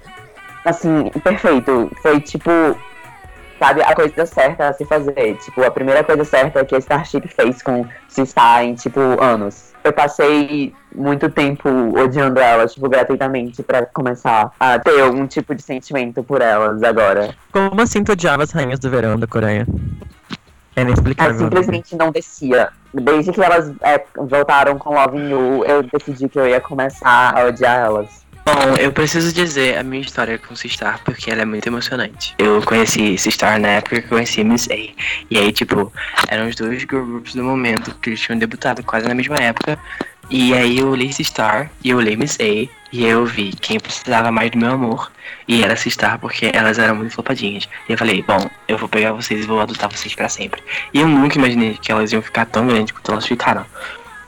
assim, 0.64 1.10
perfeito. 1.22 1.90
Foi 2.00 2.20
tipo 2.20 2.50
sabe, 3.62 3.80
a 3.80 3.94
coisa 3.94 4.26
certa 4.26 4.68
a 4.68 4.72
se 4.72 4.84
fazer. 4.84 5.36
Tipo, 5.36 5.62
a 5.62 5.70
primeira 5.70 6.02
coisa 6.02 6.24
certa 6.24 6.64
que 6.64 6.74
a 6.74 6.78
Starship 6.78 7.28
fez 7.28 7.62
com 7.62 7.86
Sistar 8.08 8.64
em, 8.64 8.74
tipo, 8.74 9.00
anos. 9.22 9.72
Eu 9.84 9.92
passei 9.92 10.74
muito 10.94 11.30
tempo 11.30 11.68
odiando 11.98 12.38
elas, 12.40 12.74
tipo, 12.74 12.88
gratuitamente, 12.88 13.62
pra 13.62 13.86
começar 13.86 14.50
a 14.58 14.78
ter 14.78 15.00
algum 15.00 15.26
tipo 15.26 15.54
de 15.54 15.62
sentimento 15.62 16.22
por 16.22 16.42
elas 16.42 16.82
agora. 16.82 17.34
Como 17.52 17.80
assim 17.80 18.02
tu 18.04 18.12
odiava 18.12 18.42
as 18.42 18.50
rainhas 18.50 18.78
do 18.80 18.90
verão 18.90 19.18
da 19.18 19.26
Coreia? 19.26 19.66
É 20.74 20.80
Ela 20.80 20.90
inexplicável. 20.90 21.32
né? 21.34 21.38
simplesmente 21.38 21.96
não 21.96 22.10
descia. 22.10 22.68
Desde 22.92 23.32
que 23.32 23.42
elas 23.42 23.72
é, 23.80 24.04
voltaram 24.16 24.78
com 24.78 24.94
Love 24.94 25.18
You, 25.18 25.64
eu 25.64 25.82
decidi 25.82 26.28
que 26.28 26.38
eu 26.38 26.46
ia 26.46 26.60
começar 26.60 27.34
a 27.36 27.44
odiar 27.46 27.78
elas. 27.78 28.21
Bom, 28.44 28.74
eu 28.76 28.90
preciso 28.90 29.32
dizer 29.32 29.78
a 29.78 29.84
minha 29.84 30.02
história 30.02 30.36
com 30.36 30.56
Sistar 30.56 31.00
porque 31.04 31.30
ela 31.30 31.42
é 31.42 31.44
muito 31.44 31.64
emocionante. 31.68 32.34
Eu 32.36 32.60
conheci 32.62 33.16
Sistar 33.16 33.60
na 33.60 33.68
época 33.68 34.00
que 34.00 34.06
eu 34.06 34.08
conheci 34.08 34.42
Miss 34.42 34.68
A. 34.68 34.74
E 34.74 35.38
aí, 35.38 35.52
tipo, 35.52 35.92
eram 36.26 36.48
os 36.48 36.56
dois 36.56 36.82
groups 36.82 37.36
do 37.36 37.44
momento 37.44 37.94
que 38.02 38.10
eles 38.10 38.20
tinham 38.20 38.36
debutado 38.36 38.82
quase 38.82 39.06
na 39.06 39.14
mesma 39.14 39.36
época. 39.36 39.78
E 40.28 40.52
aí 40.54 40.80
eu 40.80 40.88
olhei 40.88 41.12
Sistar 41.12 41.70
e 41.84 41.90
eu 41.90 41.98
olhei 41.98 42.16
Miss 42.16 42.36
A. 42.40 42.68
E 42.92 43.06
eu 43.06 43.24
vi 43.24 43.52
quem 43.52 43.78
precisava 43.78 44.32
mais 44.32 44.50
do 44.50 44.58
meu 44.58 44.72
amor. 44.72 45.12
E 45.46 45.62
era 45.62 45.76
Sistar 45.76 46.18
porque 46.18 46.50
elas 46.52 46.80
eram 46.80 46.96
muito 46.96 47.14
flopadinhas. 47.14 47.68
E 47.88 47.92
eu 47.92 47.98
falei, 47.98 48.24
bom, 48.26 48.50
eu 48.66 48.76
vou 48.76 48.88
pegar 48.88 49.12
vocês 49.12 49.44
e 49.44 49.46
vou 49.46 49.60
adotar 49.60 49.88
vocês 49.88 50.16
pra 50.16 50.28
sempre. 50.28 50.60
E 50.92 50.98
eu 50.98 51.06
nunca 51.06 51.38
imaginei 51.38 51.78
que 51.80 51.92
elas 51.92 52.10
iam 52.10 52.20
ficar 52.20 52.46
tão 52.46 52.66
grandes 52.66 52.92
quanto 52.92 53.12
elas 53.12 53.24
ficaram. 53.24 53.64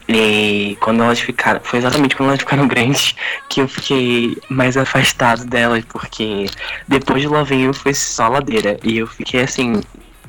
E 0.08 0.76
quando 0.80 1.02
elas 1.02 1.20
ficaram, 1.20 1.60
foi 1.62 1.78
exatamente 1.78 2.14
quando 2.14 2.28
elas 2.30 2.40
ficaram 2.40 2.66
grandes 2.68 3.14
que 3.48 3.60
eu 3.60 3.68
fiquei 3.68 4.36
mais 4.48 4.76
afastado 4.76 5.44
delas, 5.46 5.84
porque 5.86 6.46
depois 6.86 7.22
de 7.22 7.54
You 7.54 7.72
foi 7.72 7.94
só 7.94 8.28
ladeira. 8.28 8.78
E 8.82 8.98
eu 8.98 9.06
fiquei 9.06 9.42
assim, 9.42 9.80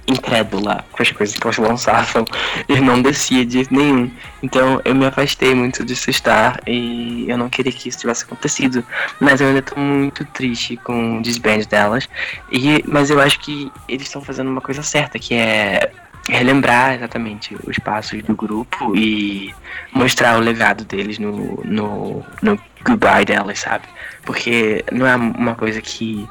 incrédula 0.08 0.86
com 0.92 1.02
as 1.02 1.12
coisas 1.12 1.36
que 1.36 1.46
elas 1.46 1.58
lançavam 1.58 2.26
e 2.70 2.80
não 2.80 3.02
descia 3.02 3.46
de 3.46 3.68
nenhum. 3.72 4.10
Então 4.42 4.82
eu 4.86 4.96
me 4.96 5.06
afastei 5.06 5.54
muito 5.56 5.84
de 5.84 5.96
Sistar 5.96 6.62
e 6.68 7.26
eu 7.28 7.38
não 7.38 7.50
queria 7.50 7.72
que 7.72 7.90
isso 7.90 8.00
tivesse 8.00 8.24
acontecido. 8.24 8.84
Mas 9.20 9.42
eu 9.42 9.48
ainda 9.48 9.62
tô 9.62 9.80
muito 9.80 10.24
triste 10.26 10.78
com 10.78 11.18
o 11.18 11.22
desband 11.22 11.64
delas. 11.70 12.08
E, 12.52 12.84
mas 12.88 13.10
eu 13.10 13.20
acho 13.20 13.40
que 13.40 13.72
eles 13.88 14.08
estão 14.08 14.22
fazendo 14.22 14.50
uma 14.50 14.62
coisa 14.62 14.84
certa, 14.84 15.20
que 15.20 15.34
é 15.34 15.92
relembrar 16.28 16.96
exatamente 16.96 17.56
os 17.68 17.78
passos 17.78 18.24
do 18.24 18.36
grupo 18.36 18.96
e 18.96 19.54
mostrar 19.96 20.38
o 20.38 20.42
legado 20.42 20.84
deles 20.84 21.18
no, 21.18 21.62
no, 21.64 22.24
no 22.42 22.60
goodbye 22.84 23.26
delas, 23.26 23.60
sabe? 23.60 23.88
Porque 24.24 24.84
não 24.92 25.08
é 25.08 25.16
uma 25.16 25.56
coisa 25.56 25.82
que 25.82 26.28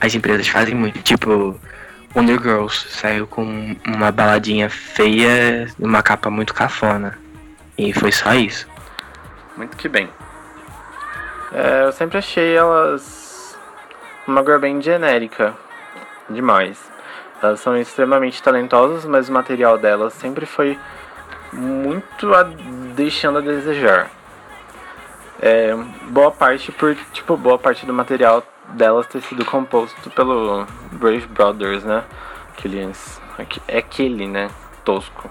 as 0.00 0.14
empresas 0.14 0.48
fazem 0.48 0.74
muito. 0.74 1.00
Tipo, 1.02 1.58
Wonder 2.14 2.42
Girls 2.42 2.88
saiu 2.90 3.26
com 3.26 3.76
uma 3.86 4.10
baladinha 4.10 4.68
feia, 4.68 5.68
uma 5.78 6.02
capa 6.02 6.28
muito 6.28 6.52
cafona. 6.52 7.16
E 7.78 7.92
foi 7.92 8.10
só 8.10 8.34
isso. 8.34 8.66
Muito 9.56 9.76
que 9.76 9.88
bem. 9.88 10.10
É, 11.52 11.84
eu 11.84 11.92
sempre 11.92 12.18
achei 12.18 12.56
elas 12.56 13.56
uma 14.26 14.42
girl 14.42 14.58
band 14.58 14.80
genérica. 14.80 15.54
Demais. 16.28 16.78
Elas 17.40 17.60
são 17.60 17.76
extremamente 17.76 18.42
talentosas, 18.42 19.04
mas 19.04 19.28
o 19.28 19.32
material 19.32 19.78
delas 19.78 20.14
sempre 20.14 20.44
foi 20.44 20.76
muito 21.52 22.34
a 22.34 22.42
deixando 22.94 23.38
a 23.38 23.40
desejar. 23.42 24.10
É, 25.40 25.74
boa 26.08 26.30
parte 26.30 26.72
por, 26.72 26.94
tipo, 27.12 27.36
boa 27.36 27.58
parte 27.58 27.84
do 27.84 27.92
material 27.92 28.42
delas 28.70 29.06
ter 29.06 29.20
sido 29.22 29.44
composto 29.44 30.10
pelo 30.10 30.66
Brave 30.92 31.26
Brothers, 31.26 31.84
né? 31.84 32.02
Aqueles, 32.56 33.20
aque- 33.38 33.60
é 33.68 33.78
aquele, 33.78 34.26
né? 34.26 34.50
Tosco. 34.84 35.30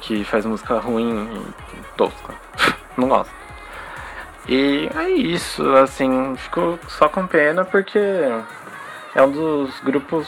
Que 0.00 0.24
faz 0.24 0.44
música 0.46 0.78
ruim 0.78 1.44
e 1.74 1.96
tosca. 1.96 2.34
Não 2.96 3.08
gosto. 3.08 3.32
E 4.48 4.90
é 4.96 5.08
isso, 5.10 5.62
assim, 5.76 6.34
fico 6.36 6.78
só 6.88 7.08
com 7.08 7.26
pena 7.26 7.64
porque 7.64 8.00
é 9.14 9.22
um 9.22 9.30
dos 9.30 9.78
grupos 9.80 10.26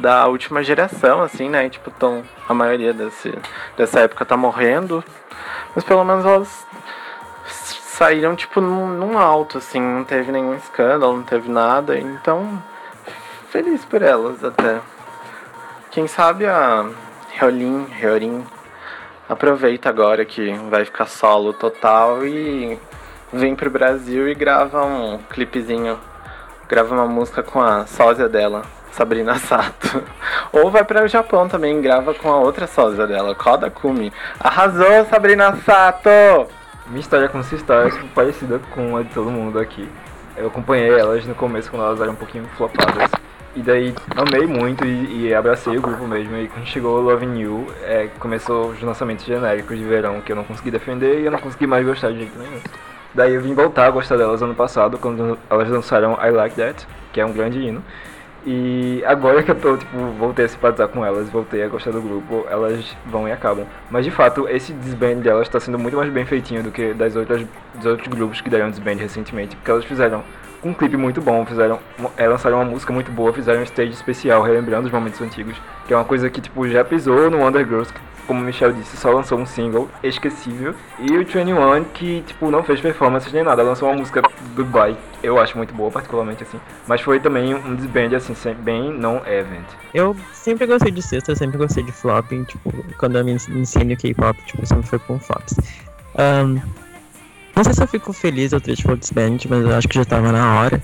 da 0.00 0.26
última 0.26 0.62
geração, 0.62 1.22
assim, 1.22 1.48
né? 1.48 1.68
Tipo, 1.68 1.90
tão, 1.90 2.22
a 2.48 2.54
maioria 2.54 2.92
desse, 2.92 3.32
dessa 3.76 4.00
época 4.00 4.24
tá 4.24 4.36
morrendo. 4.36 5.04
Mas 5.74 5.84
pelo 5.84 6.04
menos 6.04 6.24
elas 6.24 6.66
saíram, 7.44 8.34
tipo, 8.34 8.60
num, 8.60 8.88
num 8.88 9.18
alto, 9.18 9.58
assim, 9.58 9.80
não 9.80 10.04
teve 10.04 10.32
nenhum 10.32 10.54
escândalo, 10.54 11.16
não 11.16 11.22
teve 11.22 11.50
nada. 11.50 11.98
Então, 11.98 12.62
feliz 13.50 13.84
por 13.84 14.00
elas 14.00 14.42
até. 14.42 14.80
Quem 15.90 16.06
sabe 16.06 16.46
a 16.46 16.88
Reolin, 17.32 17.84
Reorin 17.90 18.44
aproveita 19.28 19.88
agora 19.88 20.24
que 20.24 20.52
vai 20.70 20.84
ficar 20.84 21.06
solo 21.06 21.52
total 21.52 22.24
e 22.26 22.78
vem 23.32 23.54
pro 23.54 23.70
Brasil 23.70 24.28
e 24.28 24.34
grava 24.34 24.84
um 24.84 25.18
clipezinho, 25.30 25.98
grava 26.70 26.94
uma 26.94 27.06
música 27.06 27.42
com 27.42 27.60
a 27.60 27.84
sósia 27.84 28.28
dela, 28.28 28.62
Sabrina 28.92 29.34
Sato. 29.40 30.04
Ou 30.52 30.70
vai 30.70 30.84
para 30.84 31.04
o 31.04 31.08
Japão 31.08 31.48
também, 31.48 31.82
grava 31.82 32.14
com 32.14 32.30
a 32.30 32.36
outra 32.36 32.68
sósia 32.68 33.08
dela, 33.08 33.34
Koda 33.34 33.68
Kumi. 33.68 34.12
Arrasou, 34.38 35.04
Sabrina 35.10 35.56
Sato! 35.66 36.08
Minha 36.86 37.00
história 37.00 37.28
com 37.28 37.42
Sistar 37.42 37.88
é 37.88 37.90
parecida 38.14 38.60
com 38.70 38.96
a 38.96 39.02
de 39.02 39.08
todo 39.08 39.30
mundo 39.32 39.58
aqui. 39.58 39.88
Eu 40.36 40.46
acompanhei 40.46 40.96
elas 40.96 41.26
no 41.26 41.34
começo 41.34 41.68
quando 41.68 41.84
elas 41.84 42.00
eram 42.00 42.12
um 42.12 42.16
pouquinho 42.16 42.44
flopadas. 42.56 43.10
E 43.56 43.60
daí 43.62 43.92
amei 44.16 44.46
muito 44.46 44.84
e, 44.84 45.26
e 45.26 45.34
abracei 45.34 45.76
o 45.76 45.82
grupo 45.82 46.06
mesmo. 46.06 46.36
E 46.36 46.46
quando 46.46 46.66
chegou 46.66 46.98
o 46.98 47.00
Love 47.00 47.26
New, 47.26 47.66
é, 47.82 48.08
começou 48.20 48.68
os 48.68 48.80
lançamentos 48.80 49.24
genéricos 49.24 49.76
de 49.76 49.84
verão 49.84 50.20
que 50.20 50.30
eu 50.30 50.36
não 50.36 50.44
consegui 50.44 50.70
defender 50.70 51.20
e 51.20 51.24
eu 51.24 51.32
não 51.32 51.38
consegui 51.40 51.66
mais 51.66 51.84
gostar 51.84 52.12
de 52.12 52.18
jeito 52.18 52.38
nenhum. 52.38 52.60
Daí 53.14 53.34
eu 53.34 53.40
vim 53.40 53.54
voltar 53.54 53.86
a 53.86 53.90
gostar 53.90 54.16
delas 54.16 54.40
ano 54.42 54.54
passado, 54.54 54.98
quando 54.98 55.38
elas 55.48 55.68
lançaram 55.68 56.18
I 56.22 56.30
Like 56.30 56.56
That, 56.56 56.86
que 57.12 57.20
é 57.20 57.26
um 57.26 57.32
grande 57.32 57.58
hino. 57.58 57.82
E 58.46 59.02
agora 59.04 59.42
que 59.42 59.50
eu 59.50 59.54
tô, 59.54 59.76
tipo, 59.76 59.98
voltei 60.18 60.46
a 60.46 60.48
simpatizar 60.48 60.88
com 60.88 61.04
elas, 61.04 61.28
voltei 61.28 61.62
a 61.62 61.68
gostar 61.68 61.90
do 61.90 62.00
grupo, 62.00 62.46
elas 62.48 62.96
vão 63.04 63.28
e 63.28 63.32
acabam. 63.32 63.66
Mas 63.90 64.04
de 64.04 64.10
fato, 64.10 64.48
esse 64.48 64.72
disband 64.72 65.16
delas 65.16 65.48
tá 65.48 65.60
sendo 65.60 65.78
muito 65.78 65.96
mais 65.96 66.10
bem 66.10 66.24
feitinho 66.24 66.62
do 66.62 66.70
que 66.70 66.94
das 66.94 67.16
outras, 67.16 67.44
dos 67.74 67.86
outros 67.86 68.08
grupos 68.08 68.40
que 68.40 68.48
deram 68.48 68.70
disband 68.70 68.94
recentemente, 68.94 69.56
porque 69.56 69.70
elas 69.70 69.84
fizeram 69.84 70.22
um 70.62 70.74
clipe 70.74 70.96
muito 70.96 71.20
bom, 71.20 71.44
fizeram, 71.46 71.78
é, 72.16 72.28
lançaram 72.28 72.58
uma 72.58 72.64
música 72.64 72.92
muito 72.92 73.10
boa, 73.10 73.32
fizeram 73.32 73.60
um 73.60 73.64
stage 73.64 73.92
especial, 73.92 74.42
relembrando 74.42 74.86
os 74.86 74.92
momentos 74.92 75.20
antigos, 75.20 75.56
que 75.86 75.92
é 75.92 75.96
uma 75.96 76.04
coisa 76.04 76.28
que, 76.28 76.40
tipo, 76.40 76.68
já 76.68 76.84
pisou 76.84 77.30
no 77.30 77.46
Undergirls, 77.46 77.92
que, 77.92 78.00
como 78.26 78.40
o 78.40 78.44
Michel 78.44 78.72
disse, 78.72 78.96
só 78.96 79.10
lançou 79.10 79.38
um 79.38 79.46
single 79.46 79.88
esquecível, 80.02 80.74
e 80.98 81.12
o 81.12 81.18
21, 81.18 81.84
que, 81.94 82.22
tipo, 82.26 82.50
não 82.50 82.62
fez 82.62 82.80
performances 82.80 83.32
nem 83.32 83.42
nada, 83.42 83.62
lançou 83.62 83.88
uma 83.88 83.96
música 83.96 84.22
Goodbye, 84.54 84.96
eu 85.22 85.38
acho 85.38 85.56
muito 85.56 85.74
boa, 85.74 85.90
particularmente, 85.90 86.42
assim, 86.42 86.60
mas 86.86 87.00
foi 87.00 87.18
também 87.18 87.54
um 87.54 87.74
disband, 87.74 88.14
assim, 88.14 88.34
bem 88.54 88.92
não-event. 88.92 89.66
Eu 89.94 90.14
sempre 90.32 90.66
gostei 90.66 90.90
de 90.92 91.02
sexta, 91.02 91.34
sempre 91.34 91.56
gostei 91.58 91.82
de 91.82 91.92
flopping, 91.92 92.44
tipo, 92.44 92.72
quando 92.98 93.16
eu 93.16 93.24
me 93.24 93.32
ensino 93.32 93.96
K-pop, 93.96 94.38
tipo, 94.44 94.66
sempre 94.66 94.86
foi 94.86 94.98
com 94.98 95.18
flops. 95.18 95.56
Um, 96.16 96.60
não 97.54 97.64
sei 97.64 97.74
se 97.74 97.82
eu 97.82 97.86
fico 97.88 98.12
feliz 98.12 98.52
ou 98.52 98.60
triste 98.60 98.84
pelo 98.84 98.96
disband, 98.96 99.38
mas 99.48 99.64
eu 99.64 99.74
acho 99.74 99.88
que 99.88 99.96
já 99.96 100.04
tava 100.04 100.32
na 100.32 100.60
hora. 100.60 100.82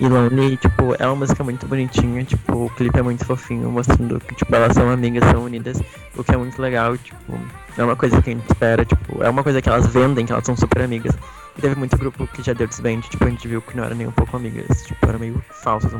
E 0.00 0.08
Lonely, 0.08 0.56
tipo, 0.56 0.94
é 0.98 1.06
uma 1.06 1.16
música 1.16 1.44
muito 1.44 1.66
bonitinha, 1.66 2.24
tipo, 2.24 2.64
o 2.66 2.70
clipe 2.70 2.98
é 2.98 3.02
muito 3.02 3.24
fofinho, 3.24 3.70
mostrando 3.70 4.18
que, 4.20 4.34
tipo, 4.34 4.54
elas 4.54 4.74
são 4.74 4.90
amigas, 4.90 5.22
são 5.30 5.44
unidas, 5.44 5.80
o 6.16 6.24
que 6.24 6.34
é 6.34 6.36
muito 6.36 6.60
legal, 6.60 6.96
tipo, 6.98 7.38
é 7.76 7.84
uma 7.84 7.96
coisa 7.96 8.20
que 8.22 8.30
a 8.30 8.32
gente 8.32 8.46
espera, 8.46 8.84
tipo, 8.84 9.22
é 9.22 9.28
uma 9.28 9.42
coisa 9.42 9.60
que 9.60 9.68
elas 9.68 9.86
vendem, 9.88 10.26
que 10.26 10.32
elas 10.32 10.44
são 10.44 10.56
super 10.56 10.82
amigas. 10.82 11.14
E 11.56 11.60
teve 11.60 11.76
muito 11.76 11.96
grupo 11.96 12.26
que 12.26 12.42
já 12.42 12.52
deu 12.52 12.66
disband, 12.66 13.00
tipo, 13.02 13.24
a 13.24 13.30
gente 13.30 13.46
viu 13.46 13.62
que 13.62 13.76
não 13.76 13.84
era 13.84 13.94
nem 13.94 14.08
um 14.08 14.12
pouco 14.12 14.36
amigas, 14.36 14.82
tipo, 14.82 15.06
era 15.06 15.16
meio 15.16 15.40
falsas 15.62 15.92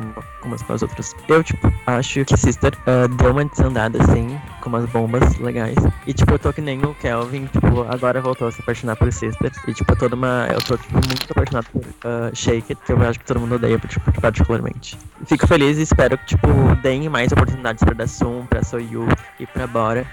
umas 0.43 0.61
com 0.61 0.73
as 0.73 0.81
outras. 0.81 1.15
Eu, 1.29 1.43
tipo, 1.43 1.71
acho 1.87 2.25
que 2.25 2.37
Sister 2.37 2.73
uh, 2.81 3.07
deu 3.07 3.31
uma 3.31 3.45
desandada, 3.45 4.01
assim, 4.03 4.37
com 4.59 4.69
umas 4.69 4.85
bombas 4.89 5.37
legais. 5.39 5.77
E, 6.05 6.13
tipo, 6.13 6.33
eu 6.33 6.39
tô 6.39 6.51
que 6.51 6.59
nem 6.59 6.83
o 6.83 6.93
Kelvin, 6.95 7.45
tipo, 7.45 7.83
agora 7.89 8.21
voltou 8.21 8.49
a 8.49 8.51
se 8.51 8.61
apaixonar 8.61 8.97
por 8.97 9.11
Sister. 9.13 9.51
E, 9.65 9.73
tipo, 9.73 9.95
toda 9.95 10.15
uma. 10.15 10.47
Eu 10.51 10.61
tô, 10.61 10.77
tipo, 10.77 10.93
muito 10.93 11.31
apaixonado 11.31 11.67
por 11.71 11.81
uh, 11.81 12.35
Shake 12.35 12.73
It, 12.73 12.81
que 12.85 12.91
eu 12.91 13.01
acho 13.01 13.19
que 13.19 13.25
todo 13.25 13.39
mundo 13.39 13.55
odeia, 13.55 13.79
tipo, 13.79 14.11
particularmente. 14.21 14.97
Fico 15.25 15.47
feliz 15.47 15.77
e 15.77 15.83
espero 15.83 16.17
que, 16.17 16.25
tipo, 16.25 16.47
deem 16.81 17.07
mais 17.07 17.31
oportunidades 17.31 17.81
pra 17.81 17.93
Dasum, 17.93 18.45
pra 18.45 18.61
Soyu 18.61 19.07
e 19.39 19.47
pra 19.47 19.67
Bora. 19.67 20.05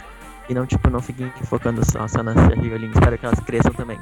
E 0.52 0.54
não, 0.54 0.66
tipo, 0.66 0.90
não 0.90 1.00
fiquem 1.00 1.32
focando 1.44 1.82
só, 1.90 2.06
só 2.06 2.22
na 2.22 2.34
Cia 2.34 2.60
Riolin. 2.60 2.90
Espero 2.90 3.16
que 3.16 3.24
elas 3.24 3.40
cresçam 3.40 3.72
também. 3.72 3.98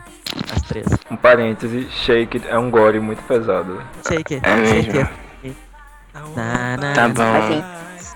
As 0.52 0.60
três. 0.62 0.84
Um 1.08 1.14
parêntese, 1.16 1.86
Shake 1.92 2.38
It 2.38 2.48
é 2.48 2.58
um 2.58 2.68
gore 2.72 2.98
muito 2.98 3.22
pesado. 3.22 3.80
Shake 4.04 4.34
It, 4.34 4.44
É 4.44 4.66
Shake 4.66 4.92
mesmo? 4.92 5.56
Na, 6.34 6.76
na, 6.76 6.92
Tá 6.92 7.06
na. 7.06 7.14
bom. 7.14 7.22
Assim, 7.38 7.64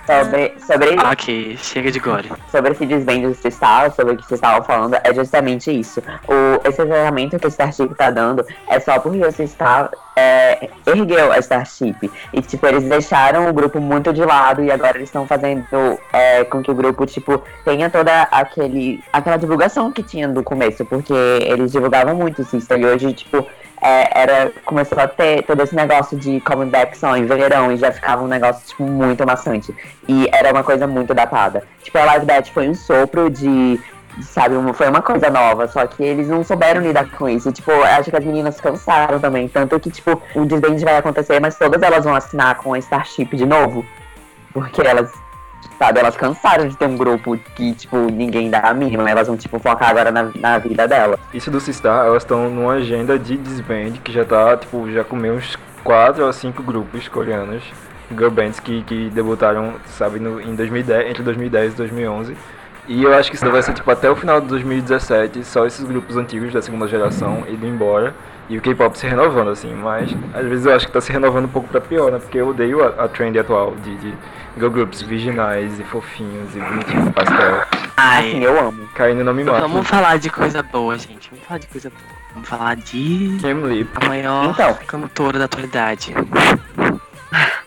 sobre, 0.07 0.55
sobre, 0.67 0.97
Ok, 1.01 1.57
chega 1.59 1.91
de 1.91 1.99
gore. 1.99 2.31
sobre 2.51 2.73
esse 2.73 2.85
desvendo 2.87 3.29
do 3.29 3.35
Sistal, 3.35 3.91
sobre 3.91 4.15
o 4.15 4.17
que 4.17 4.25
vocês 4.25 4.39
estavam 4.39 4.63
falando, 4.63 4.97
é 5.03 5.15
justamente 5.15 5.71
isso. 5.71 6.03
O, 6.29 6.69
esse 6.69 6.85
treinamento 6.85 7.39
que 7.39 7.47
o 7.47 7.49
Starship 7.49 7.95
tá 7.95 8.11
dando 8.11 8.45
é 8.69 8.79
só 8.81 8.99
porque 8.99 9.25
o 9.25 9.33
Sistal 9.33 9.91
é, 10.17 10.69
ergueu 10.87 11.33
a 11.33 11.39
Starship. 11.39 12.11
E, 12.33 12.43
tipo, 12.43 12.67
eles 12.67 12.85
deixaram 12.85 13.49
o 13.49 13.53
grupo 13.53 13.81
muito 13.81 14.13
de 14.13 14.25
lado 14.25 14.63
e 14.63 14.71
agora 14.71 14.97
eles 14.97 15.09
estão 15.09 15.27
fazendo 15.27 15.99
é, 16.13 16.45
com 16.45 16.63
que 16.63 16.71
o 16.71 16.75
grupo, 16.75 17.07
tipo, 17.07 17.43
tenha 17.65 17.89
toda 17.91 18.23
aquele, 18.31 19.03
aquela 19.13 19.37
divulgação 19.37 19.91
que 19.91 20.03
tinha 20.03 20.29
do 20.29 20.43
começo, 20.43 20.85
porque 20.85 21.13
eles 21.13 21.73
divulgavam 21.73 22.15
muito 22.15 22.43
o 22.43 22.77
e 22.77 22.87
hoje, 22.87 23.13
tipo, 23.13 23.47
é, 23.85 24.23
era, 24.23 24.53
começou 24.65 24.99
a 24.99 25.07
ter 25.07 25.43
todo 25.43 25.63
esse 25.63 25.75
negócio 25.77 26.19
de 26.19 26.41
comeback 26.41 26.97
só 26.97 27.15
em 27.17 27.27
verão 27.27 27.71
e 27.71 27.77
já 27.77 27.93
ficava 27.93 28.23
um 28.23 28.27
negócio, 28.27 28.67
tipo, 28.67 28.83
muito 28.85 29.27
maçante. 29.27 29.75
E 30.09 30.29
era 30.33 30.51
uma 30.53 30.65
coisa 30.65 30.87
muito 30.87 31.13
datada. 31.13 31.63
Tipo, 31.83 31.99
a 31.99 32.05
Live 32.05 32.27
That 32.27 32.51
foi 32.53 32.69
um 32.69 32.75
sopro 32.75 33.29
de, 33.31 33.79
sabe, 34.23 34.57
uma- 34.57 34.73
foi 34.73 34.89
uma 34.89 35.03
coisa 35.03 35.29
nova, 35.29 35.69
só 35.69 35.87
que 35.87 36.03
eles 36.03 36.29
não 36.29 36.43
souberam 36.43 36.81
lidar 36.81 37.11
com 37.11 37.29
isso. 37.29 37.53
Tipo, 37.53 37.71
acho 37.83 38.11
que 38.11 38.17
as 38.17 38.25
meninas 38.25 38.59
cansaram 38.61 39.21
também. 39.21 39.49
Tanto 39.49 39.79
que, 39.79 39.91
tipo, 39.91 40.21
o 40.35 40.47
desband 40.47 40.79
vai 40.79 40.97
acontecer, 40.97 41.39
mas 41.41 41.57
todas 41.59 41.83
elas 41.83 42.05
vão 42.05 42.15
assinar 42.15 42.55
com 42.57 42.73
a 42.73 42.79
Starship 42.79 43.37
de 43.37 43.45
novo. 43.47 43.85
Porque 44.53 44.81
elas, 44.81 45.11
sabe, 45.79 46.01
elas 46.01 46.17
cansaram 46.17 46.69
de 46.69 46.77
ter 46.77 46.87
um 46.87 46.97
grupo 46.97 47.37
que, 47.55 47.73
tipo, 47.75 47.97
ninguém 47.97 48.51
dá 48.51 48.61
a 48.61 48.75
mínima. 48.75 49.09
Elas 49.09 49.27
vão, 49.27 49.37
tipo, 49.37 49.59
focar 49.59 49.91
agora 49.91 50.11
na, 50.11 50.31
na 50.35 50.59
vida 50.59 50.87
dela. 50.87 51.19
Isso 51.33 51.51
do 51.51 51.61
Sistar, 51.61 52.07
elas 52.07 52.23
estão 52.23 52.49
numa 52.51 52.75
agenda 52.75 53.19
de 53.19 53.37
disband 53.37 53.93
que 54.03 54.13
já 54.13 54.25
tá, 54.25 54.57
tipo, 54.57 54.91
já 54.91 55.05
comeu 55.05 55.35
uns 55.35 55.57
4 55.83 56.25
ou 56.25 56.33
5 56.33 56.63
grupos 56.63 57.09
coreanos, 57.09 57.63
girl 58.11 58.31
bands 58.31 58.61
que, 58.61 58.83
que 58.83 59.11
debutaram, 59.11 59.75
sabe, 59.87 60.19
no, 60.19 60.41
em 60.41 60.55
2010, 60.55 61.11
entre 61.11 61.23
2010 61.23 61.73
e 61.73 61.77
2011. 61.77 62.37
E 62.87 63.03
eu 63.03 63.15
acho 63.15 63.31
que 63.31 63.37
isso 63.37 63.51
vai 63.51 63.63
ser, 63.63 63.73
tipo, 63.73 63.91
até 63.91 64.11
o 64.11 64.17
final 64.17 64.41
de 64.41 64.47
2017, 64.49 65.43
só 65.45 65.65
esses 65.67 65.85
grupos 65.85 66.17
antigos 66.17 66.53
da 66.53 66.61
segunda 66.61 66.87
geração 66.87 67.45
indo 67.49 67.67
embora 67.67 68.15
e 68.49 68.59
o 68.59 68.61
K-pop 68.61 68.97
se 68.99 69.07
renovando, 69.07 69.49
assim. 69.51 69.75
Mas, 69.75 70.11
às 70.35 70.47
vezes 70.47 70.67
eu 70.67 70.75
acho 70.75 70.87
que 70.87 70.93
tá 70.93 71.01
se 71.01 71.11
renovando 71.13 71.45
um 71.47 71.49
pouco 71.49 71.69
pra 71.69 71.81
pior, 71.81 72.11
né? 72.13 72.19
Porque 72.19 72.39
eu 72.39 72.49
odeio 72.49 72.85
a, 72.85 73.05
a 73.05 73.09
trend 73.09 73.39
atual 73.39 73.75
de, 73.83 73.97
de 73.97 74.15
girl 74.57 74.71
groups 74.71 75.03
virginais 75.03 75.79
e 75.81 75.85
fofinhos 75.85 76.55
e 76.55 76.61
bonitinhos, 76.61 77.09
pastel. 77.15 77.55
Assim, 77.61 77.85
Ai, 77.97 78.45
eu 78.45 78.59
amo. 78.69 78.89
Caindo 78.95 79.23
não 79.25 79.33
me 79.35 79.45
mata. 79.45 79.61
vamos 79.63 79.87
falar 79.87 80.19
de 80.19 80.29
coisa 80.31 80.63
boa, 80.63 80.99
gente. 80.99 81.31
Vamos 81.31 81.45
falar 81.47 81.59
de 81.61 81.67
coisa 81.69 81.91
boa. 81.91 82.25
Vamos 82.35 82.49
falar 82.49 82.77
de 82.77 83.37
Kim 83.41 83.63
Lip. 83.69 83.89
a 84.03 84.09
maior 84.09 84.51
Então. 84.51 84.75
cantora 84.87 85.39
da 85.39 85.45
atualidade. 85.45 86.13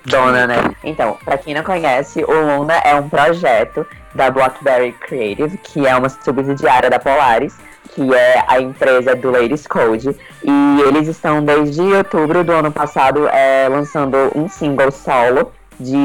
Dona, 0.05 0.47
né? 0.47 0.55
Então, 0.83 1.17
pra 1.25 1.37
quem 1.37 1.53
não 1.53 1.63
conhece, 1.63 2.23
o 2.23 2.31
Luna 2.31 2.73
é 2.85 2.95
um 2.95 3.09
projeto 3.09 3.85
da 4.15 4.31
Blackberry 4.31 4.93
Creative, 4.93 5.57
que 5.57 5.85
é 5.85 5.95
uma 5.95 6.07
subsidiária 6.09 6.89
da 6.89 6.97
Polaris, 6.99 7.57
que 7.97 8.13
é 8.13 8.43
a 8.47 8.61
empresa 8.61 9.15
do 9.15 9.31
Ladies 9.31 9.65
Code. 9.65 10.15
E 10.43 10.81
eles 10.87 11.07
estão 11.07 11.43
desde 11.43 11.81
outubro 11.81 12.43
do 12.43 12.51
ano 12.51 12.71
passado 12.71 13.27
é, 13.27 13.67
lançando 13.67 14.15
um 14.35 14.47
single 14.47 14.91
solo 14.91 15.51
de 15.79 15.97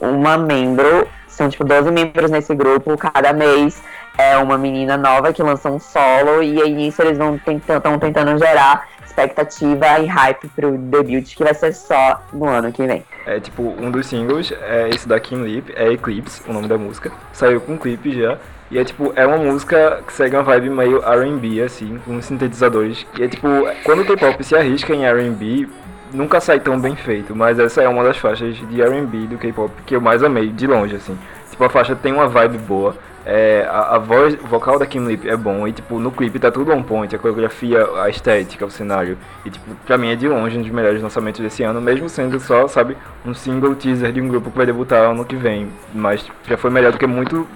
uma 0.00 0.38
membro. 0.38 1.06
São 1.28 1.50
tipo 1.50 1.62
12 1.62 1.90
membros 1.90 2.30
nesse 2.30 2.54
grupo, 2.54 2.96
cada 2.96 3.34
mês 3.34 3.82
é 4.16 4.38
uma 4.38 4.56
menina 4.56 4.96
nova 4.96 5.30
que 5.30 5.42
lança 5.42 5.70
um 5.70 5.78
solo, 5.78 6.42
e 6.42 6.62
aí 6.62 6.72
nisso 6.72 7.02
eles 7.02 7.18
vão 7.18 7.36
tentando, 7.36 7.98
tentando 8.00 8.38
gerar 8.38 8.88
expectativa 9.04 9.98
e 9.98 10.06
hype 10.06 10.48
pro 10.56 10.78
debut 10.78 11.36
que 11.36 11.44
vai 11.44 11.52
ser 11.52 11.74
só 11.74 12.22
no 12.32 12.48
ano 12.48 12.72
que 12.72 12.86
vem. 12.86 13.04
É 13.26 13.38
tipo, 13.38 13.62
um 13.62 13.90
dos 13.90 14.06
singles 14.06 14.54
é 14.62 14.88
esse 14.88 15.06
da 15.06 15.20
Kim 15.20 15.42
Lip, 15.42 15.70
é 15.76 15.92
Eclipse, 15.92 16.40
o 16.48 16.52
nome 16.54 16.66
da 16.66 16.78
música. 16.78 17.12
Saiu 17.34 17.60
com 17.60 17.72
um 17.72 17.78
clipe 17.78 18.18
já. 18.18 18.38
E 18.70 18.78
é 18.78 18.84
tipo, 18.84 19.12
é 19.14 19.26
uma 19.26 19.38
música 19.38 20.02
que 20.06 20.12
segue 20.12 20.34
uma 20.36 20.42
vibe 20.42 20.70
meio 20.70 21.02
R&B, 21.04 21.62
assim, 21.62 21.98
com 22.04 22.20
sintetizadores. 22.20 23.06
E 23.18 23.22
é 23.22 23.28
tipo, 23.28 23.46
quando 23.84 24.02
o 24.02 24.04
K-pop 24.06 24.42
se 24.44 24.56
arrisca 24.56 24.92
em 24.94 25.04
R&B, 25.04 25.68
nunca 26.12 26.40
sai 26.40 26.58
tão 26.60 26.78
bem 26.80 26.96
feito. 26.96 27.34
Mas 27.34 27.58
essa 27.58 27.82
é 27.82 27.88
uma 27.88 28.02
das 28.02 28.16
faixas 28.16 28.56
de 28.56 28.82
R&B 28.82 29.28
do 29.28 29.38
K-pop 29.38 29.72
que 29.84 29.94
eu 29.94 30.00
mais 30.00 30.22
amei, 30.22 30.50
de 30.50 30.66
longe, 30.66 30.96
assim. 30.96 31.16
Tipo, 31.50 31.64
a 31.64 31.68
faixa 31.70 31.94
tem 31.96 32.12
uma 32.12 32.28
vibe 32.28 32.58
boa, 32.58 32.96
É, 33.28 33.66
a, 33.68 33.96
a 33.96 33.98
voz, 33.98 34.36
vocal 34.36 34.78
da 34.78 34.86
Kim 34.86 35.04
Lip 35.04 35.28
é 35.28 35.36
bom 35.36 35.66
e, 35.66 35.72
tipo, 35.72 35.98
no 35.98 36.12
clipe 36.12 36.38
tá 36.38 36.48
tudo 36.52 36.72
on 36.72 36.80
point, 36.82 37.12
a 37.14 37.18
coreografia, 37.18 37.84
a 38.00 38.08
estética, 38.08 38.64
o 38.64 38.70
cenário. 38.70 39.18
E, 39.44 39.50
tipo, 39.50 39.74
pra 39.84 39.98
mim 39.98 40.10
é 40.12 40.16
de 40.16 40.28
longe 40.28 40.56
um 40.56 40.62
dos 40.62 40.70
melhores 40.70 41.02
lançamentos 41.02 41.40
desse 41.40 41.64
ano, 41.64 41.80
mesmo 41.80 42.08
sendo 42.08 42.38
só, 42.38 42.68
sabe, 42.68 42.96
um 43.24 43.34
single 43.34 43.74
teaser 43.74 44.12
de 44.12 44.20
um 44.20 44.28
grupo 44.28 44.50
que 44.50 44.56
vai 44.56 44.64
debutar 44.66 45.10
ano 45.10 45.24
que 45.24 45.34
vem. 45.34 45.72
Mas 45.92 46.24
já 46.48 46.56
foi 46.56 46.70
melhor 46.70 46.92
do 46.92 46.98
que 46.98 47.06
muito, 47.06 47.48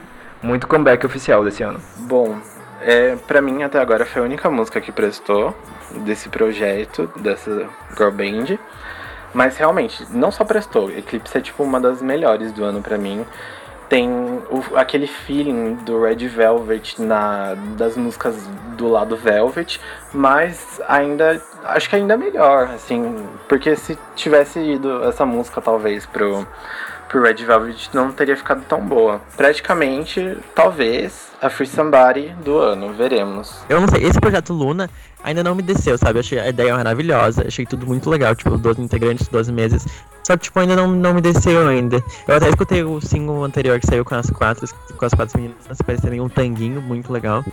muito 0.42 0.66
comeback 0.66 1.04
oficial 1.06 1.44
desse 1.44 1.62
ano. 1.62 1.80
Bom, 1.96 2.38
é, 2.80 3.16
pra 3.26 3.40
mim 3.42 3.62
até 3.62 3.78
agora 3.78 4.04
foi 4.06 4.22
a 4.22 4.24
única 4.24 4.50
música 4.50 4.80
que 4.80 4.90
prestou 4.92 5.54
desse 6.04 6.28
projeto, 6.28 7.10
dessa 7.16 7.68
girl 7.96 8.10
band. 8.10 8.58
Mas 9.32 9.56
realmente, 9.56 10.04
não 10.10 10.30
só 10.32 10.44
prestou, 10.44 10.90
Eclipse 10.90 11.38
é 11.38 11.40
tipo 11.40 11.62
uma 11.62 11.80
das 11.80 12.02
melhores 12.02 12.50
do 12.52 12.64
ano 12.64 12.82
pra 12.82 12.98
mim. 12.98 13.24
Tem 13.88 14.08
o- 14.50 14.76
aquele 14.76 15.06
feeling 15.06 15.74
do 15.84 16.00
Red 16.02 16.26
Velvet 16.28 17.00
na, 17.00 17.54
das 17.76 17.96
músicas 17.96 18.36
do 18.76 18.88
lado 18.88 19.16
Velvet, 19.16 19.80
mas 20.12 20.80
ainda 20.88 21.40
acho 21.64 21.88
que 21.90 21.96
ainda 21.96 22.16
melhor, 22.16 22.70
assim, 22.74 23.28
porque 23.48 23.74
se 23.76 23.98
tivesse 24.16 24.58
ido 24.60 25.04
essa 25.04 25.26
música 25.26 25.60
talvez 25.60 26.06
pro, 26.06 26.46
pro 27.10 27.20
Red 27.22 27.44
Velvet 27.44 27.90
não 27.92 28.12
teria 28.12 28.36
ficado 28.36 28.62
tão 28.68 28.80
boa. 28.80 29.20
Praticamente, 29.36 30.38
talvez, 30.54 31.28
a 31.42 31.50
Free 31.50 31.66
Somebody 31.66 32.28
do 32.44 32.56
ano, 32.56 32.92
veremos. 32.92 33.52
Eu 33.68 33.80
não 33.80 33.88
sei, 33.88 34.04
esse 34.04 34.20
projeto 34.20 34.52
Luna 34.52 34.88
ainda 35.22 35.42
não 35.42 35.54
me 35.54 35.62
desceu, 35.62 35.98
sabe? 35.98 36.18
Eu 36.18 36.20
achei 36.20 36.38
a 36.38 36.48
ideia 36.48 36.74
maravilhosa, 36.74 37.44
achei 37.46 37.66
tudo 37.66 37.84
muito 37.86 38.08
legal, 38.08 38.34
tipo, 38.36 38.56
12 38.56 38.80
integrantes, 38.80 39.26
12 39.26 39.52
meses. 39.52 39.86
Só 40.22 40.36
que, 40.36 40.44
tipo, 40.44 40.60
ainda 40.60 40.76
não, 40.76 40.86
não 40.86 41.12
me 41.12 41.20
desceu 41.20 41.66
ainda. 41.66 42.02
Eu 42.28 42.36
até 42.36 42.48
escutei 42.48 42.84
o 42.84 43.00
single 43.00 43.42
anterior 43.42 43.80
que 43.80 43.86
saiu 43.86 44.04
com 44.04 44.14
as 44.14 44.30
quatro, 44.30 44.66
com 44.96 45.04
as 45.04 45.12
quatro 45.12 45.36
meninas, 45.36 45.82
parecendo 45.84 46.22
um 46.22 46.28
tanguinho, 46.28 46.80
muito 46.80 47.12
legal. 47.12 47.44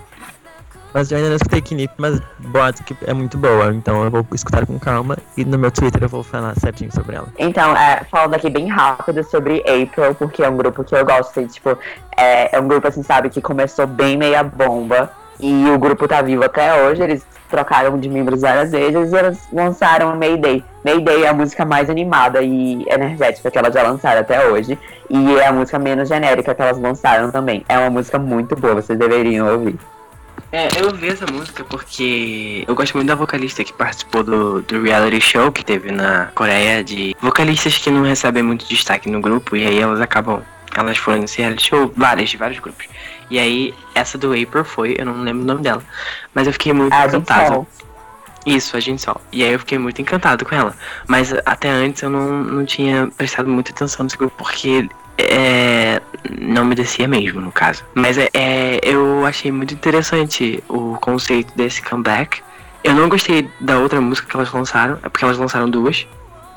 Mas 0.98 1.12
eu 1.12 1.18
ainda 1.18 1.30
não 1.30 1.36
escutei 1.36 1.62
Knip, 1.62 1.94
mas 1.96 2.20
boato 2.40 2.84
que 2.84 2.98
é 3.06 3.14
muito 3.14 3.38
boa, 3.38 3.72
então 3.72 4.04
eu 4.04 4.10
vou 4.10 4.26
escutar 4.34 4.66
com 4.66 4.80
calma 4.80 5.16
e 5.38 5.46
no 5.46 5.56
meu 5.56 5.70
Twitter 5.70 6.02
eu 6.02 6.10
vou 6.10 6.24
falar 6.24 6.56
certinho 6.56 6.92
sobre 6.92 7.16
ela. 7.16 7.28
Então, 7.38 7.78
é, 7.78 8.04
falando 8.10 8.34
aqui 8.34 8.50
bem 8.50 8.68
rápido 8.68 9.24
sobre 9.24 9.60
April, 9.60 10.16
porque 10.16 10.42
é 10.42 10.50
um 10.50 10.58
grupo 10.58 10.84
que 10.84 10.96
eu 10.96 11.06
gosto, 11.06 11.40
e, 11.40 11.46
tipo, 11.46 11.78
é, 12.18 12.56
é 12.56 12.60
um 12.60 12.68
grupo, 12.68 12.88
assim, 12.88 13.04
sabe, 13.04 13.30
que 13.30 13.40
começou 13.40 13.86
bem 13.86 14.18
meia 14.18 14.42
bomba, 14.42 15.12
e 15.40 15.70
o 15.70 15.78
grupo 15.78 16.08
tá 16.08 16.24
vivo 16.24 16.44
até 16.44 16.74
hoje, 16.82 17.04
eles 17.04 17.24
trocaram 17.48 18.00
de 18.00 18.10
membros 18.10 18.42
várias 18.42 18.72
vezes, 18.72 19.12
e 19.14 19.56
lançaram 19.56 20.16
Mayday. 20.16 20.66
Mayday 20.84 21.26
é 21.26 21.28
a 21.28 21.34
música 21.34 21.64
mais 21.64 21.92
animada 21.92 22.42
e 22.42 22.84
energética 22.90 23.52
que 23.52 23.58
elas 23.60 23.72
já 23.72 23.84
lançaram 23.84 24.22
até 24.22 24.48
hoje, 24.48 24.80
e 25.12 25.36
é 25.36 25.46
a 25.46 25.54
música 25.54 25.78
menos 25.78 26.10
genérica 26.10 26.56
que 26.56 26.62
elas 26.64 26.80
lançaram 26.80 27.30
também. 27.30 27.64
É 27.70 27.78
uma 27.78 27.92
música 27.92 28.18
muito 28.18 28.56
boa, 28.56 28.74
vocês 28.74 28.98
deveriam 28.98 29.48
ouvir. 29.48 29.80
É, 30.52 30.68
eu 30.80 30.88
ouvi 30.88 31.10
essa 31.10 31.26
música 31.26 31.64
porque 31.66 32.64
eu 32.66 32.74
gosto 32.74 32.96
muito 32.96 33.08
da 33.08 33.16
vocalista 33.16 33.64
que 33.64 33.74
participou 33.74 34.24
do, 34.24 34.62
do 34.62 34.82
reality 34.82 35.20
show 35.20 35.52
que 35.52 35.64
teve 35.64 35.92
na 35.92 36.28
Coreia 36.28 36.84
de 36.84 37.16
vocalistas 37.22 37.78
que 37.78 37.90
não 37.90 38.04
recebem 38.04 38.42
muito 38.42 38.66
destaque 38.68 39.10
no 39.10 39.20
grupo 39.20 39.56
e 39.56 39.68
aí 39.68 39.80
elas 39.80 40.00
acabam. 40.00 40.42
Elas 40.76 40.98
foram 40.98 41.20
nesse 41.20 41.40
reality 41.40 41.70
show, 41.70 41.92
várias, 41.96 42.30
de 42.30 42.38
vários 42.38 42.60
grupos. 42.60 42.88
E 43.30 43.40
aí, 43.40 43.74
essa 43.96 44.18
do 44.18 44.28
April 44.28 44.64
foi, 44.64 44.96
eu 44.98 45.06
não 45.06 45.22
lembro 45.22 45.42
o 45.42 45.46
nome 45.46 45.62
dela. 45.62 45.84
Mas 46.34 46.46
eu 46.46 46.54
fiquei 46.54 46.72
muito 46.72 46.94
A 46.94 47.08
gente 47.08 47.16
encantado. 47.16 47.68
Isso, 48.46 48.78
a 48.78 48.80
gente 48.80 49.02
só. 49.02 49.20
E 49.32 49.44
aí 49.44 49.52
eu 49.52 49.60
fiquei 49.60 49.78
muito 49.78 50.02
encantado 50.02 50.46
com 50.46 50.56
ela. 50.56 50.74
Mas 51.08 51.34
até 51.46 51.70
antes 51.70 52.02
eu 52.04 52.10
não, 52.10 52.44
não 52.44 52.66
tinha 52.66 53.10
prestado 53.18 53.50
muita 53.50 53.72
atenção 53.72 54.04
nesse 54.04 54.18
grupo, 54.18 54.36
porque 54.38 54.88
é, 55.18 56.02
não 56.40 56.66
me 56.66 56.76
descia 56.76 57.08
mesmo, 57.08 57.42
no 57.42 57.52
caso. 57.52 57.84
Mas 57.94 58.18
é, 58.18 58.30
é, 58.34 58.80
eu 58.84 59.26
achei 59.26 59.52
muito 59.52 59.74
interessante 59.74 60.64
o 60.70 60.98
conceito 60.98 61.54
desse 61.56 61.82
comeback. 61.82 62.42
Eu 62.84 62.94
não 62.94 63.10
gostei 63.10 63.50
da 63.60 63.80
outra 63.80 64.00
música 64.00 64.28
que 64.28 64.36
elas 64.36 64.52
lançaram, 64.52 65.00
é 65.04 65.10
porque 65.10 65.26
elas 65.26 65.38
lançaram 65.38 65.70
duas. 65.70 66.08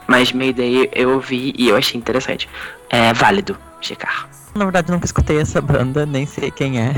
Mas 0.07 0.33
Mayday 0.33 0.91
eu 0.93 1.11
ouvi 1.15 1.55
e 1.57 1.69
eu 1.69 1.77
achei 1.77 1.99
interessante. 1.99 2.49
É 2.91 3.13
válido 3.13 3.57
checar. 3.81 4.29
Na 4.55 4.65
verdade, 4.65 4.91
nunca 4.91 5.07
escutei 5.07 5.39
essa 5.39 5.61
banda, 5.61 6.05
nem 6.05 6.27
sei 6.27 6.51
quem 6.51 6.81
é. 6.81 6.93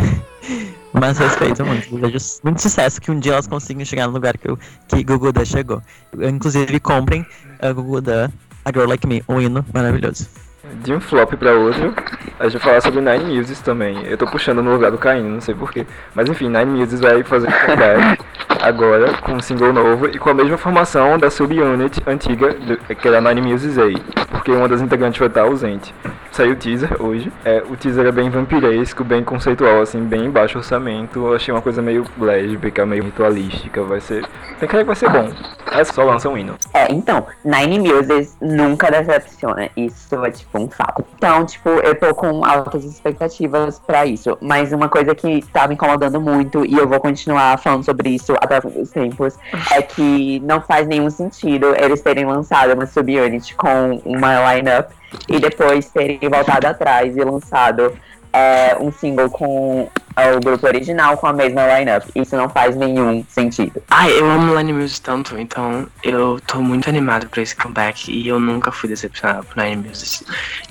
Mas 0.92 1.18
respeito 1.18 1.64
muito. 1.64 1.94
Desejo 1.96 2.40
muito 2.42 2.60
sucesso 2.60 3.00
que 3.00 3.10
um 3.10 3.18
dia 3.18 3.32
elas 3.32 3.46
consigam 3.46 3.84
chegar 3.84 4.06
no 4.06 4.12
lugar 4.12 4.36
que, 4.36 4.50
o 4.50 4.58
que 4.88 5.02
Gugu 5.02 5.32
Dan 5.32 5.44
chegou. 5.44 5.82
Inclusive, 6.18 6.78
comprem 6.80 7.24
a 7.60 7.72
Gugu 7.72 8.00
Dan, 8.00 8.30
A 8.64 8.70
Girl 8.70 8.88
Like 8.88 9.06
Me, 9.06 9.22
um 9.28 9.40
hino 9.40 9.64
maravilhoso. 9.72 10.28
De 10.72 10.92
um 10.92 11.00
flop 11.00 11.34
pra 11.34 11.52
outro, 11.52 11.94
a 12.40 12.44
gente 12.44 12.58
vai 12.58 12.60
falar 12.60 12.80
sobre 12.80 13.00
Nine 13.00 13.36
Muses 13.36 13.60
também. 13.60 14.04
Eu 14.06 14.16
tô 14.16 14.26
puxando 14.26 14.62
no 14.62 14.72
lugar 14.72 14.90
do 14.90 14.98
Caim, 14.98 15.22
não 15.22 15.40
sei 15.40 15.54
porquê. 15.54 15.86
Mas 16.14 16.28
enfim, 16.28 16.48
Nine 16.48 16.64
Muses 16.64 17.00
vai 17.00 17.22
fazer 17.22 17.48
comeback 17.52 18.22
agora 18.62 19.12
com 19.18 19.32
um 19.32 19.40
single 19.40 19.72
novo 19.72 20.06
e 20.08 20.18
com 20.18 20.30
a 20.30 20.34
mesma 20.34 20.56
formação 20.56 21.18
da 21.18 21.30
subunit 21.30 22.00
antiga, 22.06 22.54
do- 22.54 22.78
que 22.94 23.08
era 23.08 23.20
Nine 23.20 23.42
Muses 23.42 23.76
A, 23.78 23.82
porque 24.30 24.50
uma 24.52 24.68
das 24.68 24.80
integrantes 24.80 25.18
vai 25.18 25.28
estar 25.28 25.42
ausente. 25.42 25.94
Saiu 26.30 26.52
o 26.52 26.56
teaser 26.56 26.96
hoje. 26.98 27.30
É, 27.44 27.62
o 27.68 27.76
teaser 27.76 28.06
é 28.06 28.12
bem 28.12 28.30
vampiresco, 28.30 29.04
bem 29.04 29.22
conceitual, 29.22 29.82
assim, 29.82 30.00
bem 30.02 30.30
baixo 30.30 30.56
orçamento. 30.56 31.18
Eu 31.26 31.34
achei 31.34 31.52
uma 31.52 31.60
coisa 31.60 31.82
meio 31.82 32.06
lésbica, 32.18 32.86
meio 32.86 33.04
ritualística. 33.04 33.82
Vai 33.82 34.00
ser. 34.00 34.24
Tem 34.58 34.66
cara 34.66 34.82
que 34.82 34.86
vai 34.86 34.96
ser 34.96 35.10
bom. 35.10 35.28
É 35.70 35.84
só 35.84 36.02
lança 36.04 36.30
um 36.30 36.38
hino. 36.38 36.54
É, 36.72 36.90
então, 36.90 37.26
Nine 37.44 37.80
Muses 37.80 38.34
nunca 38.40 38.90
decepciona. 38.90 39.68
Isso 39.76 40.24
é, 40.24 40.30
tipo, 40.30 40.58
um 40.58 40.70
fato. 40.70 41.04
Então, 41.16 41.44
tipo, 41.44 41.68
eu 41.68 41.94
tô 41.98 42.14
com 42.14 42.42
altas 42.46 42.82
expectativas 42.84 43.78
pra 43.78 44.06
isso. 44.06 44.38
Mas 44.40 44.72
uma 44.72 44.88
coisa 44.88 45.14
que 45.14 45.42
tá 45.52 45.68
me 45.68 45.74
incomodando 45.74 46.18
muito, 46.18 46.64
e 46.64 46.72
eu 46.78 46.88
vou 46.88 46.98
continuar 46.98 47.58
falando 47.58 47.84
sobre 47.84 48.08
isso 48.08 48.32
até 48.40 48.51
os 48.64 48.90
tempos, 48.90 49.38
é 49.72 49.82
que 49.82 50.40
não 50.40 50.60
faz 50.60 50.86
nenhum 50.86 51.10
sentido 51.10 51.74
eles 51.76 52.00
terem 52.00 52.24
lançado 52.24 52.72
uma 52.74 52.86
subunit 52.86 53.54
com 53.54 54.00
uma 54.04 54.54
lineup 54.54 54.90
e 55.28 55.38
depois 55.38 55.88
terem 55.90 56.18
voltado 56.20 56.66
atrás 56.66 57.16
e 57.16 57.20
lançado 57.22 57.92
é, 58.32 58.76
um 58.80 58.92
single 58.92 59.30
com 59.30 59.88
é, 60.16 60.32
o 60.32 60.40
grupo 60.40 60.66
original 60.66 61.16
com 61.16 61.26
a 61.26 61.32
mesma 61.32 61.66
lineup. 61.78 62.04
Isso 62.14 62.36
não 62.36 62.48
faz 62.48 62.76
nenhum 62.76 63.24
sentido. 63.28 63.82
Ai, 63.90 64.12
eu 64.18 64.30
amo 64.30 64.56
Line 64.56 64.72
Music 64.72 65.00
tanto, 65.00 65.38
então 65.38 65.86
eu 66.02 66.40
tô 66.46 66.60
muito 66.60 66.88
animado 66.88 67.28
pra 67.28 67.42
esse 67.42 67.54
comeback 67.56 68.10
e 68.10 68.28
eu 68.28 68.38
nunca 68.38 68.70
fui 68.70 68.88
decepcionado 68.88 69.44
por 69.44 69.62
Line 69.62 69.88
Music. 69.88 70.24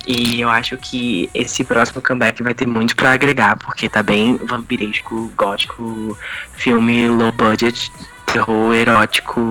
E 0.07 0.41
eu 0.41 0.49
acho 0.49 0.77
que 0.77 1.29
esse 1.33 1.63
próximo 1.63 2.01
comeback 2.01 2.41
vai 2.43 2.53
ter 2.53 2.67
muito 2.67 2.95
pra 2.95 3.13
agregar, 3.13 3.57
porque 3.57 3.89
tá 3.89 4.03
bem 4.03 4.37
vampiresco, 4.37 5.31
gótico, 5.35 6.17
filme 6.53 7.07
low 7.07 7.31
budget, 7.31 7.91
terror 8.31 8.73
erótico, 8.73 9.41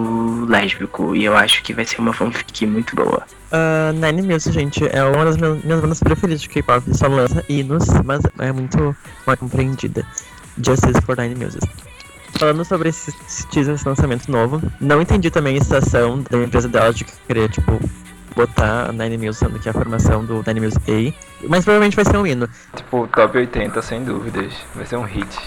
lésbico. 0.49 1.15
E 1.15 1.25
eu 1.25 1.37
acho 1.37 1.63
que 1.63 1.73
vai 1.73 1.85
ser 1.85 2.01
uma 2.01 2.13
fanfic 2.13 2.67
muito 2.67 2.97
boa. 2.97 3.23
Uh, 3.53 3.93
Nine 3.93 4.23
Music, 4.23 4.53
gente, 4.55 4.85
é 4.87 5.03
uma 5.05 5.25
das 5.25 5.37
minhas, 5.37 5.63
minhas 5.63 5.81
bandas 5.81 6.01
preferidas 6.01 6.41
de 6.41 6.49
K-pop. 6.49 6.97
Só 6.97 7.07
lança 7.09 7.45
hinos, 7.49 7.87
mas 8.05 8.21
é 8.39 8.53
muito 8.53 8.97
mal 9.27 9.37
compreendida. 9.37 10.07
Justice 10.65 11.01
for 11.03 11.17
Nine 11.17 11.35
Music. 11.35 11.67
Falando 12.39 12.65
sobre 12.65 12.89
esse, 12.89 13.13
esse 13.27 13.47
teaser, 13.49 13.75
esse 13.75 13.87
lançamento 13.87 14.31
novo, 14.31 14.63
não 14.81 15.03
entendi 15.03 15.31
também 15.31 15.57
essa 15.57 15.79
ação 15.79 16.23
da 16.31 16.39
empresa 16.39 16.69
dela 16.69 16.93
de 16.93 17.05
querer, 17.05 17.51
tipo, 17.51 17.79
botar 18.35 18.89
a 18.89 18.93
Nine 18.93 19.19
Music, 19.19 19.47
sendo 19.47 19.59
que 19.59 19.69
é 19.69 19.71
a 19.71 19.75
formação 19.75 20.25
do 20.25 20.43
Nine 20.47 20.61
Music 20.61 20.81
A. 20.91 21.47
Mas 21.49 21.65
provavelmente 21.65 21.97
vai 21.97 22.05
ser 22.05 22.17
um 22.17 22.27
hino. 22.27 22.49
Tipo, 22.75 23.09
top 23.09 23.37
80, 23.37 23.83
sem 23.83 24.05
dúvidas. 24.05 24.55
Vai 24.75 24.87
ser 24.87 24.97
um 24.97 25.03
hit. 25.03 25.39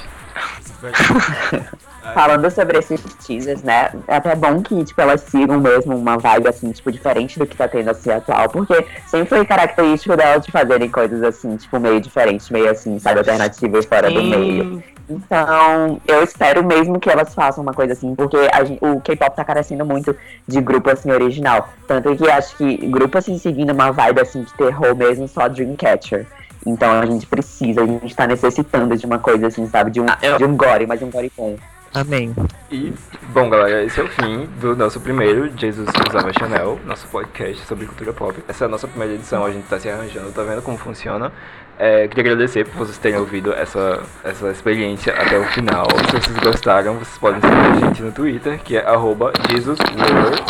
Falando 2.13 2.49
sobre 2.51 2.77
esses 2.79 3.01
teasers, 3.25 3.63
né? 3.63 3.91
É 4.07 4.17
até 4.17 4.35
bom 4.35 4.61
que, 4.61 4.83
tipo, 4.83 4.99
elas 5.01 5.21
sigam 5.21 5.59
mesmo 5.59 5.95
uma 5.95 6.17
vibe, 6.17 6.47
assim, 6.47 6.71
tipo, 6.71 6.91
diferente 6.91 7.39
do 7.39 7.45
que 7.47 7.55
tá 7.55 7.67
tendo 7.67 7.89
assim 7.89 8.11
atual. 8.11 8.49
Porque 8.49 8.85
sempre 9.07 9.29
foi 9.29 9.45
característico 9.45 10.15
delas 10.17 10.45
de 10.45 10.51
fazerem 10.51 10.89
coisas 10.89 11.23
assim, 11.23 11.55
tipo, 11.57 11.79
meio 11.79 12.01
diferentes, 12.01 12.49
meio 12.49 12.69
assim, 12.69 12.99
sabe, 12.99 13.19
alternativa 13.19 13.77
e 13.79 13.83
fora 13.83 14.09
do 14.11 14.21
meio. 14.23 14.83
Então, 15.09 15.99
eu 16.07 16.23
espero 16.23 16.63
mesmo 16.63 16.99
que 16.99 17.09
elas 17.09 17.33
façam 17.33 17.61
uma 17.63 17.73
coisa 17.73 17.93
assim, 17.93 18.15
porque 18.15 18.37
a 18.51 18.63
gen- 18.63 18.79
o 18.81 18.99
K-pop 19.01 19.35
tá 19.35 19.43
carecendo 19.43 19.85
muito 19.85 20.15
de 20.47 20.61
grupo 20.61 20.89
assim 20.89 21.11
original. 21.11 21.69
Tanto 21.87 22.15
que 22.15 22.29
acho 22.29 22.55
que 22.57 22.77
grupo 22.87 23.17
assim 23.17 23.37
seguindo 23.37 23.71
uma 23.73 23.91
vibe 23.91 24.21
assim 24.21 24.43
de 24.43 24.53
terror 24.53 24.95
mesmo, 24.95 25.27
só 25.27 25.47
Dreamcatcher. 25.47 26.25
Então 26.65 26.89
a 26.99 27.05
gente 27.05 27.27
precisa, 27.27 27.81
a 27.81 27.85
gente 27.85 28.15
tá 28.15 28.25
necessitando 28.25 28.95
de 28.95 29.05
uma 29.05 29.19
coisa 29.19 29.47
assim, 29.47 29.67
sabe? 29.67 29.91
De 29.91 29.99
um, 29.99 30.05
Ah, 30.07 30.17
eu- 30.21 30.37
de 30.37 30.45
um 30.45 30.55
gore, 30.55 30.87
mas 30.87 31.01
um 31.01 31.09
gore 31.09 31.29
bom. 31.35 31.55
Amém. 31.93 32.33
E, 32.71 32.91
bom, 33.29 33.49
galera, 33.49 33.83
esse 33.83 33.99
é 33.99 34.03
o 34.03 34.07
fim 34.07 34.47
do 34.59 34.75
nosso 34.75 34.99
primeiro 34.99 35.51
Jesus 35.55 35.87
Usava 36.09 36.33
Chanel, 36.33 36.79
nosso 36.85 37.07
podcast 37.07 37.63
sobre 37.67 37.85
cultura 37.85 38.11
pop. 38.11 38.43
Essa 38.47 38.65
é 38.65 38.67
a 38.67 38.69
nossa 38.69 38.87
primeira 38.87 39.13
edição, 39.13 39.45
a 39.45 39.51
gente 39.51 39.67
tá 39.67 39.79
se 39.79 39.89
arranjando, 39.89 40.31
tá 40.31 40.41
vendo 40.43 40.63
como 40.63 40.77
funciona. 40.77 41.31
É, 41.77 42.07
queria 42.07 42.31
agradecer 42.31 42.65
por 42.65 42.77
vocês 42.77 42.97
terem 42.97 43.19
ouvido 43.19 43.53
essa, 43.53 44.01
essa 44.23 44.49
experiência 44.49 45.13
até 45.13 45.37
o 45.37 45.43
final. 45.45 45.87
Se 46.09 46.19
vocês 46.19 46.39
gostaram, 46.39 46.95
vocês 46.95 47.17
podem 47.17 47.41
seguir 47.41 47.55
a 47.55 47.87
gente 47.87 48.01
no 48.01 48.11
Twitter, 48.11 48.59
que 48.59 48.77
é 48.77 48.85
arroba 48.85 49.31
JesusWord, 49.49 50.43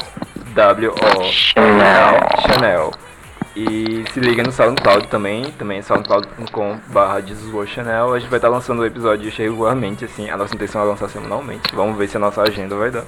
W-O-Chanel. 0.54 2.92
E 3.56 4.04
se 4.12 4.20
liga 4.20 4.42
no 4.44 4.52
SoundCloud 4.52 5.08
também, 5.08 5.44
também 5.52 5.78
é 5.78 5.82
soundcloud.com 5.82 6.80
barra 6.88 7.22
Chanel. 7.68 8.14
A 8.14 8.20
gente 8.20 8.30
vai 8.30 8.38
estar 8.38 8.50
lançando 8.50 8.86
episódios 8.86 9.36
regularmente, 9.36 10.06
assim, 10.06 10.30
a 10.30 10.38
nossa 10.38 10.56
intenção 10.56 10.82
é 10.82 10.86
lançar 10.86 11.10
semanalmente. 11.10 11.74
Vamos 11.76 11.98
ver 11.98 12.08
se 12.08 12.18
a 12.18 12.20
nossa 12.20 12.42
agenda 12.42 12.76
vai 12.76 12.90
dar. 12.90 13.06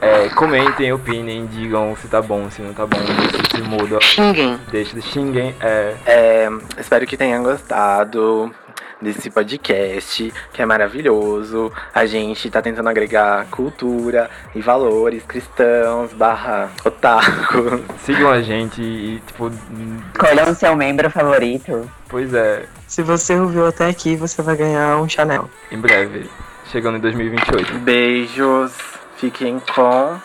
É, 0.00 0.28
comentem, 0.30 0.92
opinem, 0.92 1.46
digam 1.46 1.94
se 1.96 2.08
tá 2.08 2.22
bom, 2.22 2.50
se 2.50 2.62
não 2.62 2.72
tá 2.72 2.86
bom, 2.86 2.98
se 2.98 3.56
se 3.56 3.62
muda. 3.62 4.00
Xinguem. 4.00 4.58
Deixa 4.70 4.94
de 4.94 5.02
xinguem. 5.02 5.54
É, 5.60 5.94
É, 6.06 6.48
espero 6.78 7.06
que 7.06 7.16
tenham 7.16 7.42
gostado 7.42 8.52
desse 9.02 9.28
podcast, 9.30 10.32
que 10.52 10.62
é 10.62 10.64
maravilhoso. 10.64 11.72
A 11.92 12.06
gente 12.06 12.48
tá 12.50 12.62
tentando 12.62 12.88
agregar 12.88 13.46
cultura 13.50 14.30
e 14.54 14.60
valores 14.62 15.22
cristãos 15.24 16.12
barra 16.12 16.70
otaku. 16.84 17.82
sigam 18.04 18.30
a 18.30 18.40
gente 18.40 18.80
e, 18.80 19.20
tipo, 19.26 19.46
hum, 19.48 20.00
Escolham 20.14 20.54
seu 20.54 20.76
membro 20.76 21.10
favorito. 21.10 21.90
pois 22.08 22.32
é, 22.32 22.64
Se 22.86 23.02
você 23.02 23.34
ouviu 23.34 23.66
até 23.66 23.88
aqui, 23.88 24.16
você 24.16 24.40
vai 24.40 24.56
ganhar 24.56 24.96
um 24.98 25.08
Chanel. 25.08 25.50
em 25.70 25.78
breve, 25.78 26.30
chegando 26.70 26.96
em 26.98 27.00
2028. 27.00 27.78
Beijos, 27.80 28.72
fiquem 29.16 29.60
com 29.74 30.16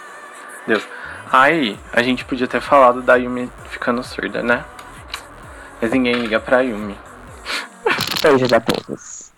Deus. 0.68 0.88
Ai, 1.32 1.78
a 1.92 2.02
gente 2.02 2.24
podia 2.24 2.48
ter 2.48 2.62
falado 2.62 3.02
da 3.02 3.16
Yumi 3.16 3.50
ficando 3.70 4.02
surda, 4.04 4.42
né? 4.42 4.64
Mas 5.82 5.92
ninguém 5.92 6.14
liga 6.14 6.40
pra 6.40 6.62
Yumi. 6.62 6.98
Beijos 8.22 8.52
a 8.54 8.60
todos. 8.60 9.32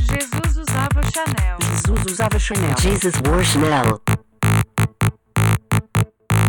Jesus 0.00 0.56
usava 0.56 1.02
Chanel. 1.12 1.58
Jesus 1.60 2.12
usava 2.12 2.38
Chanel. 2.38 2.74
Jesus 2.78 3.14
wore 3.26 3.44
Chanel. 3.44 4.00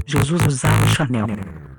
Jesus 0.06 0.42
usava 0.48 0.88
Chanel. 0.88 1.75